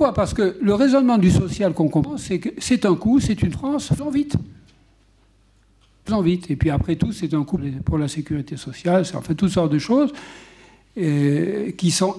[0.00, 0.14] Pourquoi?
[0.14, 3.52] Parce que le raisonnement du social qu'on comprend, c'est que c'est un coup, c'est une
[3.52, 4.34] France, faisons vite.
[6.06, 6.50] Faisons vite.
[6.50, 9.70] Et puis après tout, c'est un coup pour la sécurité sociale, ça fait toutes sortes
[9.70, 10.10] de choses
[10.96, 12.16] euh, qui sont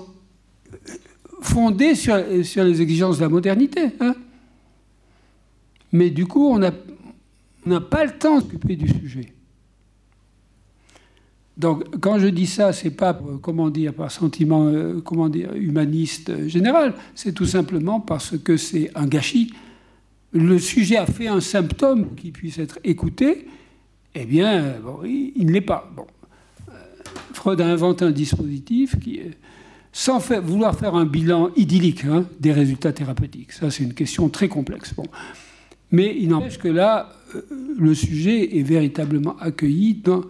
[1.41, 3.89] fondées sur, sur, les exigences de la modernité.
[3.99, 4.13] Hein.
[5.91, 9.33] Mais du coup, on n'a pas le temps de s'occuper du sujet.
[11.61, 16.47] Donc, quand je dis ça, c'est pas, comment dire, par sentiment, euh, comment dire, humaniste
[16.47, 16.95] général.
[17.13, 19.53] C'est tout simplement parce que c'est un gâchis.
[20.33, 23.47] Le sujet a fait un symptôme qui puisse être écouté.
[24.15, 25.88] Eh bien, bon, il, ne l'est pas.
[25.95, 26.07] Bon.
[26.69, 26.73] Euh,
[27.33, 29.19] Freud a inventé un dispositif qui,
[29.93, 33.51] sans faire, vouloir faire un bilan idyllique hein, des résultats thérapeutiques.
[33.51, 34.95] Ça, c'est une question très complexe.
[34.95, 35.05] Bon.
[35.91, 37.41] Mais il n'empêche que là, euh,
[37.77, 40.23] le sujet est véritablement accueilli dans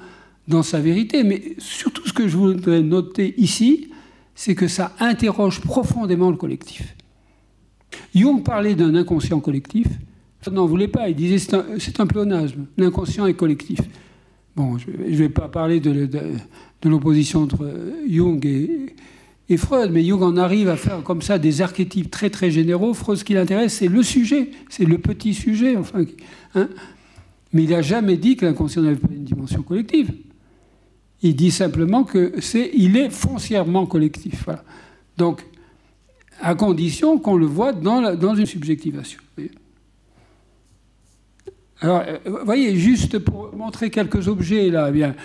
[0.48, 1.24] dans sa vérité.
[1.24, 3.90] Mais surtout, ce que je voudrais noter ici,
[4.36, 6.96] c'est que ça interroge profondément le collectif.
[8.16, 9.88] Jung parlait d'un inconscient collectif.
[10.48, 11.10] Il n'en voulait pas.
[11.10, 12.66] Il disait c'est un, un, pléonasme.
[12.78, 13.80] L'inconscient est collectif.
[14.56, 16.10] Bon, je ne vais pas parler de,
[16.84, 17.72] l'opposition entre
[18.10, 18.96] Jung et,
[19.50, 22.94] et, Freud, mais Jung en arrive à faire comme ça des archétypes très très généraux.
[22.94, 25.78] Freud, ce qui l'intéresse, c'est le sujet, c'est le petit sujet.
[25.78, 26.04] Enfin,
[26.56, 26.70] hein.
[27.54, 30.12] Mais il n'a jamais dit que l'inconscient n'avait pas une dimension collective.
[31.24, 34.48] Il dit simplement que c'est, il est foncièrement collectif.
[35.18, 35.46] Donc,
[36.42, 39.22] à condition qu'on le voit dans, une subjectivation.
[41.80, 45.16] Alors, vous voyez, juste pour montrer quelques objets là, eh bien,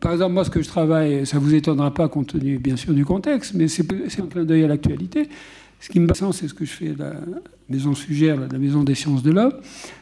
[0.00, 2.76] par exemple, moi, ce que je travaille, ça ne vous étonnera pas compte tenu, bien
[2.76, 5.28] sûr, du contexte, mais c'est un clin d'œil à l'actualité.
[5.78, 7.12] Ce qui me passe, c'est ce que je fais à la
[7.68, 9.54] maison Sugère, la maison des sciences de l'homme,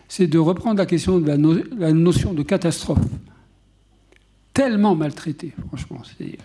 [0.09, 3.01] c'est de reprendre la question de la notion de catastrophe
[4.55, 6.01] tellement maltraité, franchement.
[6.17, 6.39] C'est,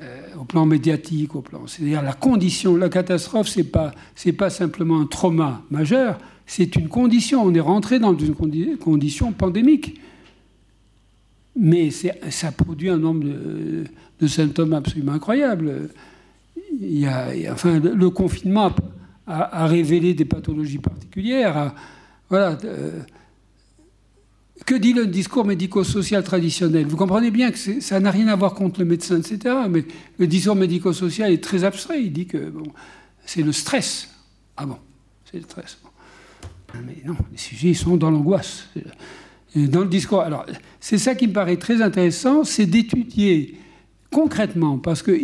[0.00, 1.66] euh, au plan médiatique, au plan.
[1.66, 6.88] C'est-à-dire la condition, la catastrophe, c'est pas c'est pas simplement un trauma majeur, c'est une
[6.88, 7.42] condition.
[7.42, 10.00] On est rentré dans une condi condition pandémique.
[11.58, 15.88] Mais ça produit un nombre de, symptômes absolument incroyables.
[16.78, 18.70] Il y a, enfin, le confinement
[19.26, 21.74] a, révélé des pathologies particulières.
[22.28, 22.58] Voilà.
[22.64, 23.00] Euh,
[24.66, 26.86] que dit le discours médico-social traditionnel?
[26.86, 29.54] Vous comprenez bien que ça n'a rien à voir contre le médecin, etc.
[29.70, 29.84] Mais
[30.18, 32.02] le discours médico-social est très abstrait.
[32.02, 32.64] Il dit que bon,
[33.24, 34.10] c'est le stress.
[34.56, 34.76] Ah bon,
[35.30, 35.78] c'est le stress.
[36.84, 38.68] Mais non, les sujets sont dans l'angoisse.
[39.54, 40.20] Dans le discours.
[40.20, 40.44] Alors,
[40.80, 43.58] c'est ça qui me paraît très intéressant, c'est d'étudier
[44.12, 45.18] concrètement, parce que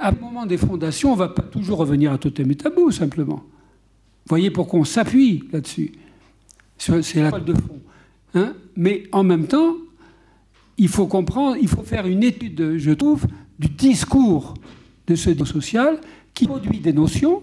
[0.00, 2.90] à un moment des fondations, on ne va pas toujours revenir à totem et tabou,
[2.90, 3.42] simplement.
[3.42, 5.92] Vous voyez pourquoi on s'appuie là-dessus.
[6.78, 7.80] C'est la toile de fond.
[8.34, 8.54] Hein?
[8.78, 9.74] Mais en même temps,
[10.78, 13.26] il faut comprendre, il faut faire une étude, je trouve,
[13.58, 14.54] du discours
[15.08, 16.00] de ce social
[16.32, 17.42] qui produit des notions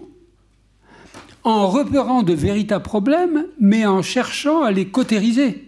[1.44, 5.62] en repérant de véritables problèmes, mais en cherchant à les cautériser.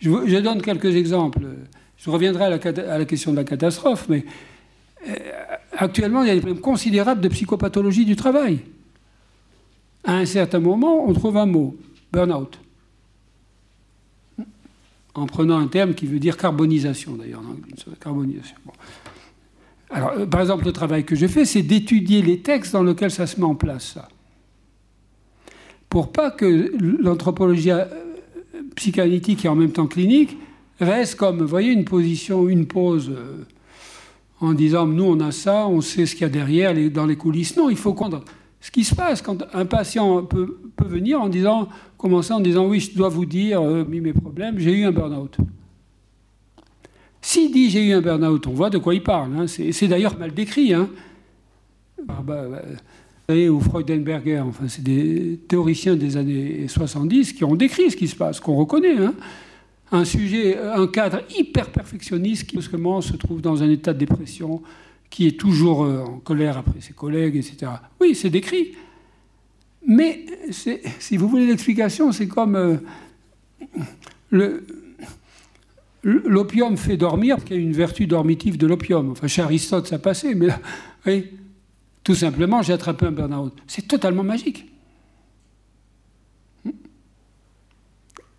[0.00, 1.46] Je, donne quelques exemples.
[1.96, 2.58] Je reviendrai à la,
[2.92, 4.26] à la, question de la catastrophe, mais
[5.08, 5.14] euh,
[5.72, 8.60] actuellement, il y a des problèmes considérables de psychopathologie du travail.
[10.04, 11.74] À un certain moment, on trouve un mot,
[12.12, 12.58] burn-out
[15.14, 17.42] en prenant un terme qui veut dire carbonisation, d'ailleurs.
[17.42, 18.72] Bon.
[19.90, 23.10] Alors, euh, par exemple, le travail que je fais, c'est d'étudier les textes dans lesquels
[23.10, 24.08] ça se met en place, ça.
[25.88, 26.72] Pour pas que
[27.02, 27.84] l'anthropologie euh,
[28.76, 30.38] psychanalytique et en même temps clinique
[30.78, 33.44] reste comme, vous voyez, une position, une pause euh,
[34.40, 37.16] en disant nous on a ça, on sait ce qu'il y a derrière, dans les
[37.16, 37.56] coulisses.
[37.56, 38.24] Non, il faut comprendre
[38.60, 41.68] ce qui se passe quand un patient peut, peut venir en disant
[41.98, 45.36] commencer en disant oui, je dois vous dire euh, mes problèmes, j'ai eu un burn-out.
[47.20, 49.32] S'il dit j'ai eu un burn-out, on voit de quoi il parle.
[49.36, 49.46] Hein.
[49.46, 50.72] C'est d'ailleurs mal décrit.
[50.72, 50.88] Hein.
[52.08, 52.62] Ah bah, bah,
[53.34, 58.16] ou Freudenberger, enfin, c'est des théoriciens des années 70 qui ont décrit ce qui se
[58.16, 58.96] passe, qu'on reconnaît.
[58.96, 59.14] Hein.
[59.92, 64.62] Un sujet, un cadre hyper perfectionniste qui brusquement se trouve dans un état de dépression,
[65.10, 67.72] qui est toujours euh, en colère après ses collègues, etc.
[68.00, 68.72] Oui, c'est décrit.
[69.86, 72.82] Mais si vous voulez l'explication, c'est comme
[74.32, 74.60] euh,
[76.02, 79.10] l'opium fait dormir, y a une vertu dormitive de l'opium.
[79.10, 80.60] Enfin, chez Aristote, ça passait, mais là,
[82.04, 83.54] tout simplement, j'ai attrapé un burn-out.
[83.66, 84.66] C'est totalement magique.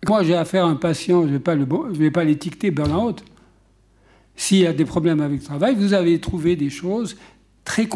[0.08, 3.24] Moi, j'ai affaire à un patient, je ne vais pas l'étiqueter burn-out.
[4.34, 7.16] S'il y a des problèmes avec le travail, vous avez trouvé des choses
[7.64, 7.86] très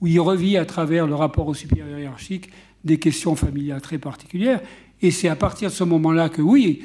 [0.00, 2.50] où il revit à travers le rapport au supérieur hiérarchique
[2.86, 4.60] des questions familiales très particulières.
[5.02, 6.82] Et c'est à partir de ce moment-là que, oui,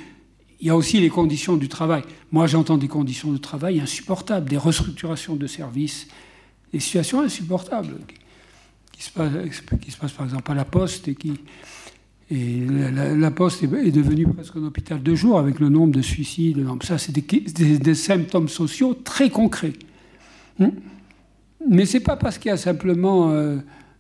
[0.59, 2.03] il y a aussi les conditions du travail.
[2.31, 6.07] Moi, j'entends des conditions de travail insupportables, des restructurations de services,
[6.73, 7.95] des situations insupportables
[8.91, 11.33] qui se passent, par exemple à la Poste et qui,
[12.29, 16.63] et la, Poste est, devenue presque un hôpital de jour avec le nombre de suicides.
[16.83, 19.73] Ça, c'est des, symptômes sociaux très concrets.
[20.59, 20.69] Hmm?
[21.67, 23.57] Mais ce n'est pas parce qu'il y a simplement euh,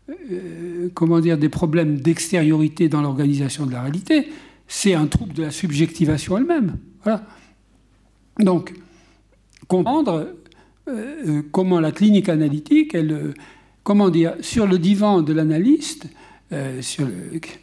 [0.09, 4.29] euh, comment dire, des problèmes d'extériorité dans l'organisation de la réalité,
[4.67, 6.77] c'est un trouble de la subjectivation elle-même.
[8.39, 8.73] Donc,
[9.67, 10.33] comprendre
[10.87, 13.33] euh, comment la clinique analytique, elle,
[13.83, 16.07] comment dire, sur le divan de l'analyste,
[16.51, 16.81] euh,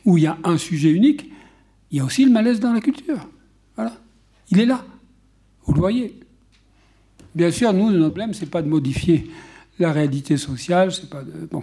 [0.04, 1.30] où il y a un sujet unique,
[1.90, 3.28] il y a aussi le malaise dans la culture.
[3.76, 3.96] Voilà.
[4.50, 4.84] Il est là.
[5.64, 6.18] Vous le voyez.
[7.34, 9.30] Bien sûr, nous, notre problème, ce n'est pas de modifier
[9.78, 11.46] la réalité sociale, c'est pas de.
[11.50, 11.62] Bon.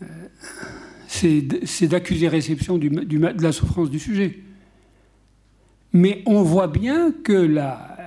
[0.00, 0.04] Euh,
[1.08, 4.38] c'est d'accuser réception de la souffrance du sujet.
[5.92, 7.98] Mais on voit bien que la,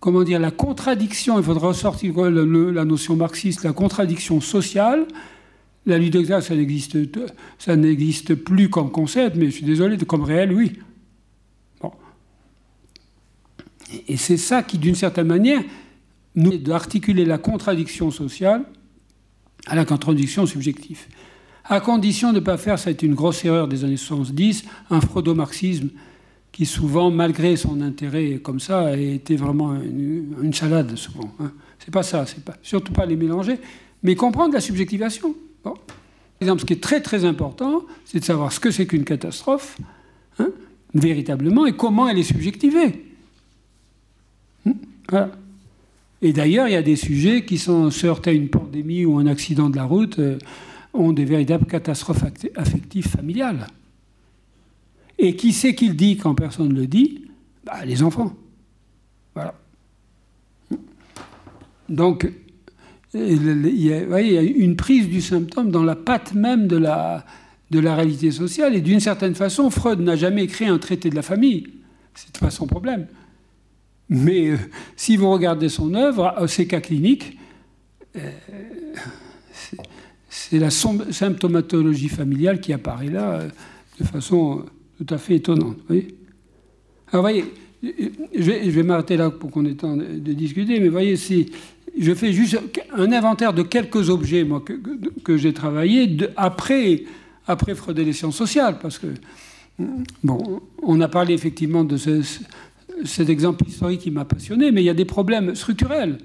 [0.00, 5.06] comment dire, la contradiction, il faudra ressortir la notion marxiste, la contradiction sociale,
[5.84, 6.98] la lutte ça n'existe,
[7.58, 10.72] ça n'existe plus comme concept, mais je suis désolé, comme réel, oui.
[11.80, 11.92] Bon.
[14.08, 15.62] Et c'est ça qui, d'une certaine manière,
[16.34, 18.64] nous d'articuler la contradiction sociale
[19.66, 21.06] à la contradiction subjective.
[21.64, 24.64] À condition de ne pas faire, ça a été une grosse erreur des années 70,
[24.90, 25.90] un freudo-marxisme
[26.52, 31.30] qui souvent, malgré son intérêt comme ça, a été vraiment une, salade souvent.
[31.40, 31.52] Hein.
[31.78, 33.58] C'est pas ça, c'est pas, surtout pas les mélanger,
[34.02, 35.34] mais comprendre la subjectivation.
[35.62, 35.74] Par
[36.40, 39.76] exemple, ce qui est très très important, c'est de savoir ce que c'est qu'une catastrophe,
[40.38, 40.48] hein,
[40.94, 43.04] véritablement, et comment elle est subjectivée.
[45.12, 45.30] Hein,
[46.22, 49.26] et d'ailleurs, il y a des sujets qui sont se à une pandémie ou un
[49.26, 50.38] accident de la route, euh,
[50.94, 52.24] ont des véritables catastrophes
[52.54, 53.66] affectives familiales.
[55.18, 57.26] Et qui c'est qui le dit quand personne ne le dit?
[57.64, 58.34] Bah, Les enfants.
[59.34, 59.54] Voilà.
[61.88, 62.30] Donc,
[63.14, 67.24] il y, a, une prise du symptôme dans la patte même de la,
[67.70, 68.74] de la réalité sociale.
[68.74, 71.66] Et d'une certaine façon, Freud n'a jamais écrit un traité de la famille.
[72.14, 73.06] C'est pas son problème.
[74.08, 74.56] Mais euh,
[74.94, 77.36] si vous regardez son œuvre, euh, ses cas cliniques,
[78.16, 78.30] euh,
[80.28, 83.42] c'est la symptomatologie familiale qui apparaît là
[83.98, 84.64] de façon
[84.96, 85.78] tout à fait étonnante.
[87.10, 87.44] Alors, voyez,
[87.82, 92.58] je vais, m'arrêter là pour qu'on ait temps de, discuter, mais voyez, je fais juste
[92.94, 94.62] un inventaire de quelques objets moi,
[95.24, 97.04] que, j'ai travaillés après,
[97.46, 99.08] après Freud et les sciences sociales, parce que,
[100.22, 101.96] bon, on a parlé effectivement de
[103.04, 106.18] cet exemple historique qui m'a passionné, mais il y a des problèmes structurels.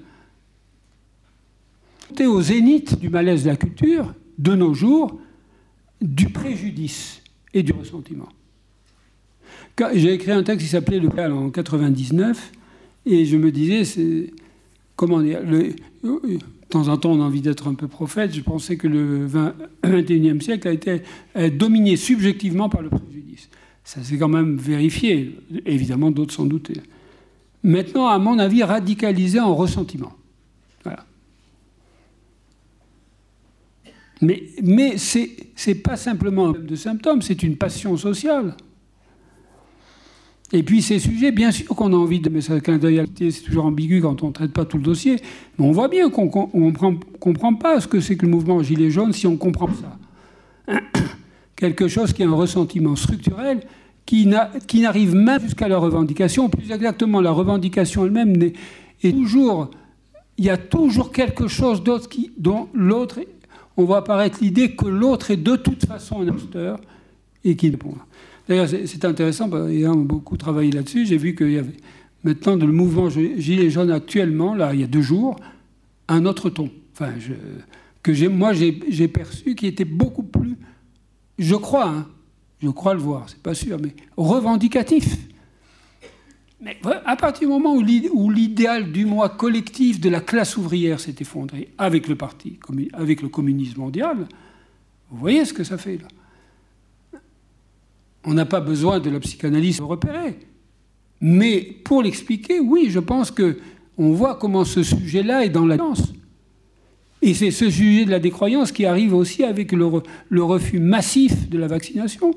[2.20, 5.18] Au zénith du malaise de la culture, de nos jours,
[6.00, 7.22] du préjudice
[7.54, 8.28] et du ressentiment.
[9.94, 12.52] J'ai écrit un texte qui s'appelait Le Cal en 99,
[13.06, 14.30] et je me disais,
[14.94, 15.74] comment dire, de
[16.68, 19.54] temps en temps on a envie d'être un peu prophète, je pensais que le 20,
[19.84, 21.02] 21e siècle a été
[21.52, 23.48] dominé subjectivement par le préjudice.
[23.84, 26.82] Ça s'est quand même vérifié, évidemment d'autres s'en doutaient.
[27.62, 30.12] Maintenant, à mon avis, radicalisé en ressentiment.
[30.84, 31.04] Voilà.
[34.20, 35.18] Mais, mais ce
[35.66, 38.56] n'est pas simplement un de symptômes, c'est une passion sociale.
[40.52, 43.64] Et puis ces sujets, bien sûr qu'on a envie de mettre clin d'œil c'est toujours
[43.64, 45.16] ambigu quand on ne traite pas tout le dossier,
[45.58, 48.90] mais on voit bien qu'on ne comprend pas ce que c'est que le mouvement Gilet
[48.90, 49.98] jaune si on comprend ça.
[51.62, 53.60] Quelque chose qui a un ressentiment structurel
[54.04, 58.34] qui n'arrive même jusqu'à la revendication, plus exactement la revendication elle-même
[59.00, 59.70] est toujours,
[60.38, 63.20] il y a toujours quelque chose d'autre dont l'autre,
[63.76, 66.80] on voit apparaître l'idée que l'autre est de toute façon un imposteur
[67.44, 67.94] et qu'il répond.
[68.48, 71.76] D'ailleurs, c'est intéressant, ayant beaucoup travaillé là-dessus, j'ai vu qu'il y avait
[72.24, 75.36] maintenant dans le mouvement Gilets jaunes actuellement, là, il y a deux jours,
[76.08, 76.70] un autre ton.
[76.92, 77.12] Enfin,
[78.02, 80.56] que moi, j'ai perçu qui était beaucoup plus,
[81.38, 82.06] je crois, hein,
[82.62, 85.16] je crois le voir, c'est pas sûr, mais revendicatif.
[86.60, 91.16] Mais à partir du moment où l'idéal du moi collectif de la classe ouvrière s'est
[91.18, 92.60] effondré avec le parti,
[92.92, 94.28] avec le communisme mondial,
[95.10, 97.18] vous voyez ce que ça fait là.
[98.24, 100.38] On n'a pas besoin de la psychanalyse pour repérer.
[101.20, 103.58] Mais pour l'expliquer, oui, je pense que
[103.98, 106.12] on voit comment ce sujet-là est dans la danse.
[107.22, 111.56] Et c'est ce sujet de la décroyance qui arrive aussi avec le, refus massif de
[111.56, 112.34] la vaccination.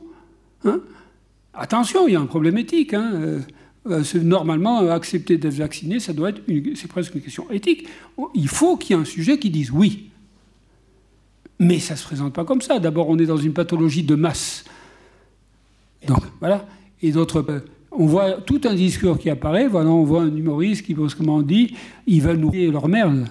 [0.63, 0.79] Hein.
[1.55, 2.93] Attention, il y a un problème éthique.
[2.93, 3.41] Hein.
[3.87, 6.41] Euh, normalement, accepter d'être vacciné, ça doit être,
[6.75, 7.87] c'est presque une question éthique.
[8.35, 10.11] Il faut qu'il y ait un sujet qui dise oui.
[11.59, 12.79] Mais ça ne se présente pas comme ça.
[12.79, 14.65] D'abord, on est dans une pathologie de masse.
[16.07, 16.67] Donc, voilà.
[17.01, 17.43] Et d'autre
[17.97, 19.67] on voit tout un discours qui apparaît.
[19.67, 21.75] Voilà, on voit un humoriste qui, brusquement dit
[22.05, 23.25] ils veulent nourrir leur merde.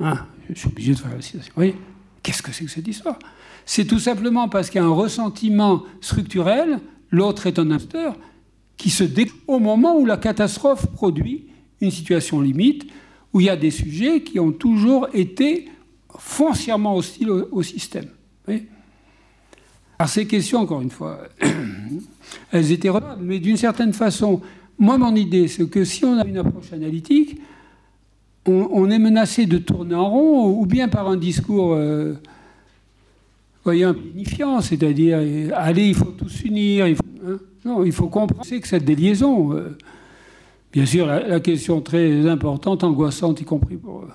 [0.00, 1.52] Hein, je suis obligé de faire la citation.
[1.54, 1.76] Vous voyez
[2.22, 3.18] Qu'est-ce que c'est que cette histoire?
[3.64, 8.16] C'est tout simplement parce qu'il y a un ressentiment structurel, l'autre est un acteur,
[8.76, 11.46] qui se déclenche au moment où la catastrophe produit
[11.80, 12.86] une situation limite,
[13.32, 15.68] où il y a des sujets qui ont toujours été
[16.18, 18.08] foncièrement hostiles au, système.
[19.98, 21.20] Alors ces questions, encore une fois,
[22.52, 24.40] elles étaient remarquables, mais d'une certaine façon,
[24.78, 27.40] moi mon idée, c'est que si on a une approche analytique,
[28.46, 31.74] on, est menacé de tourner en rond, ou bien par un discours...
[31.74, 32.14] Euh,
[33.64, 35.18] voyez, unifiant, c'est-à-dire,
[35.54, 37.38] allez, il faut tous s'unir, hein.
[37.64, 39.52] Non, il faut comprendre que cette déliaison.
[39.52, 39.76] Euh,
[40.72, 44.06] bien sûr, la, question très importante, angoissante, y compris pour,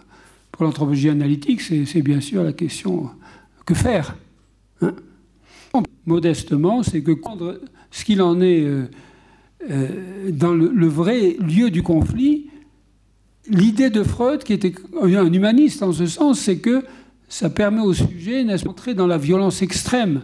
[0.51, 3.09] pour l'anthropologie analytique, c'est bien sûr la question
[3.65, 4.15] que faire
[4.81, 4.93] hein.
[6.05, 7.11] Modestement, c'est que
[7.91, 8.87] ce qu'il en est euh,
[9.69, 12.34] euh, dans le, vrai lieu du conflit,
[13.47, 16.83] l'idée de Freud, qui était un humaniste en ce sens, c'est que
[17.27, 20.23] ça permet au sujet d'entrer dans la violence extrême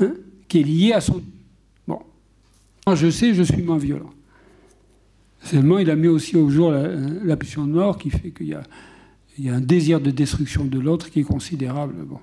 [0.00, 0.12] hein,
[0.48, 1.22] qui est liée à son
[2.94, 4.10] je sais, je suis moins violent.
[5.42, 8.54] Seulement, il a mis aussi au jour la, pulsion de mort qui fait qu'il y,
[8.54, 11.94] a, un désir de destruction de l'autre qui est considérable.
[12.04, 12.18] Bon.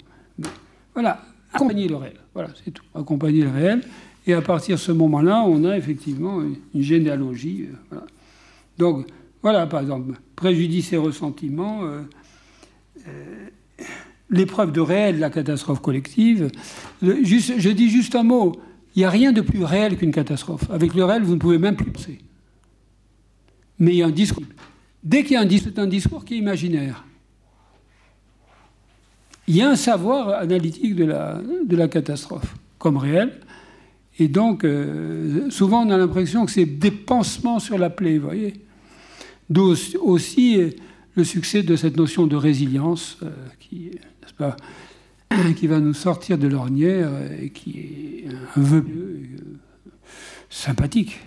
[0.94, 2.18] Voilà, accompagner le réel.
[2.34, 2.84] Voilà, c'est tout.
[2.94, 3.82] Accompagner le réel.
[4.28, 7.68] Et à partir de ce moment-là, on a effectivement une généalogie.
[7.94, 7.98] Euh,
[8.78, 9.06] Donc,
[9.46, 12.02] voilà, par exemple, préjudice et ressentiment, euh,
[13.08, 13.84] euh,
[14.32, 16.50] l'épreuve de réel de la catastrophe collective.
[17.04, 18.54] je dis juste un mot.
[18.96, 20.68] Il n'y a rien de plus réel qu'une catastrophe.
[20.72, 22.18] Avec le réel, vous ne pouvez même plus penser.
[23.78, 24.42] Mais il y a un discours.
[25.04, 27.06] Dès qu'il y a un discours, c'est un discours qui est imaginaire.
[29.48, 33.32] Il y a un savoir analytique de la, catastrophe comme réel.
[34.18, 38.26] Et donc, euh, souvent, on a l'impression que c'est des pansements sur la plaie, vous
[38.26, 38.65] voyez.
[39.50, 40.72] D'où aussi euh,
[41.16, 43.92] le succès de cette notion de résilience, euh, qui,
[44.38, 44.58] pas,
[45.56, 47.12] qui va nous sortir de l'ornière
[47.42, 49.92] et qui est un vœu euh,
[50.50, 51.20] sympathique.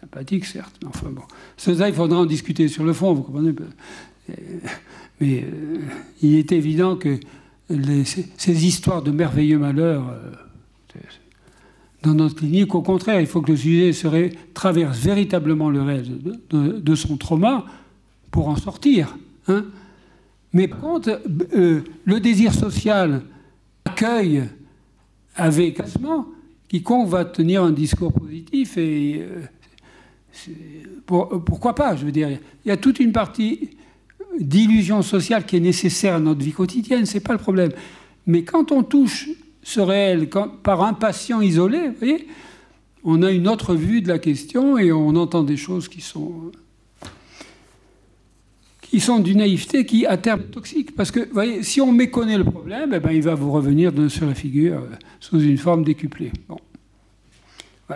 [0.00, 1.22] Sympathique, certes, mais enfin bon.
[1.56, 3.54] Ça, il faudra en discuter sur le fond, vous comprenez
[5.20, 5.78] Mais euh,
[6.22, 7.18] il est évident que
[8.38, 10.32] ces, histoires de merveilleux malheurs euh,
[12.06, 13.90] dans notre clinique, au contraire, il faut que le sujet
[14.54, 16.10] traverse véritablement le reste
[16.50, 17.66] de, son trauma
[18.30, 19.16] pour en sortir.
[19.48, 19.64] Hein
[20.52, 23.22] mais par contre, le désir social
[23.84, 24.44] accueille
[25.34, 26.26] avec classement
[26.68, 29.42] quiconque va tenir un discours positif et euh,
[31.06, 32.30] pourquoi pas Je veux dire,
[32.64, 33.70] il y a toute une partie
[34.38, 37.72] d'illusion sociale qui est nécessaire à notre vie quotidienne, c'est pas le problème.
[38.26, 39.28] Mais quand on touche
[39.66, 40.28] ce réel
[40.62, 42.28] par un patient isolé, vous voyez,
[43.02, 46.52] on a une autre vue de la question et on entend des choses qui sont
[48.80, 50.94] qui sont d'une naïveté qui, à terme, est toxique.
[50.94, 53.92] Parce que, vous voyez, si on méconnaît le problème, eh ben, il va vous revenir
[54.08, 56.30] sur la figure euh, sous une forme décuplée.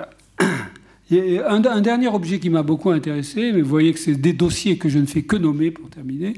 [1.12, 4.78] Un, un, dernier objet qui m'a beaucoup intéressé, mais vous voyez que c'est des dossiers
[4.78, 6.34] que je ne fais que nommer pour terminer,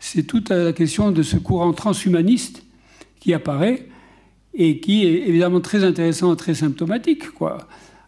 [0.00, 2.62] c'est toute la question de ce courant transhumaniste
[3.20, 3.86] qui apparaît
[4.56, 7.30] et qui est évidemment très intéressant très symptomatique.
[7.30, 7.58] Quoi.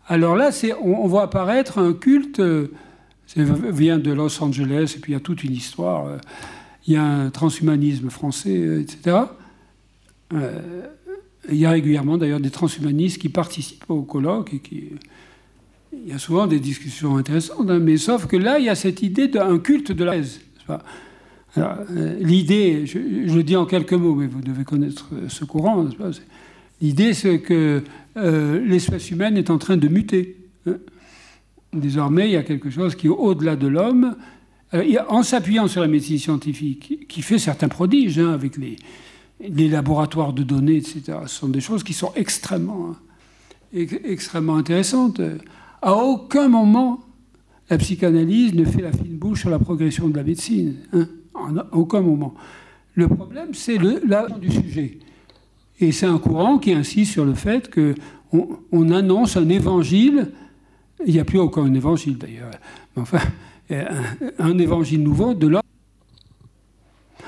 [0.06, 0.50] Alors là,
[0.82, 2.72] on, on voit apparaître un culte euh,
[3.28, 6.06] ça vient de Los Angeles, et puis il y a toute une histoire.
[6.06, 6.16] Euh,
[6.86, 9.16] il y a un transhumanisme français, euh, etc.
[10.32, 10.86] Euh,
[11.50, 14.92] il y a régulièrement d'ailleurs des transhumanistes qui participent au colloque et.
[15.90, 18.74] Il y a souvent des discussions intéressantes, hein, mais sauf que là, il y a
[18.74, 20.16] cette idée d'un culte de la.
[22.20, 25.86] L'idée, je, le dis en quelques mots, mais vous devez connaître ce courant.
[26.80, 27.82] L'idée, c'est que
[28.16, 30.36] l'espèce humaine est en train de muter.
[30.66, 30.76] Hein.
[31.72, 34.16] Désormais, il y a quelque chose qui est au-delà de l'homme,
[34.74, 40.32] euh, en s'appuyant sur la médecine scientifique, qui fait certains prodiges hein, avec les, laboratoires
[40.32, 41.18] de données, etc.
[41.26, 42.96] Ce sont des choses qui sont extrêmement,
[43.72, 45.20] extrêmement intéressantes.
[45.80, 47.00] À aucun moment,
[47.70, 50.74] la psychanalyse ne fait la fine bouche sur la progression de la médecine.
[50.92, 52.34] Hein, à aucun moment.
[52.94, 54.98] Le problème, c'est la du sujet.
[55.80, 60.32] Et c'est un courant qui insiste sur le fait qu'on on annonce un évangile
[61.06, 62.50] il n'y a plus aucun évangile d'ailleurs.
[62.96, 63.20] Mais enfin,
[64.38, 65.62] un, évangile nouveau de l'homme.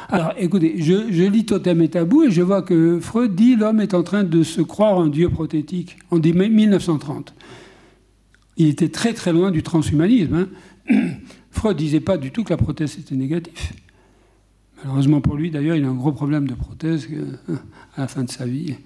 [0.09, 3.95] Alors écoutez, je, lis Totem et Tabou et je vois que Freud dit l'homme est
[3.95, 5.99] en train de se croire un dieu prothétique.
[6.13, 7.35] Dit 1930.
[8.57, 10.49] il était très très loin du transhumanisme.
[10.89, 10.97] Hein.
[11.51, 13.55] Freud disait pas du tout que la prothèse était négative.
[14.82, 17.57] Malheureusement pour lui, d'ailleurs, il a un gros problème de prothèse euh,
[17.97, 18.77] à la fin de sa vie.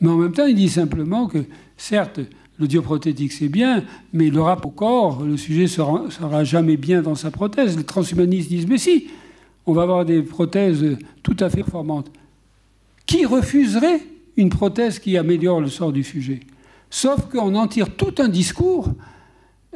[0.00, 1.44] Mais en même temps, il dit simplement que,
[1.76, 2.20] certes,
[2.58, 7.02] l'audioprothétique c'est bien, mais le rapport au corps, le sujet ne sera, sera, jamais bien
[7.02, 7.76] dans sa prothèse.
[7.76, 9.08] Les transhumanistes disent mais si,
[9.66, 12.10] on va avoir des prothèses tout à fait performantes.
[13.06, 14.00] Qui refuserait
[14.36, 16.40] une prothèse qui améliore le sort du sujet?
[16.90, 18.92] Sauf qu'on en tire tout un discours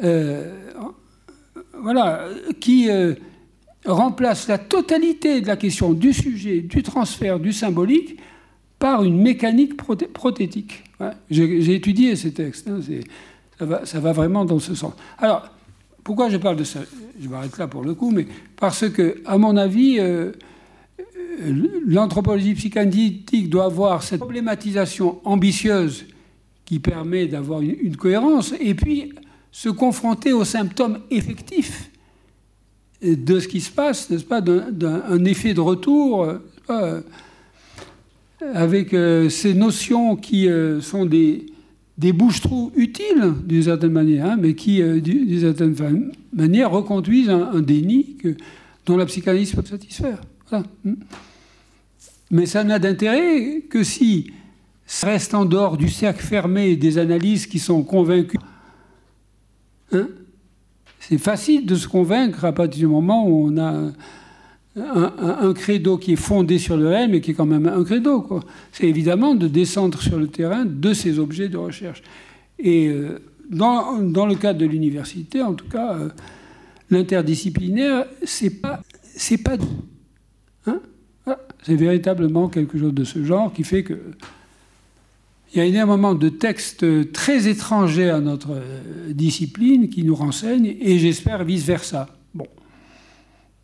[0.03, 0.55] euh,
[1.81, 2.29] voilà,
[2.61, 3.15] qui euh,
[3.93, 8.19] remplace la totalité de la question du sujet, du transfert, du symbolique,
[8.79, 10.85] par une mécanique prothétique.
[11.31, 12.81] J'ai étudié ces textes, hein,
[13.85, 14.93] ça, va, vraiment dans ce sens.
[15.19, 15.49] Alors,
[16.05, 16.81] pourquoi je parle de ça?
[17.21, 20.33] Je m'arrête là pour le coup, mais parce que, à mon avis, euh,
[21.87, 26.05] l'anthropologie psychanalytique doit avoir cette problématisation ambitieuse
[26.65, 29.13] qui permet d'avoir une, cohérence, et puis
[29.51, 31.91] se confronter aux symptômes effectifs
[33.03, 36.27] de ce qui se passe, n'est-ce pas, d'un effet de retour,
[36.71, 37.01] euh,
[38.55, 41.47] avec euh, ces notions qui euh, sont des,
[41.97, 48.17] des bouches-trous utiles, d'une certaine manière, hein, mais qui, d'une certaine manière, reconduisent un, déni
[48.17, 48.37] que,
[48.87, 50.21] dont la psychanalyse peut satisfaire.
[52.31, 54.31] Mais ça n'a d'intérêt que si
[54.87, 58.39] ça reste en dehors du cercle fermé des analyses qui sont convaincues.
[59.93, 60.09] Hein
[61.09, 63.93] c'est facile de se convaincre à partir du moment où on a
[64.77, 68.43] un, credo qui est fondé sur le réel, mais qui est quand même un credo.
[68.73, 72.03] C'est évidemment de descendre sur le terrain de ces objets de recherche.
[72.59, 76.11] Et euh, dans, le cadre de l'université, en tout cas, euh,
[76.91, 79.57] l'interdisciplinaire, c'est pas, c'est pas,
[80.67, 80.81] hein
[81.27, 83.99] ah, c'est véritablement quelque chose de ce genre qui fait que
[85.53, 90.77] il y a énormément de textes très étrangers à notre euh, discipline qui nous renseignent,
[90.81, 92.09] et j'espère vice-versa.
[92.35, 92.47] Bon,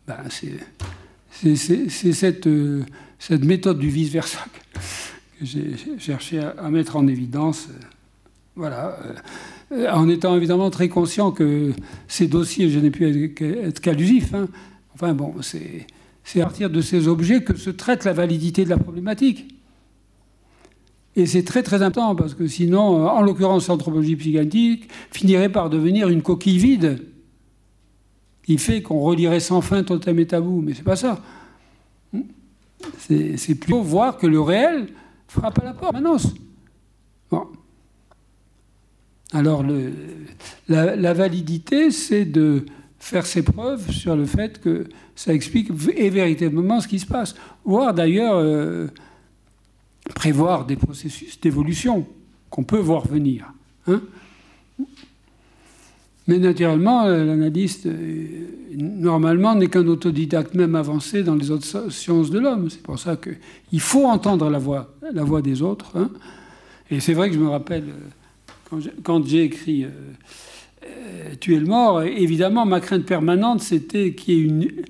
[0.07, 2.83] ben, c'est cette, euh,
[3.19, 7.67] cette, méthode du vice-versa que j'ai cherché à, mettre en évidence.
[8.55, 8.97] Voilà.
[9.71, 11.71] Euh, en étant évidemment très conscient que
[12.07, 14.33] ces dossiers, je n'ai pu être qu'allusif.
[14.33, 14.47] Hein.
[14.95, 15.85] Enfin bon, c'est
[16.41, 19.54] à partir de ces objets que se traite la validité de la problématique.
[21.15, 26.09] Et c'est très très important parce que sinon, en l'occurrence, l'anthropologie psychanalytique finirait par devenir
[26.09, 27.05] une coquille vide
[28.43, 30.61] qui fait qu'on relirait sans fin totem et tabou.
[30.61, 31.21] Mais c'est pas ça.
[32.97, 34.89] C'est plutôt voir que le réel
[35.27, 36.33] frappe à la porte, Manos.
[39.31, 39.65] Alors,
[40.67, 42.65] la, validité, c'est de
[42.99, 44.85] faire ses preuves sur le fait que
[45.15, 47.35] ça explique et véritablement ce qui se passe.
[47.63, 48.35] Voir d'ailleurs.
[48.35, 48.87] Euh,
[50.13, 52.05] prévoir des processus d'évolution
[52.49, 53.51] qu'on peut voir venir.
[53.87, 54.01] Hein.
[56.27, 58.25] Mais naturellement, euh, l'analyste, euh,
[58.75, 62.69] normalement, n'est qu'un autodidacte, même avancé dans les autres sciences de l'homme.
[62.69, 64.87] C'est pour ça qu'il faut entendre la voix,
[65.43, 65.91] des autres.
[65.95, 66.09] Hein.
[66.89, 67.83] Et c'est vrai que je me rappelle,
[68.73, 69.85] euh, quand j'ai écrit
[71.39, 74.83] Tuer le mort, évidemment, ma crainte permanente, c'était qu'il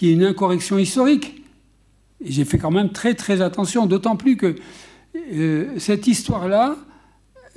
[0.00, 1.41] y ait une incorrection historique
[2.24, 4.54] j'ai fait quand même très très attention, d'autant plus que
[5.32, 6.76] euh, cette histoire-là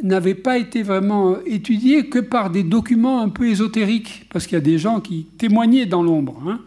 [0.03, 4.61] n'avait pas été vraiment étudiée que par des documents un peu ésotériques, parce qu'il y
[4.61, 6.41] a des gens qui témoignaient dans l'ombre.
[6.47, 6.59] Hein.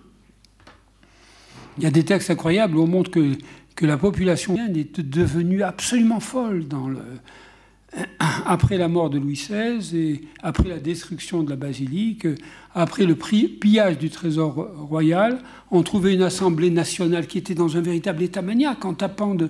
[1.77, 3.33] Il y a des textes incroyables où on montre que,
[3.77, 7.01] que la population est devenue absolument folle dans le,
[8.47, 12.27] après la mort de Louis XVI et après la destruction de la basilique,
[12.75, 14.55] après le pillage du trésor
[14.89, 15.41] royal,
[15.71, 19.49] on trouvait une assemblée nationale qui était dans un véritable état maniaque en tapant de.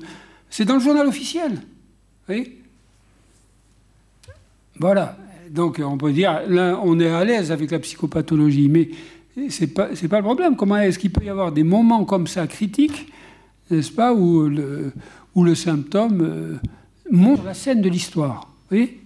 [0.50, 1.60] C'est dans le journal officiel.
[4.78, 5.16] Voilà.
[5.50, 8.90] Donc on peut dire, là, on est à l'aise avec la psychopathologie, mais
[9.48, 10.56] ce n'est pas, pas le problème.
[10.56, 13.10] Comment est-ce qu'il peut y avoir des moments comme ça critiques,
[13.70, 14.92] n'est-ce pas, où le,
[15.34, 16.20] où symptôme.
[16.22, 16.56] Euh,
[17.10, 18.52] montre la scène de l'histoire.
[18.70, 19.00] Vous voyez?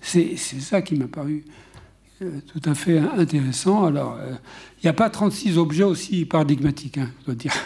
[0.00, 1.44] C'est ça qui m'a paru
[2.20, 3.84] euh, tout à fait intéressant.
[3.84, 4.34] Alors, euh,
[4.78, 7.52] il n'y a pas 36 objets aussi paradigmatiques, hein, je dois dire.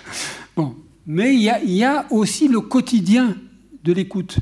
[0.55, 0.75] Bon.
[1.07, 3.35] Mais il y, y, a aussi le quotidien
[3.83, 4.37] de l'écoute.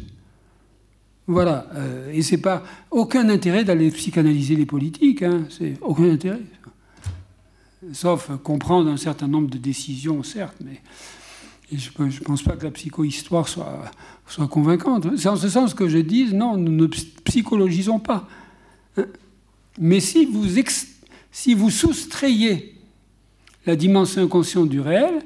[1.29, 1.69] Voilà.
[1.75, 5.23] Euh, et c'est pas aucun intérêt d'aller psychanalyser les politiques.
[5.23, 6.41] Hein, c'est aucun intérêt.
[7.93, 10.83] Sauf comprendre un certain nombre de décisions, certes, mais
[11.73, 13.93] je ne pense pas que la psychohistoire soit,
[14.49, 15.17] convaincante.
[15.17, 18.29] C'est en ce sens que je dis, non, nous ne psychologisons pas.
[18.97, 19.07] Hein.
[19.79, 20.47] Mais si vous,
[21.31, 22.75] si vous soustrayez
[23.67, 25.21] la dimension inconsciente du réel,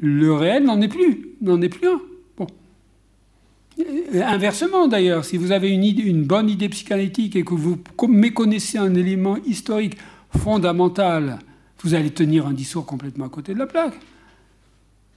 [0.00, 2.00] le réel n'en est plus, n'en est plus un.
[2.36, 2.46] Bon.
[4.12, 7.78] Inversement d'ailleurs, si vous avez une, une bonne idée psychanalytique et que vous
[8.08, 9.96] méconnaissez un élément historique
[10.36, 11.38] fondamental,
[11.82, 13.98] vous allez tenir un discours complètement à côté de la plaque.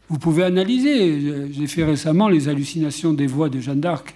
[0.09, 1.51] Vous pouvez analyser.
[1.51, 4.15] J'ai fait récemment les hallucinations des voix de Jeanne d'Arc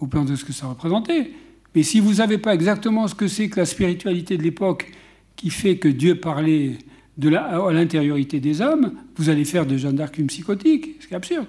[0.00, 1.30] au plan de ce que ça représentait.
[1.74, 4.90] Mais si vous savez pas exactement ce que c'est que la spiritualité de l'époque
[5.36, 6.78] qui fait que Dieu parlait
[7.18, 11.14] de à l'intériorité des hommes, vous allez faire de Jeanne d'Arc une psychotique, ce qui
[11.14, 11.46] est absurde.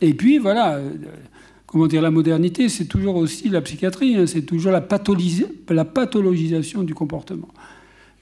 [0.00, 0.80] Et puis voilà,
[1.66, 6.94] comment dire, la modernité, c'est toujours aussi la psychiatrie, hein, c'est toujours la pathologisation du
[6.94, 7.48] comportement.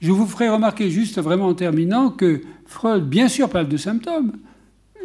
[0.03, 4.33] Je vous ferai remarquer juste vraiment en terminant que Freud, bien sûr, parle de symptômes.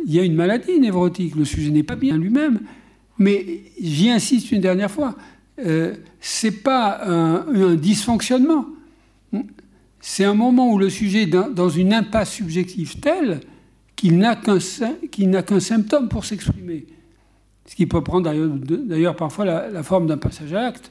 [0.04, 2.62] Il y a une maladie névrotique, le sujet n'est pas bien lui-même,
[3.16, 5.14] mais j'y insiste une dernière fois,
[5.64, 8.66] euh, c'est pas un, dysfonctionnement.
[10.00, 13.40] C'est un moment où le sujet est dans, une impasse subjective telle
[13.94, 16.86] qu'il n'a qu'un symptôme pour s'exprimer.
[17.66, 18.32] Ce qui peut prendre
[18.64, 20.90] d'ailleurs parfois la, forme d'un passage à l'acte.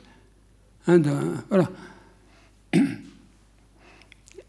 [0.88, 1.02] Hein,
[1.50, 1.70] voilà.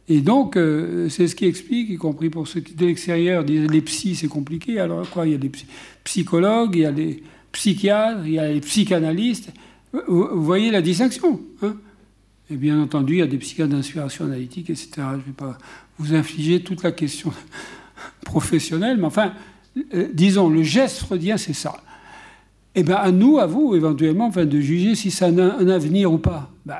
[0.08, 3.70] Et donc, euh, c'est ce qui explique, y compris pour ceux qui de l'extérieur disent
[3.70, 4.80] les psys, c'est compliqué.
[4.80, 5.50] Alors quoi Il y a des
[6.02, 7.22] psychologues, il y a des
[7.52, 9.50] psychiatres, il y a les psychanalystes.
[10.06, 11.40] Vous, voyez la distinction.
[11.62, 11.76] Hein?
[12.50, 14.90] Et bien entendu, il y a des psychiatres d'inspiration analytique, etc.
[14.96, 15.58] Je ne vais pas
[15.98, 17.32] vous infliger toute la question
[18.24, 19.32] professionnelle, mais enfin,
[19.94, 21.76] euh, disons, le geste freudien, c'est ça.
[22.74, 26.12] Eh bien, à nous, à vous, éventuellement, enfin, de juger si ça a un, avenir
[26.12, 26.50] ou pas.
[26.64, 26.76] Ben,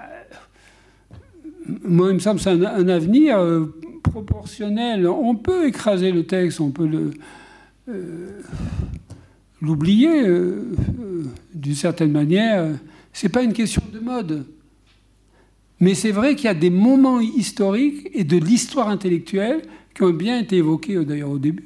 [1.85, 3.67] moi, il me semble que c'est un, avenir euh,
[4.03, 5.07] proportionnel.
[5.07, 7.11] On peut écraser le texte, on peut
[7.89, 8.41] euh,
[9.61, 10.73] l'oublier euh,
[11.55, 12.75] d'une certaine manière.
[13.13, 14.47] C'est pas une question de mode.
[15.81, 19.63] Mais c'est vrai qu'il y a des moments historiques et de l'histoire intellectuelle
[19.95, 21.65] qui ont bien été évoqués d'ailleurs au début,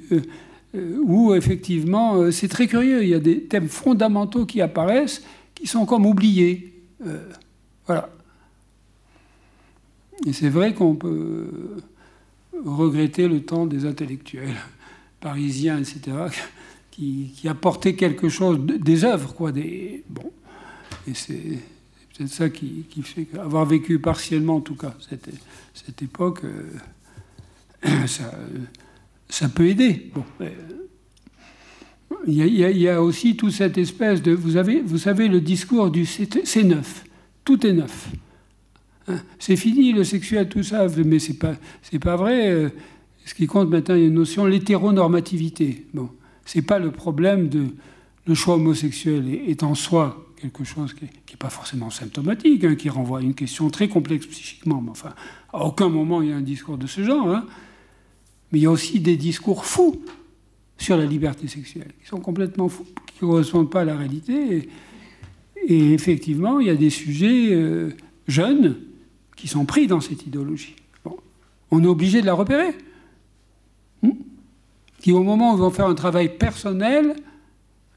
[1.03, 3.03] où effectivement c'est très curieux.
[3.03, 5.23] Il y a des thèmes fondamentaux qui apparaissent
[5.55, 6.75] qui sont comme oubliés.
[7.87, 8.11] voilà.
[10.27, 11.49] Et c'est vrai qu'on peut
[12.65, 14.57] regretter le temps des intellectuels
[15.21, 16.17] parisiens, etc.,
[16.91, 19.51] qui, apportaient quelque chose, des œuvres, quoi.
[19.51, 20.31] Des, bon.
[21.09, 21.59] Et c'est
[22.15, 29.67] peut-être ça qui, fait qu'avoir vécu partiellement, en tout cas, cette, époque, euh, ça, peut
[29.67, 30.11] aider.
[30.15, 30.25] Bon.
[32.27, 34.33] Il y, a, il y, a, aussi toute cette espèce de.
[34.33, 37.05] Vous, avez, vous savez, le discours du c'est neuf.
[37.45, 38.11] Tout est neuf.
[39.09, 42.51] Hein, c'est fini le sexuel, tout ça, mais c'est pas, c'est pas vrai.
[42.51, 42.69] Euh,
[43.25, 45.87] ce qui compte maintenant, il y a une notion, l'hétéronormativité.
[45.95, 46.11] Bon,
[46.45, 47.67] c'est pas le problème de
[48.27, 52.89] le choix homosexuel est, en soi quelque chose qui n'est pas forcément symptomatique, hein, qui
[52.89, 54.81] renvoie à une question très complexe psychiquement.
[54.81, 55.15] Mais enfin,
[55.53, 57.29] à aucun moment il y a un discours de ce genre.
[57.29, 57.47] Hein.
[58.51, 60.03] Mais il y a aussi des discours fous
[60.79, 64.69] sur la liberté sexuelle, qui sont complètement fous, qui ne correspondent pas à la réalité.
[65.69, 67.91] Et, effectivement, il y a des sujets euh,
[68.27, 68.77] jeunes
[69.43, 70.77] qui sont pris dans cette idéologie.
[71.73, 72.77] On est obligé de la repérer.
[74.01, 74.13] Hmm?
[75.01, 77.17] qui, au moment où ils vont faire un travail personnel,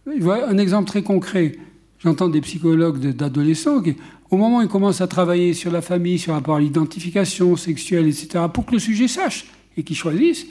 [0.08, 1.56] un exemple très concret,
[2.00, 3.96] j'entends des psychologues d'adolescents qui,
[4.32, 8.08] au moment où ils commencent à travailler sur la famille, sur rapport à l'identification sexuelle,
[8.08, 9.46] etc., pour que le sujet sache
[9.78, 10.48] et qu'ils choisissent,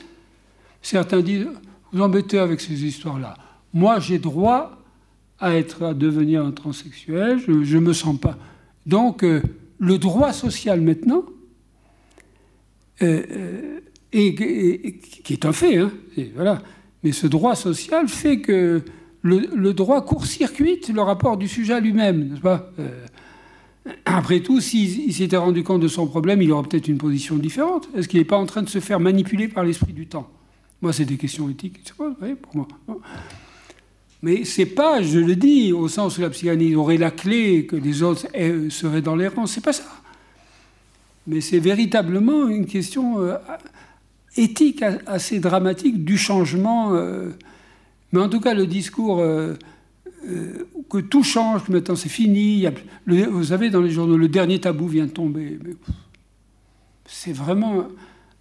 [0.81, 1.49] certains disent
[1.93, 3.35] Vous embêtez avec ces histoires-là.
[3.73, 4.79] Moi, j'ai droit
[5.41, 8.39] à, être, à devenir un transsexuel, je ne me sens pas.
[8.87, 9.43] Donc, euh,
[9.79, 11.25] le droit social maintenant,
[13.03, 13.81] euh, euh,
[14.13, 15.91] qui est un fait, hein,
[16.35, 16.63] voilà.
[17.03, 18.83] mais ce droit social fait que
[19.23, 23.07] le, droit court-circuite le rapport du sujet à lui-même, n'est-ce pas euh,
[24.05, 27.89] Après tout, s'il s'était rendu compte de son problème, il aurait peut-être une position différente.
[27.97, 30.31] Est-ce qu'il n'est pas en train de se faire manipuler par l'esprit du temps?
[30.83, 32.69] Moi, c'est des questions éthiques, pour moi.
[34.25, 37.77] Mais c'est pas, je le dis, au sens où la psychanalyse aurait la clé, que
[37.77, 38.27] les autres
[38.71, 39.45] seraient dans les rangs.
[39.45, 39.85] C'est pas ça.
[41.27, 43.37] Mais c'est véritablement une question euh,
[44.35, 46.95] éthique assez dramatique du changement.
[46.95, 47.33] Euh.
[48.13, 49.57] mais en tout cas, le discours euh,
[50.89, 52.67] que tout change, que maintenant c'est fini.
[53.07, 55.59] vous savez, dans les journaux, le dernier tabou vient de tomber.
[57.05, 57.89] C'est vraiment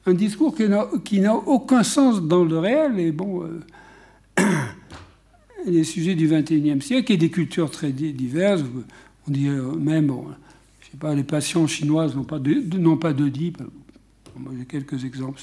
[0.06, 0.56] un discours
[1.04, 2.98] qui n'a aucun sens dans le réel.
[3.02, 3.44] Et bon
[5.66, 8.64] les sujets du XXIe siècle et des cultures très diverses.
[9.28, 9.48] On dit
[9.80, 10.12] même,
[10.82, 13.62] je sais pas, les patients chinoises n'ont pas d'Oedipe.
[14.38, 15.42] Moi, j'ai quelques exemples.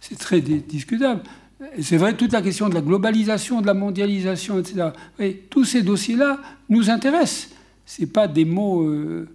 [0.00, 1.22] C'est, très discutable.
[1.80, 4.88] c'est vrai, toute la question de la globalisation, de la mondialisation, etc.
[5.48, 7.50] tous ces dossiers-là nous intéressent.
[7.86, 9.28] C'est pas des mots, euh,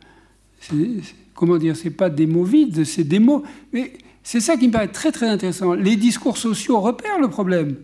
[1.33, 3.43] comment dire, c'est pas des mots vides, c'est des mots.
[3.71, 3.93] Mais
[4.23, 5.73] c'est ça qui me paraît très très intéressant.
[5.73, 7.75] Les discours sociaux repèrent le problème,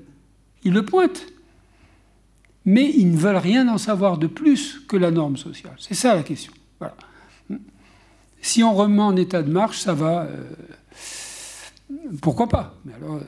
[0.64, 1.33] ils le pointent.
[2.66, 5.76] Mais ils ne veulent rien en savoir de plus que la norme sociale.
[5.80, 6.54] C'est ça la question.
[6.80, 6.96] Voilà.
[8.42, 10.24] Si on remet en état de marche, ça va.
[10.24, 10.54] Euh,
[12.22, 12.76] pourquoi pas?
[12.86, 13.22] Mais alors,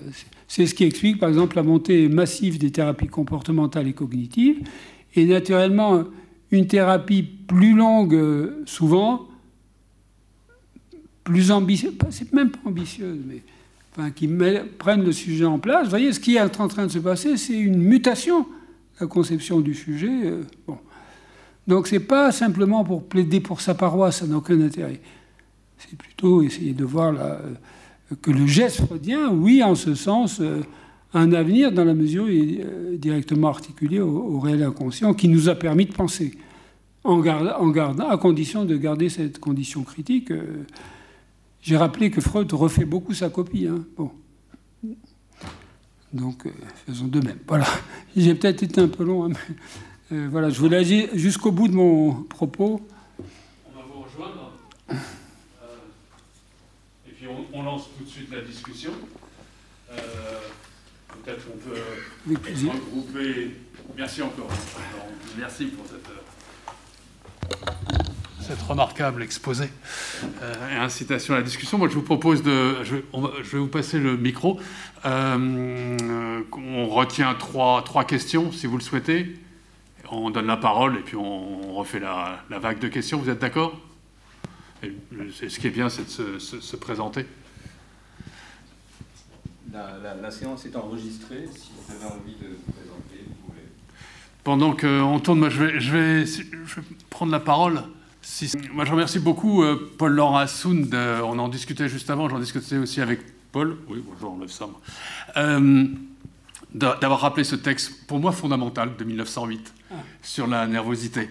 [0.47, 4.67] c'est ce qui explique, par exemple, la montée massive des thérapies comportementales et cognitives.
[5.15, 6.03] Et naturellement,
[6.51, 9.27] une thérapie plus longue, euh, souvent,
[11.23, 13.41] plus ambitieuse, c'est même pas ambitieuse, mais
[14.11, 14.29] qui
[14.77, 15.85] prennent le sujet en place.
[15.85, 18.45] Vous voyez, ce qui est en train de se passer, c'est une mutation
[18.99, 20.26] la conception du sujet.
[20.26, 20.43] Euh.
[21.67, 25.01] Donc c'est pas simplement pour plaider pour sa paroisse, ça n'a aucun intérêt.
[25.77, 27.39] C'est plutôt essayer de voir euh,
[28.22, 30.61] que le geste freudien, oui, en ce sens, euh,
[31.13, 35.47] un avenir dans la mesure où il est directement articulé au, réel inconscient qui nous
[35.49, 36.38] a permis de penser,
[37.03, 40.34] en, gardant, à condition de garder cette condition critique.
[41.61, 43.65] J'ai rappelé que Freud refait beaucoup sa copie.
[43.65, 43.85] Hein.
[43.95, 44.11] Bon.
[46.15, 46.51] Donc, euh,
[46.87, 47.39] faisons de même.
[47.45, 47.67] Voilà.
[48.15, 49.31] J'ai peut-être été un peu long, hein,
[50.11, 52.79] mais euh, voilà, je voulais agir jusqu'au bout de mon propos.
[53.19, 54.53] On va vous rejoindre.
[54.91, 54.95] Euh,
[57.09, 58.91] et puis, on, lance tout de suite la discussion.
[59.89, 61.75] peut-être qu'on peut,
[62.29, 63.57] regrouper.
[63.97, 64.49] Merci encore.
[65.37, 66.05] Merci pour cette
[68.45, 69.69] cette remarquable exposé
[70.41, 71.77] euh, et incitation à la discussion.
[71.77, 72.84] Moi, je vous propose de.
[72.84, 74.59] Je, vais vous passer le micro.
[75.05, 79.35] Euh, on retient trois, trois, questions, si vous le souhaitez.
[80.11, 83.17] On donne la parole et puis on, refait la, vague de questions.
[83.17, 83.80] Vous êtes d'accord?
[84.84, 87.26] Ce qui est bien, c'est de se, présenter.
[89.73, 91.47] La, séance est enregistrée.
[91.51, 93.63] Si vous avez envie de vous présenter, vous pouvez.
[94.43, 97.81] Pendant qu'on tourne, moi, je vais, je, vais, je vais prendre la parole.
[98.73, 100.89] Moi, je remercie beaucoup euh, Paul-Laurent Assoun.
[100.93, 103.19] on en discutait juste avant, j'en discutais aussi avec
[103.52, 103.77] Paul.
[103.88, 104.68] Oui, bonjour, on lève ça.
[105.38, 105.85] Euh,
[106.73, 109.95] d'avoir rappelé ce texte, pour moi, fondamental, de 1908, ah.
[110.22, 111.30] sur la nervosité.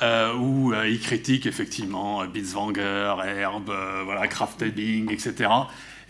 [0.00, 3.70] Euh, où il critique effectivement Bitzwanger, Herb,
[4.04, 5.48] voilà, Kraft-Ebing, etc.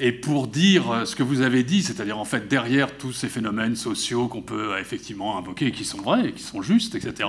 [0.04, 3.76] Et pour dire ce que vous avez dit, c'est-à-dire en fait derrière tous ces phénomènes
[3.76, 7.28] sociaux qu'on peut effectivement invoquer, qui sont vrais, qui sont justes, etc.,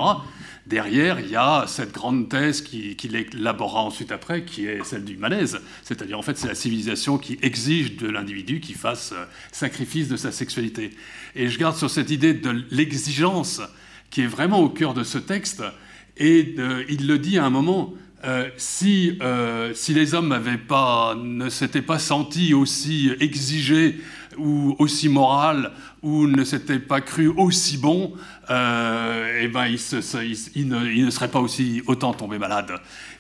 [0.66, 5.06] derrière, il y a cette grande thèse qu'il qui élaborera ensuite après, qui est celle
[5.06, 5.60] du malaise.
[5.84, 10.18] C'est-à-dire, en fait, c'est la civilisation qui exige de l'individu qu'il fasse euh, sacrifice de
[10.18, 10.90] sa sexualité.
[11.36, 13.62] Et je garde sur cette idée de l'exigence
[14.10, 15.62] qui est vraiment au cœur de ce texte.
[16.18, 16.56] Et
[16.90, 17.94] il le dit à un moment,
[18.26, 24.00] euh, si, euh, si, les hommes pas, ne s'étaient pas sentis aussi exigés
[24.38, 25.72] ou aussi moral
[26.02, 28.14] ou ne s'étaient pas cru aussi bons,
[28.50, 32.74] euh, eh ben, ils, ne, seraient pas aussi autant tombés malades.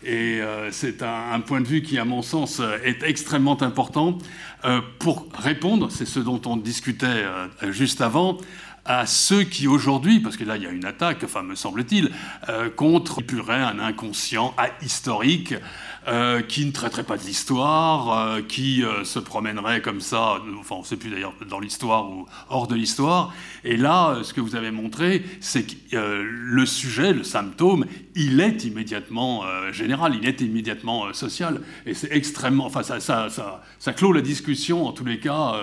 [0.04, 4.18] Et euh, c'est un, point de vue qui, à mon sens, est extrêmement important
[5.00, 7.26] pour répondre, c'est ce dont on discutait
[7.70, 8.38] juste avant,
[8.86, 12.12] à ceux qui aujourd'hui, parce que là il y a une attaque, enfin me semble-t-il,
[12.76, 15.56] contre un inconscient historique
[16.10, 20.76] euh, qui ne traiterait pas de l'histoire, euh, qui euh, se promènerait comme ça, enfin
[20.76, 23.34] on ne sait plus d'ailleurs dans l'histoire ou hors de l'histoire.
[23.64, 27.86] Et là, ce que vous avez montré, c'est que le sujet, le symptôme,
[28.16, 31.62] il est immédiatement général, il est immédiatement social.
[31.86, 32.66] Et c'est extrêmement...
[32.66, 33.30] Enfin, ça, ça,
[33.80, 35.56] ça, clôt la discussion, en tous les cas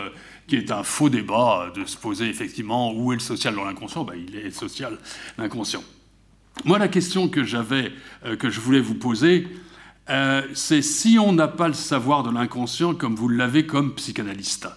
[0.51, 4.05] qui est un faux débat de se poser effectivement où est le social dans l'inconscient.
[4.05, 4.99] Ben, il est social,
[5.39, 5.83] l'inconscient.
[6.65, 7.93] Moi, la question que j'avais,
[8.39, 9.47] que je voulais vous poser,
[10.11, 14.69] euh, c'est si on n'a pas le savoir de l'inconscient comme vous l'avez comme psychanalyste,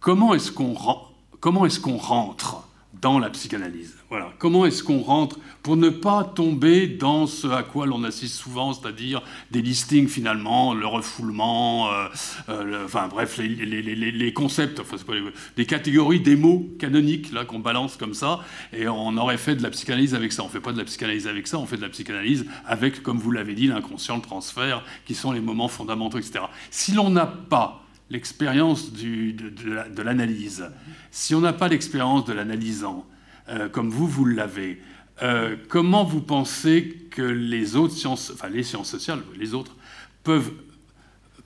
[0.00, 2.68] comment est-ce qu'on est qu'on rentre
[3.00, 3.96] dans la psychanalyse?
[4.38, 8.74] Comment est-ce qu'on rentre pour ne pas tomber dans ce à quoi l'on assiste souvent,
[8.74, 12.06] c'est-à-dire des listings finalement, le refoulement, euh,
[12.50, 15.14] euh, enfin bref, les, concepts, enfin, pas
[15.56, 18.40] les, catégories des mots canoniques là qu'on balance comme ça,
[18.72, 20.42] et on aurait fait de la psychanalyse avec ça.
[20.42, 23.18] On fait pas de la psychanalyse avec ça, on fait de la psychanalyse avec, comme
[23.18, 26.44] vous l'avez dit, l'inconscient, le transfert, qui sont les moments fondamentaux, etc.
[26.70, 30.70] Si l'on n'a pas l'expérience de, de l'analyse,
[31.10, 33.06] si on n'a pas l'expérience de l'analysant,
[33.48, 34.80] euh, comme vous, vous l'avez.
[35.22, 39.76] Euh, comment vous pensez que les autres sciences, enfin les sciences sociales, les autres,
[40.22, 40.52] peuvent,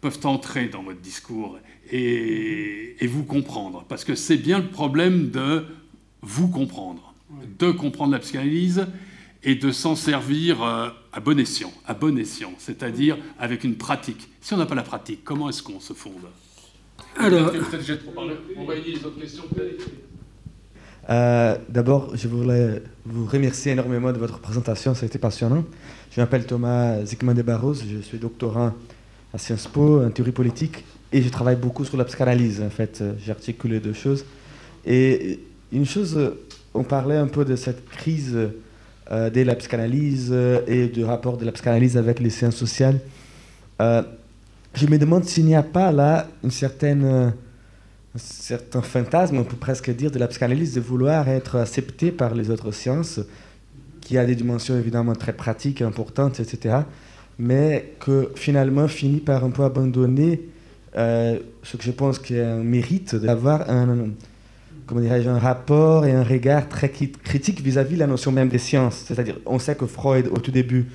[0.01, 1.59] peuvent entrer dans votre discours
[1.91, 3.85] et, vous comprendre?
[3.89, 5.65] Parce que c'est bien le problème de
[6.23, 7.15] vous comprendre,
[7.59, 8.87] de comprendre la psychanalyse
[9.43, 14.29] et de s'en servir euh, à bon escient, à bon escient, c'est-à-dire avec une pratique.
[14.41, 16.27] Si on n'a pas la pratique, comment est-ce qu'on se fonde?
[17.17, 18.35] Alors, peut-être j'ai trop parlé.
[18.57, 19.45] On va les autres questions.
[21.11, 25.65] Euh, d'abord, je voulais vous remercier énormément de votre présentation, ça a été passionnant.
[26.11, 28.73] Je m'appelle Thomas Zikman de Barros, je suis doctorant
[29.33, 32.61] à Sciences Po en théorie politique et je travaille beaucoup sur la psychanalyse.
[32.61, 34.27] En fait, j'articule deux choses.
[34.85, 35.41] Et
[35.73, 36.33] une chose
[36.75, 38.37] on parlait un peu de cette crise
[39.11, 40.35] euh, de la psychanalyse
[40.67, 43.01] et du rapport de la psychanalyse avec les sciences sociales.
[43.81, 47.33] je me demande s'il n'y a pas là une certaine,
[48.17, 52.51] certain fantasme, on peut presque dire, de la psychanalyse de vouloir être acceptée par les
[52.51, 53.21] autres sciences,
[54.01, 56.77] qui a des dimensions évidemment très pratiques, importantes, etc.,
[57.39, 60.49] mais que finalement finit par un peu abandonner
[60.97, 64.09] euh, ce que je pense qu'il un mérite d'avoir un,
[64.87, 69.05] comment un rapport et un regard très critique vis-à-vis de la notion même des sciences.
[69.07, 70.87] C'est-à-dire, on sait que Freud, au tout début,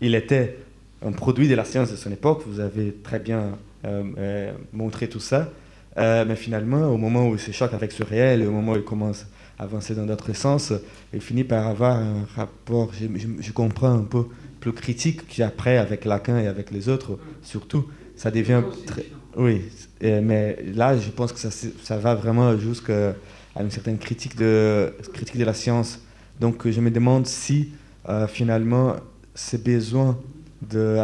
[0.00, 0.56] il était
[1.04, 5.08] un produit de la science de son époque, vous avez très bien euh, euh, montré
[5.08, 5.50] tout ça,
[5.96, 8.84] mais finalement, au moment où il se choque avec ce réel, au moment où il
[8.84, 9.26] commence
[9.58, 10.72] à avancer dans d'autres sens,
[11.12, 13.06] il finit par avoir un rapport, je,
[13.40, 14.24] je comprends un peu,
[14.60, 17.84] plus critique qu'après avec Lacan et avec les autres, surtout.
[18.16, 19.04] Ça devient très
[19.36, 19.62] oui,
[20.00, 23.14] mais là, je pense que ça, ça va vraiment jusqu'à
[23.58, 26.00] une certaine critique de, critique de la science.
[26.40, 27.72] Donc, je me demande si,
[28.08, 28.96] euh, finalement,
[29.34, 30.18] ce besoin
[30.62, 30.98] de,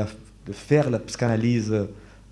[0.46, 1.72] de, faire la psychanalyse,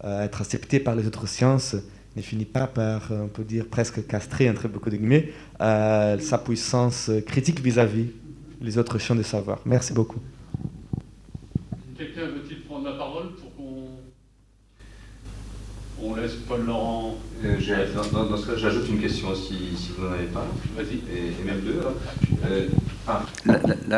[0.05, 1.75] euh, être accepté par les autres sciences,
[2.19, 6.39] ne finit pas par, on peut dire, presque castrer, entre beaucoup de guillemets, euh, sa
[6.39, 8.11] puissance critique vis-à-vis -vis
[8.61, 9.61] les autres champs de savoir.
[9.65, 10.21] Merci beaucoup.
[11.97, 13.31] Quelqu'un veut-il prendre la parole
[16.03, 17.19] on laisse Paul Laurent.
[17.45, 17.57] Euh,
[18.13, 20.47] dans, ce cas, j'ajoute une question si, vous n'en avez pas.
[20.77, 20.97] Vas-y.
[21.17, 21.81] Et, même deux.
[22.47, 22.69] Euh,
[23.07, 23.23] ah.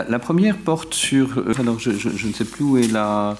[0.09, 1.39] la, première porte sur.
[1.39, 3.37] Euh, alors, je, ne sais plus où est la.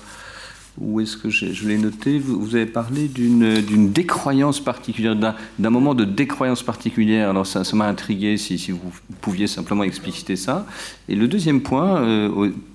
[0.79, 6.05] Où est-ce que je l'ai noté vous, avez parlé d'une décroyance particulière, d'un moment de
[6.05, 7.31] décroyance particulière.
[7.31, 10.67] Alors ça m'a intrigué si, vous pouviez simplement expliciter ça.
[11.09, 12.31] Et le deuxième point,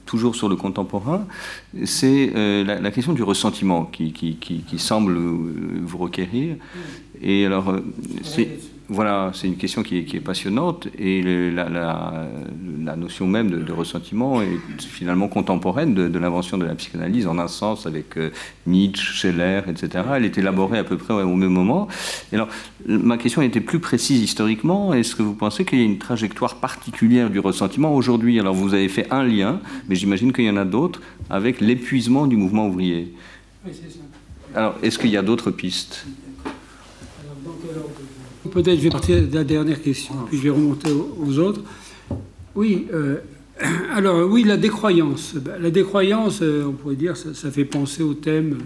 [0.05, 1.25] toujours sur le contemporain,
[1.83, 6.57] c'est euh, la, question du ressentiment qui, semble vous requérir.
[7.21, 7.81] Et alors, euh,
[8.87, 11.21] voilà, c'est une question qui est, passionnante et
[11.51, 17.39] la, la, notion même de, ressentiment est finalement contemporaine de, l'invention de la psychanalyse en
[17.39, 18.29] un sens avec euh,
[18.67, 20.03] Nietzsche, Scheller, etc.
[20.15, 21.87] Elle est élaborée à peu près au même moment.
[22.31, 22.47] Et alors,
[22.87, 24.93] ma question était plus précise historiquement.
[24.93, 28.39] Est-ce que vous pensez qu'il y a une trajectoire particulière du ressentiment aujourd'hui?
[28.39, 32.27] Alors, vous avez fait un lien, mais j'imagine qu'il y en a d'autres avec l'épuisement
[32.27, 33.13] du mouvement ouvrier.
[33.65, 33.99] Oui, c'est ça.
[34.53, 36.05] Alors, est-ce qu'il y a d'autres pistes?
[38.55, 41.59] Peut-être je vais partir de la dernière question, puis je vais remonter aux, autres.
[42.55, 43.17] Oui, euh,
[43.93, 45.33] alors oui, la décroyance.
[45.35, 48.59] Ben, la décroyance, euh, on pourrait dire, ça, fait penser au thème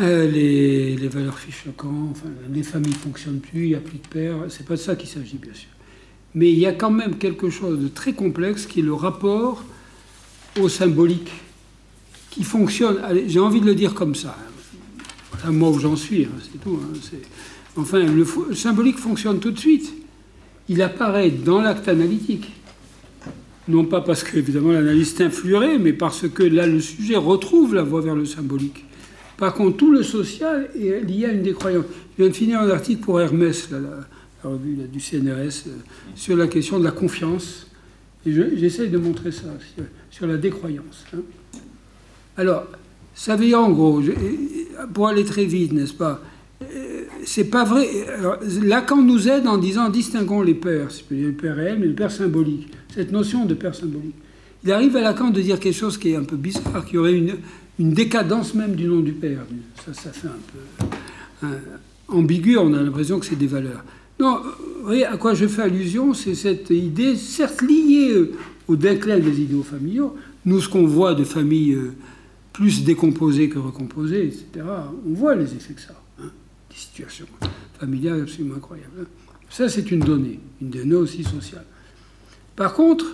[0.00, 4.06] euh, les, valeurs fichent enfin, les familles ne fonctionnent plus, il n'y a plus de
[4.06, 4.36] pères.
[4.50, 5.70] C'est pas de ça qu'il s'agit, bien sûr.
[6.36, 9.64] Mais il y a quand même quelque chose de très complexe qui est le rapport
[10.60, 11.32] au symbolique,
[12.30, 12.98] qui fonctionne.
[13.26, 14.38] J'ai envie de le dire comme ça.
[15.32, 16.78] Voilà moi où j'en suis, hein, c'est tout.
[16.80, 16.96] Hein,
[17.78, 19.94] Enfin, le, symbolique fonctionne tout de suite.
[20.68, 22.50] Il apparaît dans l'acte analytique.
[23.68, 27.84] Non pas parce que, évidemment, l'analyste influerait, mais parce que là, le sujet retrouve la
[27.84, 28.84] voie vers le symbolique.
[29.36, 31.84] Par contre, tout le social est lié à une décroyance.
[32.16, 35.76] Je viens de finir un article pour Hermès, la, revue du CNRS, euh,
[36.16, 37.68] sur la question de la confiance.
[38.26, 39.46] Et j'essaye de montrer ça,
[40.10, 41.04] sur, la décroyance.
[41.14, 41.20] Hein.
[42.36, 42.66] Alors,
[43.14, 44.02] ça veut dire en gros,
[44.92, 46.37] pour aller très vite, n'est-ce pas euh,
[47.24, 47.88] c'est pas vrai.
[48.62, 52.70] Lacan nous aide en disant distinguons les pères, le père réel, mais le père symbolique.
[52.94, 54.16] Cette notion de père symbolique.
[54.64, 56.98] Il arrive à Lacan de dire quelque chose qui est un peu bizarre, qu'il y
[56.98, 57.36] aurait une,
[57.78, 59.40] décadence même du nom du père.
[59.84, 61.46] Ça, ça fait un peu
[62.08, 63.84] ambigu, on a l'impression que c'est des valeurs.
[64.18, 64.40] Non,
[64.78, 68.32] vous voyez à quoi je fais allusion, c'est cette idée, certes liée
[68.66, 70.16] au déclin des idéaux familiaux.
[70.44, 71.92] Nous, ce qu'on voit de familles euh,
[72.52, 74.66] plus décomposées que recomposées, etc.,
[75.06, 75.97] on voit les effets que ça
[76.78, 77.26] situation
[77.78, 78.92] familiale absolument incroyable.
[79.02, 79.06] Hein.
[79.50, 81.64] Ça, c'est une donnée, une donnée aussi sociale.
[82.56, 83.06] Par contre,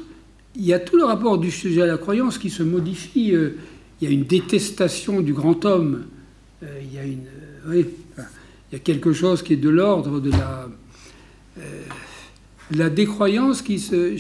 [0.57, 3.35] il y a tout le rapport du sujet à la croyance qui se modifie.
[3.35, 3.57] Euh,
[4.01, 6.07] il y a une détestation du grand homme.
[6.63, 7.27] Euh, il, y a une,
[7.69, 7.83] euh,
[8.71, 10.69] il y a quelque chose qui est de l'ordre de la,
[12.73, 14.17] la décroyance qui se.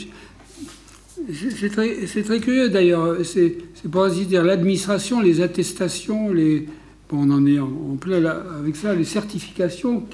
[1.32, 3.24] C'est très, très, curieux d'ailleurs.
[3.24, 3.56] C'est
[3.90, 6.68] pour ainsi dire l'administration, les attestations, les,
[7.14, 8.24] on en est en, plein
[8.58, 10.04] avec ça, les certifications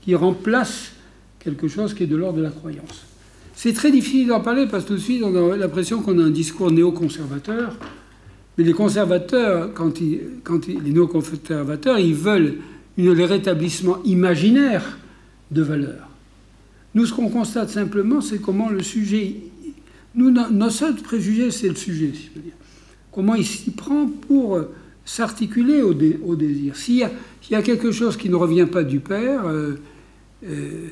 [0.00, 0.92] qui remplacent
[1.38, 3.04] quelque chose qui est de l'ordre de la croyance.
[3.54, 6.22] C'est très difficile d'en parler parce que tout de suite, on a l'impression qu'on a
[6.22, 7.76] un discours néoconservateur.
[8.56, 12.56] Mais les conservateurs, quand, ils, quand les néoconservateurs, ils veulent
[12.96, 14.98] une, le rétablissement imaginaire
[15.50, 16.08] de valeurs.
[16.94, 19.36] Nous, ce qu'on constate simplement, c'est comment le sujet.
[20.14, 22.46] Nous, notre seul préjugé, c'est le sujet, si je veux.
[23.12, 24.60] Comment il s'y prend pour
[25.08, 26.76] s'articuler au, désir.
[26.76, 27.08] S'il
[27.50, 29.72] y, a quelque chose qui ne revient pas du Père, euh,
[30.46, 30.88] euh,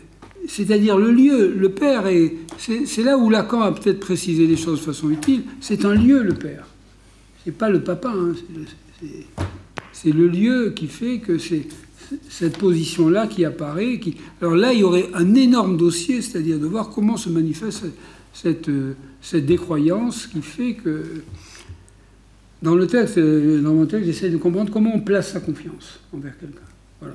[0.49, 2.05] c'est-à-dire le lieu, le père,
[2.57, 6.23] c'est là où Lacan a peut-être précisé les choses de façon utile, c'est un lieu,
[6.23, 6.67] le père.
[7.45, 8.33] C'est pas le papa, hein,
[9.93, 11.67] c'est le lieu qui fait que c'est
[12.31, 14.01] cette position-là qui apparaît.
[14.41, 17.87] Alors là, il y aurait un énorme dossier, c'est-à-dire de voir comment se manifeste
[18.33, 18.71] cette,
[19.21, 21.03] cette décroyance qui fait que
[22.67, 26.37] dans le texte, dans mon texte, j'essaie de comprendre comment on place sa confiance envers
[26.37, 26.67] quelqu'un.
[27.01, 27.15] Voilà.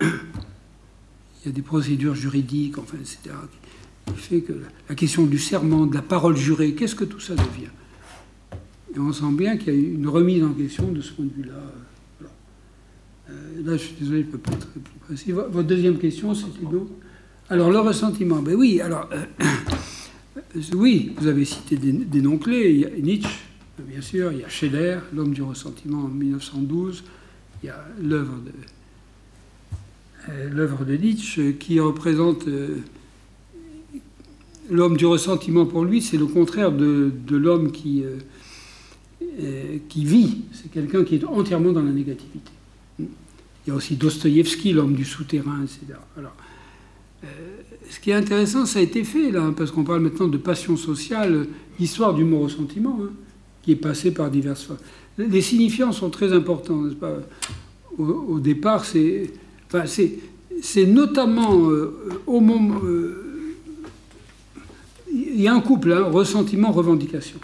[0.00, 3.36] Il y a des procédures juridiques, enfin, etc.,
[4.06, 4.54] qui fait que
[4.88, 7.68] la question du serment, de la parole jurée, qu'est-ce que tout ça devient?
[8.96, 11.34] Et on sent bien qu'il y a une remise en question de ce point de
[11.42, 12.28] vue-là.
[13.28, 13.32] Euh,
[13.62, 15.32] là, je suis désolé, je ne peux pas être plus précis.
[15.32, 16.88] Votre deuxième question, c'était donc
[17.50, 19.44] Alors, le ressentiment, ben oui, alors, euh,
[20.74, 22.90] oui, vous avez cité des, noms clés.
[23.02, 23.28] Nietzsche,
[23.86, 27.04] bien sûr, il y a Scheller, L'homme du ressentiment en 1912,
[27.62, 28.38] il y a l'œuvre
[30.84, 32.46] de, euh, Nietzsche qui représente
[34.70, 38.04] l'homme du ressentiment pour lui, c'est le contraire de, l'homme qui,
[39.88, 40.42] qui vit.
[40.52, 42.50] C'est quelqu'un qui est entièrement dans la négativité.
[43.68, 45.98] Il y a aussi Dostoïevski, l'homme du souterrain, etc.
[46.16, 46.34] Alors,
[47.24, 47.26] euh,
[47.90, 50.76] ce qui est intéressant, ça a été fait, là, parce qu'on parle maintenant de passion
[50.76, 51.46] sociale,
[51.78, 53.10] l'histoire du mot ressentiment, hein,
[53.68, 54.78] qui est passée par diverses fois.
[55.18, 57.18] Les signifiants sont très importants, n'est-ce pas
[57.98, 59.30] au, départ, c'est
[59.66, 59.84] enfin,
[60.86, 62.80] notamment euh, au moment.
[62.82, 63.56] Euh,
[65.12, 67.38] il y a un couple, hein, ressentiment-revendication.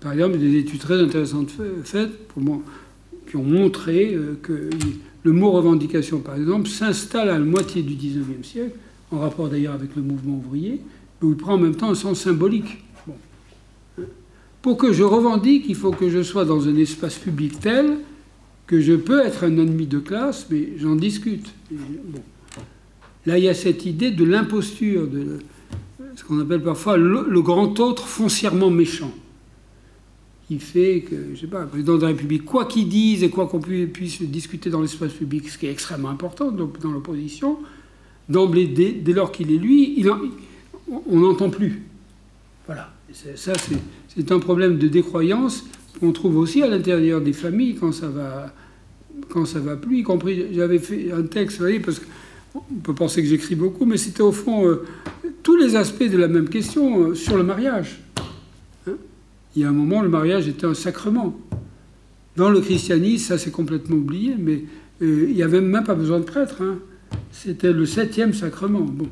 [0.00, 1.50] Par exemple, des études très intéressantes
[1.84, 2.60] faites pour moi
[3.28, 4.70] qui ont montré euh, que
[5.22, 8.76] le mot revendication, par exemple, s'installe à la moitié du 19e siècle,
[9.10, 10.80] en rapport d'ailleurs avec le mouvement ouvrier,
[11.20, 12.85] où il prend en même temps un sens symbolique.
[14.62, 17.98] Pour que je revendique, il faut que je sois dans un espace public tel
[18.66, 21.54] que je peux être un ennemi de classe, mais j'en discute.
[23.26, 25.38] Là, il y a cette idée de l'imposture, de
[26.16, 29.12] ce qu'on appelle parfois le grand autre foncièrement méchant
[30.48, 33.30] qui fait que, je sais pas, le président de la République, quoi qu'il dise et
[33.30, 37.58] quoi qu'on puisse discuter dans l'espace public, ce qui est extrêmement important dans l'opposition,
[38.28, 40.08] d'emblée, dès, lors qu'il est lui, il
[40.88, 41.82] on n'entend plus.
[42.66, 42.92] Voilà.
[43.36, 43.52] Ça,
[44.08, 45.64] c'est un problème de décroyance
[45.98, 48.52] qu'on trouve aussi à l'intérieur des familles quand ça va,
[49.30, 52.94] quand ça va plus, y compris, j'avais fait un texte, vous voyez, parce qu'on peut
[52.94, 54.84] penser que j'écris beaucoup, mais c'était au fond euh,
[55.42, 58.00] tous les aspects de la même question euh, sur le mariage
[59.56, 61.34] il y a un moment, le mariage était un sacrement.
[62.36, 64.64] Dans le christianisme, ça c'est complètement oublié, mais
[65.00, 66.56] euh, il n'y avait même pas besoin de prêtre.
[66.60, 66.78] Hein.
[67.32, 68.80] C'était le septième sacrement.
[68.80, 69.08] Bon,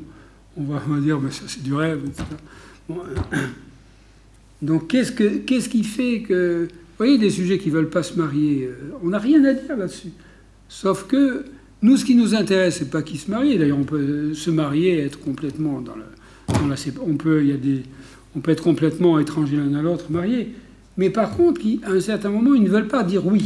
[0.55, 2.23] on va, dire, mais ça c'est du rêve, etc.
[2.91, 2.93] Euh,
[4.65, 6.67] donc qu'est-ce, que, qui fait que...
[6.67, 9.53] Vous voyez, des sujets qui ne veulent pas se marier, euh, on n'a rien à
[9.53, 10.11] dire là-dessus.
[10.69, 11.43] Sauf que
[11.81, 13.57] nous, ce qui nous intéresse, c'est pas qui se marie.
[13.57, 16.05] D'ailleurs, on peut se marier être complètement dans, la...
[17.05, 17.83] On peut, y a des
[18.35, 20.49] on peut être complètement étranger l'un à l'autre, marié.
[20.97, 23.45] Mais par contre, à un certain moment, ils ne veulent pas dire oui.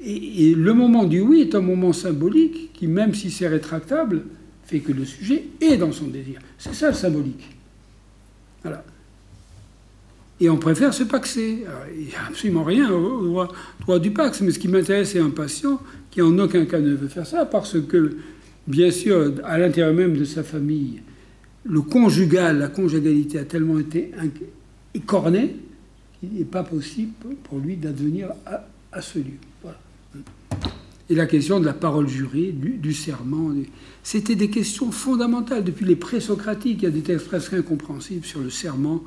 [0.00, 4.22] Et, le moment du oui est un moment symbolique qui, même si c'est rétractable,
[4.64, 6.40] fait que le sujet est dans son désir.
[6.58, 7.48] C'est ça le symbolique.
[8.62, 8.84] Voilà.
[10.40, 11.64] Et on préfère se paxer.
[11.96, 13.48] il n'y a absolument rien au
[13.80, 15.80] droit, du pax, mais ce qui m'intéresse, c'est un patient
[16.10, 18.16] qui en aucun cas ne veut faire ça, parce que,
[18.66, 21.00] bien sûr, à l'intérieur même de sa famille,
[21.64, 24.12] le conjugal, la conjugalité a tellement été
[24.94, 25.56] écorné
[26.20, 27.12] qu'il n'est pas possible
[27.44, 28.28] pour lui d'advenir
[28.92, 29.38] à, ce lieu.
[31.08, 33.52] Et la question de la parole jurée, du, serment,
[34.02, 35.64] c'était des questions fondamentales.
[35.64, 39.02] Depuis les présocratiques, il y a des textes presque incompréhensibles sur le serment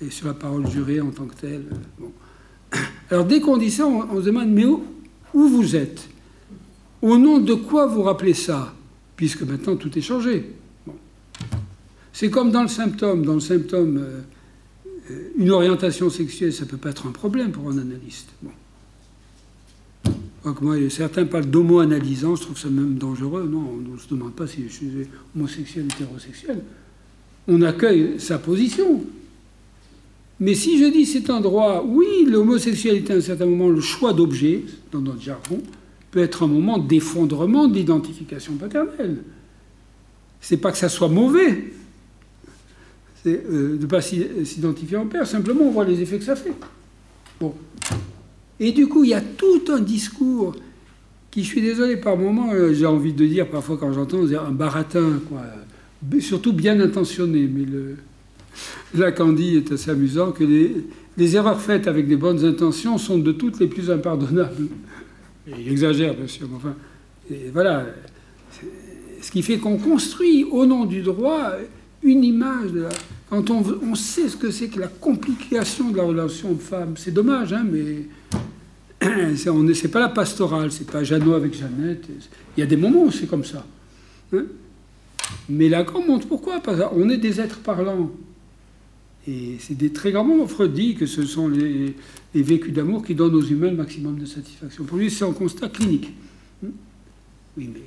[0.00, 1.64] et sur la parole jurée en tant que telle.
[3.10, 4.84] Alors dès qu'on dit ça, on, se demande, mais où,
[5.34, 6.08] où vous êtes?
[7.02, 8.74] Au nom de quoi vous rappelez ça?
[9.16, 10.52] Puisque maintenant tout est changé.
[12.12, 13.24] C'est comme dans le symptôme.
[13.24, 14.20] Dans le symptôme, euh,
[15.10, 18.28] euh, une orientation sexuelle, ça ne peut pas être un problème pour un analyste.
[20.62, 23.48] Moi, certains parlent d'homo-analysant, je trouve ça même dangereux.
[23.50, 24.90] Non, on ne se demande pas si je suis
[25.34, 26.62] homosexuel ou hétérosexuel.
[27.48, 29.04] On accueille sa position.
[30.38, 34.12] Mais si je dis c'est un droit, oui, l'homosexualité à un certain moment, le choix
[34.12, 35.62] d'objet, dans notre jargon,
[36.10, 39.18] peut être un moment d'effondrement d'identification paternelle.
[40.40, 41.72] C'est pas que ça soit mauvais,
[43.26, 46.52] euh, de ne pas s'identifier en père, simplement on voit les effets que ça fait.
[47.40, 47.54] Bon.
[48.60, 50.54] Et du coup, il y a tout un discours
[51.30, 54.52] qui, je suis désolé, par moments, euh, j'ai envie de dire, parfois quand j'entends, un
[54.52, 55.42] baratin, quoi,
[56.20, 57.96] surtout bien intentionné, mais le,
[58.94, 63.32] là, dit est assez amusant, que les, erreurs faites avec des bonnes intentions sont de
[63.32, 64.68] toutes les plus impardonnables.
[65.46, 66.74] il exagère, bien sûr, mais enfin,
[67.52, 67.86] voilà,
[69.20, 71.52] ce qui fait qu'on construit au nom du droit
[72.02, 72.88] une image de la,
[73.30, 77.10] quand on, on, sait ce que c'est que la complication de la relation homme-femme, c'est
[77.10, 78.06] dommage, hein, mais
[79.74, 82.04] c'est pas la pastorale, c'est pas Jeannot avec Jeannette.
[82.56, 83.64] Il y a des moments où c'est comme ça.
[84.32, 84.44] Hein.
[85.48, 86.60] mais Lacan montre pourquoi.
[86.94, 88.10] On est des êtres parlants.
[89.28, 90.46] Et c'est des très grands moments.
[90.46, 91.94] Freud dit que ce sont les,
[92.34, 94.84] vécus d'amour qui donnent aux humains le maximum de satisfaction.
[94.84, 96.12] Pour lui, c'est un constat clinique.
[96.64, 96.68] Hein.
[97.56, 97.80] oui, mais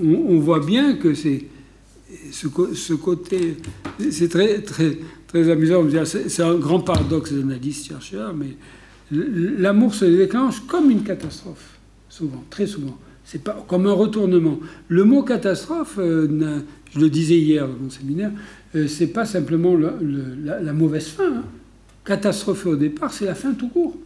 [0.00, 1.44] on, voit bien que c'est
[2.30, 3.56] ce, côté.
[4.10, 5.84] C'est très, très, très amusant.
[6.04, 8.56] C'est un grand paradoxe d'analyste chercheur, mais
[9.10, 12.98] l'amour se déclenche comme une catastrophe, souvent, très souvent.
[13.24, 14.58] C'est pas comme un retournement.
[14.88, 16.60] Le mot catastrophe, euh,
[16.94, 18.36] je le disais hier dans mon séminaire, euh,
[18.72, 21.36] c'est pas simplement la, mauvaise fin.
[21.36, 21.44] Hein.
[22.04, 23.96] Catastrophe au départ, c'est la fin tout court.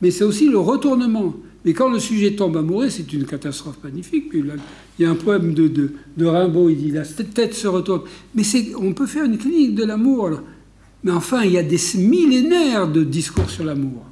[0.00, 1.34] Mais c'est aussi le retournement.
[1.64, 4.30] Mais quand le sujet tombe amoureux, c'est une catastrophe magnifique.
[4.34, 4.52] Il
[4.98, 8.02] y a un poème de, de, Rimbaud, il dit la tête se retourne.
[8.34, 8.44] Mais
[8.78, 10.40] on peut faire une clinique de l'amour.
[11.02, 14.04] Mais enfin, il y a des millénaires de discours sur l'amour.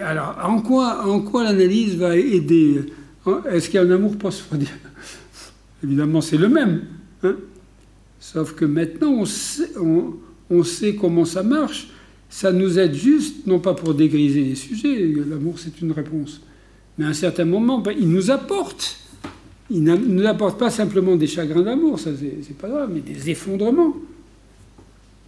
[0.00, 2.80] Alors, en quoi, en quoi l'analyse va aider?
[3.50, 4.70] Est-ce qu'il y a un amour post-freudien
[5.84, 6.82] Évidemment, c'est le même.
[7.22, 7.36] Hein.
[8.20, 9.24] Sauf que maintenant,
[10.50, 11.90] on sait, comment ça marche.
[12.28, 16.40] Ça nous aide juste, non pas pour dégriser les sujets, l'amour c'est une réponse,
[16.98, 18.98] mais à un certain moment, ben, il nous apporte.
[19.70, 23.30] Il ne nous apporte pas simplement des chagrins d'amour, ça c'est pas grave, mais des
[23.30, 23.94] effondrements.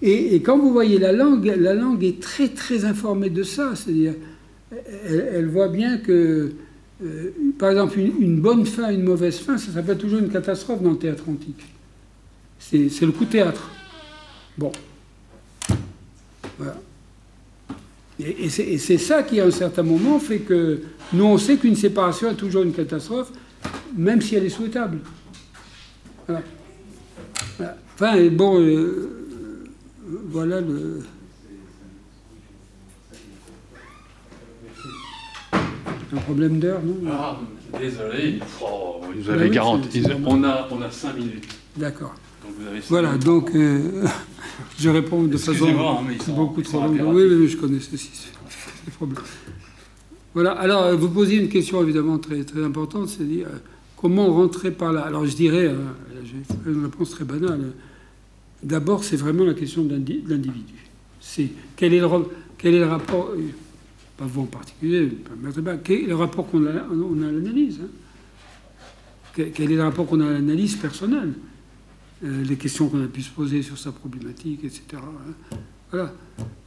[0.00, 3.72] Et, quand vous voyez la langue, la langue est très très informée de ça.
[3.74, 4.14] C'est-à-dire,
[5.08, 6.52] elle, voit bien que,
[7.04, 10.92] euh, par exemple, une, bonne fin, une mauvaise fin, ça s'appelle toujours une catastrophe dans
[10.92, 11.64] le théâtre antique.
[12.58, 13.70] C'est le coup théâtre.
[14.56, 14.72] Bon.
[16.58, 16.76] Voilà.
[18.20, 20.82] Et, et c'est ça qui, à un certain moment, fait que
[21.12, 23.30] nous, on sait qu'une séparation est toujours une catastrophe,
[23.96, 24.98] même si elle est souhaitable.
[26.26, 26.42] Voilà.
[27.94, 28.60] Enfin, bon.
[28.60, 29.14] Euh,
[30.30, 31.00] voilà le.
[36.10, 36.96] Un problème d'heure, non?
[37.10, 37.38] Ah,
[37.78, 38.38] désolé.
[38.62, 39.82] Oh, vous avez 40.
[39.82, 41.48] Bah on, a, on a 5 minutes.
[41.76, 42.14] D'accord.
[42.88, 44.04] Voilà, donc euh,
[44.78, 47.00] je réponds de façon hein, beaucoup trop longue.
[47.06, 48.10] Oui, oui, je connais ceci.
[48.12, 49.22] C'est problème.
[50.34, 53.58] Voilà, alors euh, vous posez une question évidemment très, très importante, c'est-à-dire euh,
[53.96, 55.02] comment rentrer par là?
[55.02, 55.74] Alors je dirais,
[56.24, 57.72] j'ai une réponse très banale.
[58.62, 60.74] D'abord, c'est vraiment la question de l'individu.
[61.20, 62.08] C'est quel est le,
[62.56, 63.32] quel est le rapport,
[64.16, 65.08] pas vous en particulier,
[65.84, 67.88] quel est le rapport qu'on a, on a à l'analyse hein?
[69.54, 71.34] Quel est le rapport qu'on a à l'analyse personnelle?
[72.22, 74.82] Les questions qu'on a pu se poser sur sa problématique, etc.
[74.94, 75.56] Hein
[75.90, 76.12] voilà.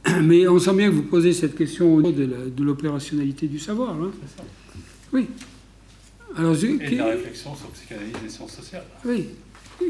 [0.22, 3.90] Mais on sent bien que vous posez cette question au de l'opérationnalité du savoir.
[3.90, 4.10] Hein
[5.12, 5.26] oui.
[6.36, 8.84] Alors, Et de la réflexion sur psychanalyse et sciences sociales.
[9.04, 9.26] Oui.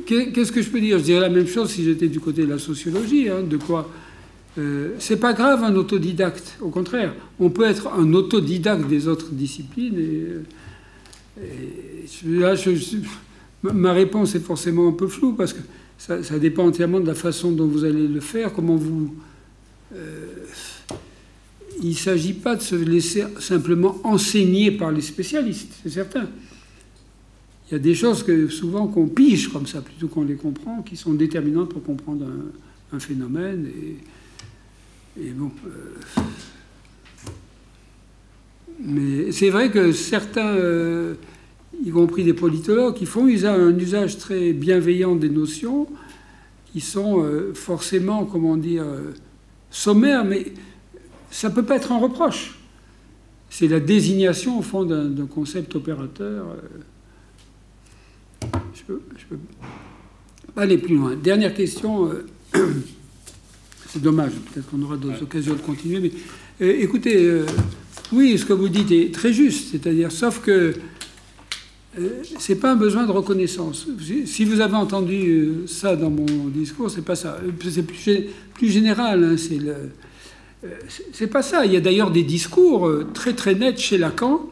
[0.07, 0.99] Qu'est-ce que je peux dire?
[0.99, 3.29] Je dirais la même chose si j'étais du côté de la sociologie.
[3.29, 3.91] Hein, de quoi
[4.59, 6.57] euh, C'est pas grave un autodidacte.
[6.61, 9.99] Au contraire, on peut être un autodidacte des autres disciplines.
[11.39, 11.43] Et,
[12.27, 12.55] là,
[13.63, 15.61] ma réponse est forcément un peu floue parce que
[15.99, 19.15] ça, dépend entièrement de la façon dont vous allez le faire, comment vous.
[19.95, 20.27] Euh,
[21.81, 26.29] il ne s'agit pas de se laisser simplement enseigner par les spécialistes, c'est certain.
[27.69, 30.83] Il y a des choses que souvent qu'on pige comme ça, plutôt qu'on les comprend,
[30.83, 32.27] qui sont déterminantes pour comprendre
[32.93, 33.67] un, phénomène.
[35.19, 35.51] Et, bon.
[35.67, 36.21] Euh,
[38.81, 41.15] mais c'est vrai que certains, euh,
[41.85, 45.89] y compris des politologues, qui font un usage très bienveillant des notions,
[46.73, 48.85] qui sont euh, forcément, comment dire,
[49.71, 50.53] sommaires, mais
[51.31, 52.59] ça ne peut pas être un reproche.
[53.51, 56.57] C'est la désignation, au fond, d'un concept opérateur
[58.75, 59.39] je peux, peux
[60.55, 61.15] pas aller plus loin.
[61.17, 62.11] Dernière question.
[62.11, 62.27] Euh,
[63.89, 66.01] c'est dommage, peut-être qu'on aura d'autres occasions de continuer.
[66.01, 66.13] Mais
[66.67, 67.47] euh, écoutez, euh,
[68.13, 69.71] oui, ce que vous dites est très juste.
[69.71, 70.75] C'est-à-dire, sauf que
[72.39, 73.87] c'est pas un besoin de reconnaissance.
[74.27, 77.39] Si vous avez entendu ça dans mon discours, c'est pas ça.
[77.69, 79.25] C'est plus, général.
[79.25, 79.37] Hein,
[81.13, 81.67] c'est pas ça.
[81.67, 84.49] Il y a d'ailleurs des discours très très nets chez Lacan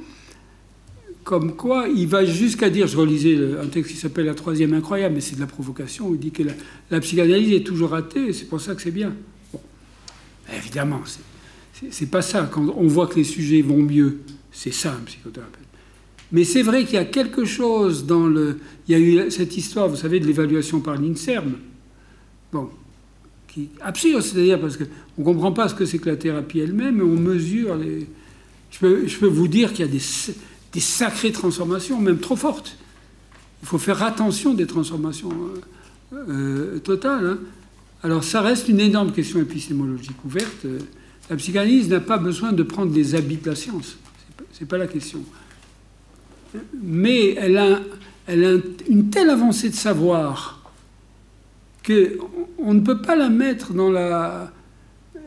[1.30, 5.14] comme quoi il va jusqu'à dire, je relisais un texte qui s'appelle La troisième incroyable,
[5.14, 6.42] mais c'est de la provocation, il dit que
[6.90, 9.14] la, psychanalyse est toujours ratée, c'est pour ça que c'est bien.
[9.52, 9.60] Bon.
[10.56, 11.00] Évidemment,
[11.90, 12.48] c'est pas ça.
[12.50, 14.18] Quand on voit que les sujets vont mieux,
[14.50, 15.59] c'est ça un psychothérapeute.
[16.32, 18.60] Mais c'est vrai qu'il y a quelque chose dans le.
[18.86, 21.54] Il y a eu cette histoire, vous savez, de l'évaluation par l'INSERM.
[22.52, 22.70] Bon,
[23.48, 24.84] qui absurde, c'est-à-dire parce qu'on
[25.18, 28.06] ne comprend pas ce que c'est que la thérapie elle-même, mais on mesure les.
[28.70, 29.92] Je peux, vous dire qu'il y a
[30.72, 32.76] des sacrées transformations, même trop fortes.
[33.62, 35.30] Il faut faire attention des transformations
[36.84, 37.26] totales.
[37.26, 37.38] Hein.
[38.02, 40.66] Alors ça reste une énorme question épistémologique ouverte.
[41.28, 43.96] La psychanalyse n'a pas besoin de prendre des habits de la science.
[44.52, 45.22] Ce n'est pas la question.
[46.82, 47.80] Mais elle a,
[48.88, 50.72] une telle avancée de savoir
[51.86, 54.52] qu'on ne peut pas la mettre dans la,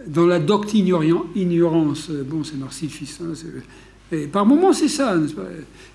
[0.07, 0.87] dans la doctrine
[1.35, 2.09] ignorance.
[2.09, 3.19] Bon, c'est Narcisse.
[3.21, 3.33] Hein,
[4.31, 5.15] par moments, c'est ça.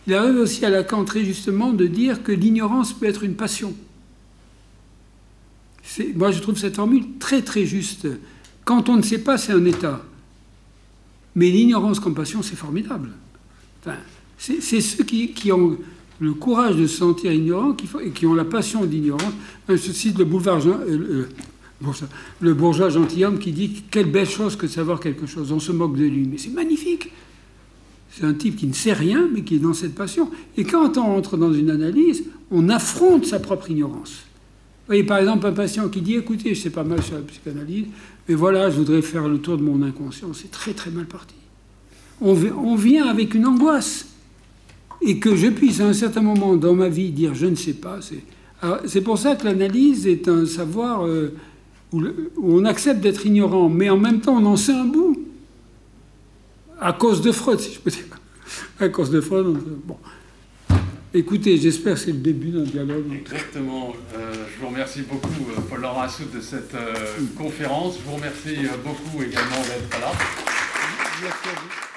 [0.06, 3.74] Il arrive aussi à Lacan très justement de dire que l'ignorance peut être une passion.
[6.14, 8.06] Moi, je trouve cette formule très très juste.
[8.64, 10.05] Quand on ne sait pas, c'est un état.
[11.34, 13.10] Mais l'ignorance compassion, c'est formidable.
[14.39, 15.77] C'est ceux qui, ont
[16.20, 19.32] le courage de se sentir ignorants qui, et qui ont la passion d'ignorance.
[19.69, 21.28] Je cite le, boulevard, euh,
[21.82, 21.93] euh,
[22.40, 25.52] le bourgeois gentilhomme qui dit Quelle belle chose que de savoir quelque chose.
[25.52, 26.27] On se moque de lui.
[26.27, 27.12] Mais c'est magnifique.
[28.10, 30.31] C'est un type qui ne sait rien, mais qui est dans cette passion.
[30.56, 34.23] Et quand on entre dans une analyse, on affronte sa propre ignorance
[34.89, 37.86] voyez, par exemple, un patient qui dit Écoutez, je sais pas mal sur la psychanalyse,
[38.28, 40.32] mais voilà, je voudrais faire le tour de mon inconscient.
[40.32, 41.35] C'est très, très mal parti.
[42.20, 44.09] On, vient avec une angoisse.
[45.00, 47.74] Et que je puisse, à un certain moment dans ma vie, dire Je ne sais
[47.74, 48.00] pas.
[48.86, 51.34] C'est pour ça que l'analyse est un savoir euh,
[51.92, 52.02] où,
[52.42, 55.24] on accepte d'être ignorant, mais en même temps, on en sait un bout.
[56.80, 58.04] À cause de Freud, si je peux dire.
[58.80, 59.96] À cause de Freud, bon.
[61.14, 63.06] Écoutez, j'espère que c'est le début d'un dialogue.
[63.12, 63.94] Exactement.
[64.14, 66.94] Euh, je vous remercie beaucoup, euh, Paul-Laurent Assout, de cette euh,
[67.36, 67.98] conférence.
[67.98, 70.12] Je vous remercie beaucoup également d'être là.
[71.22, 71.88] Merci à vous.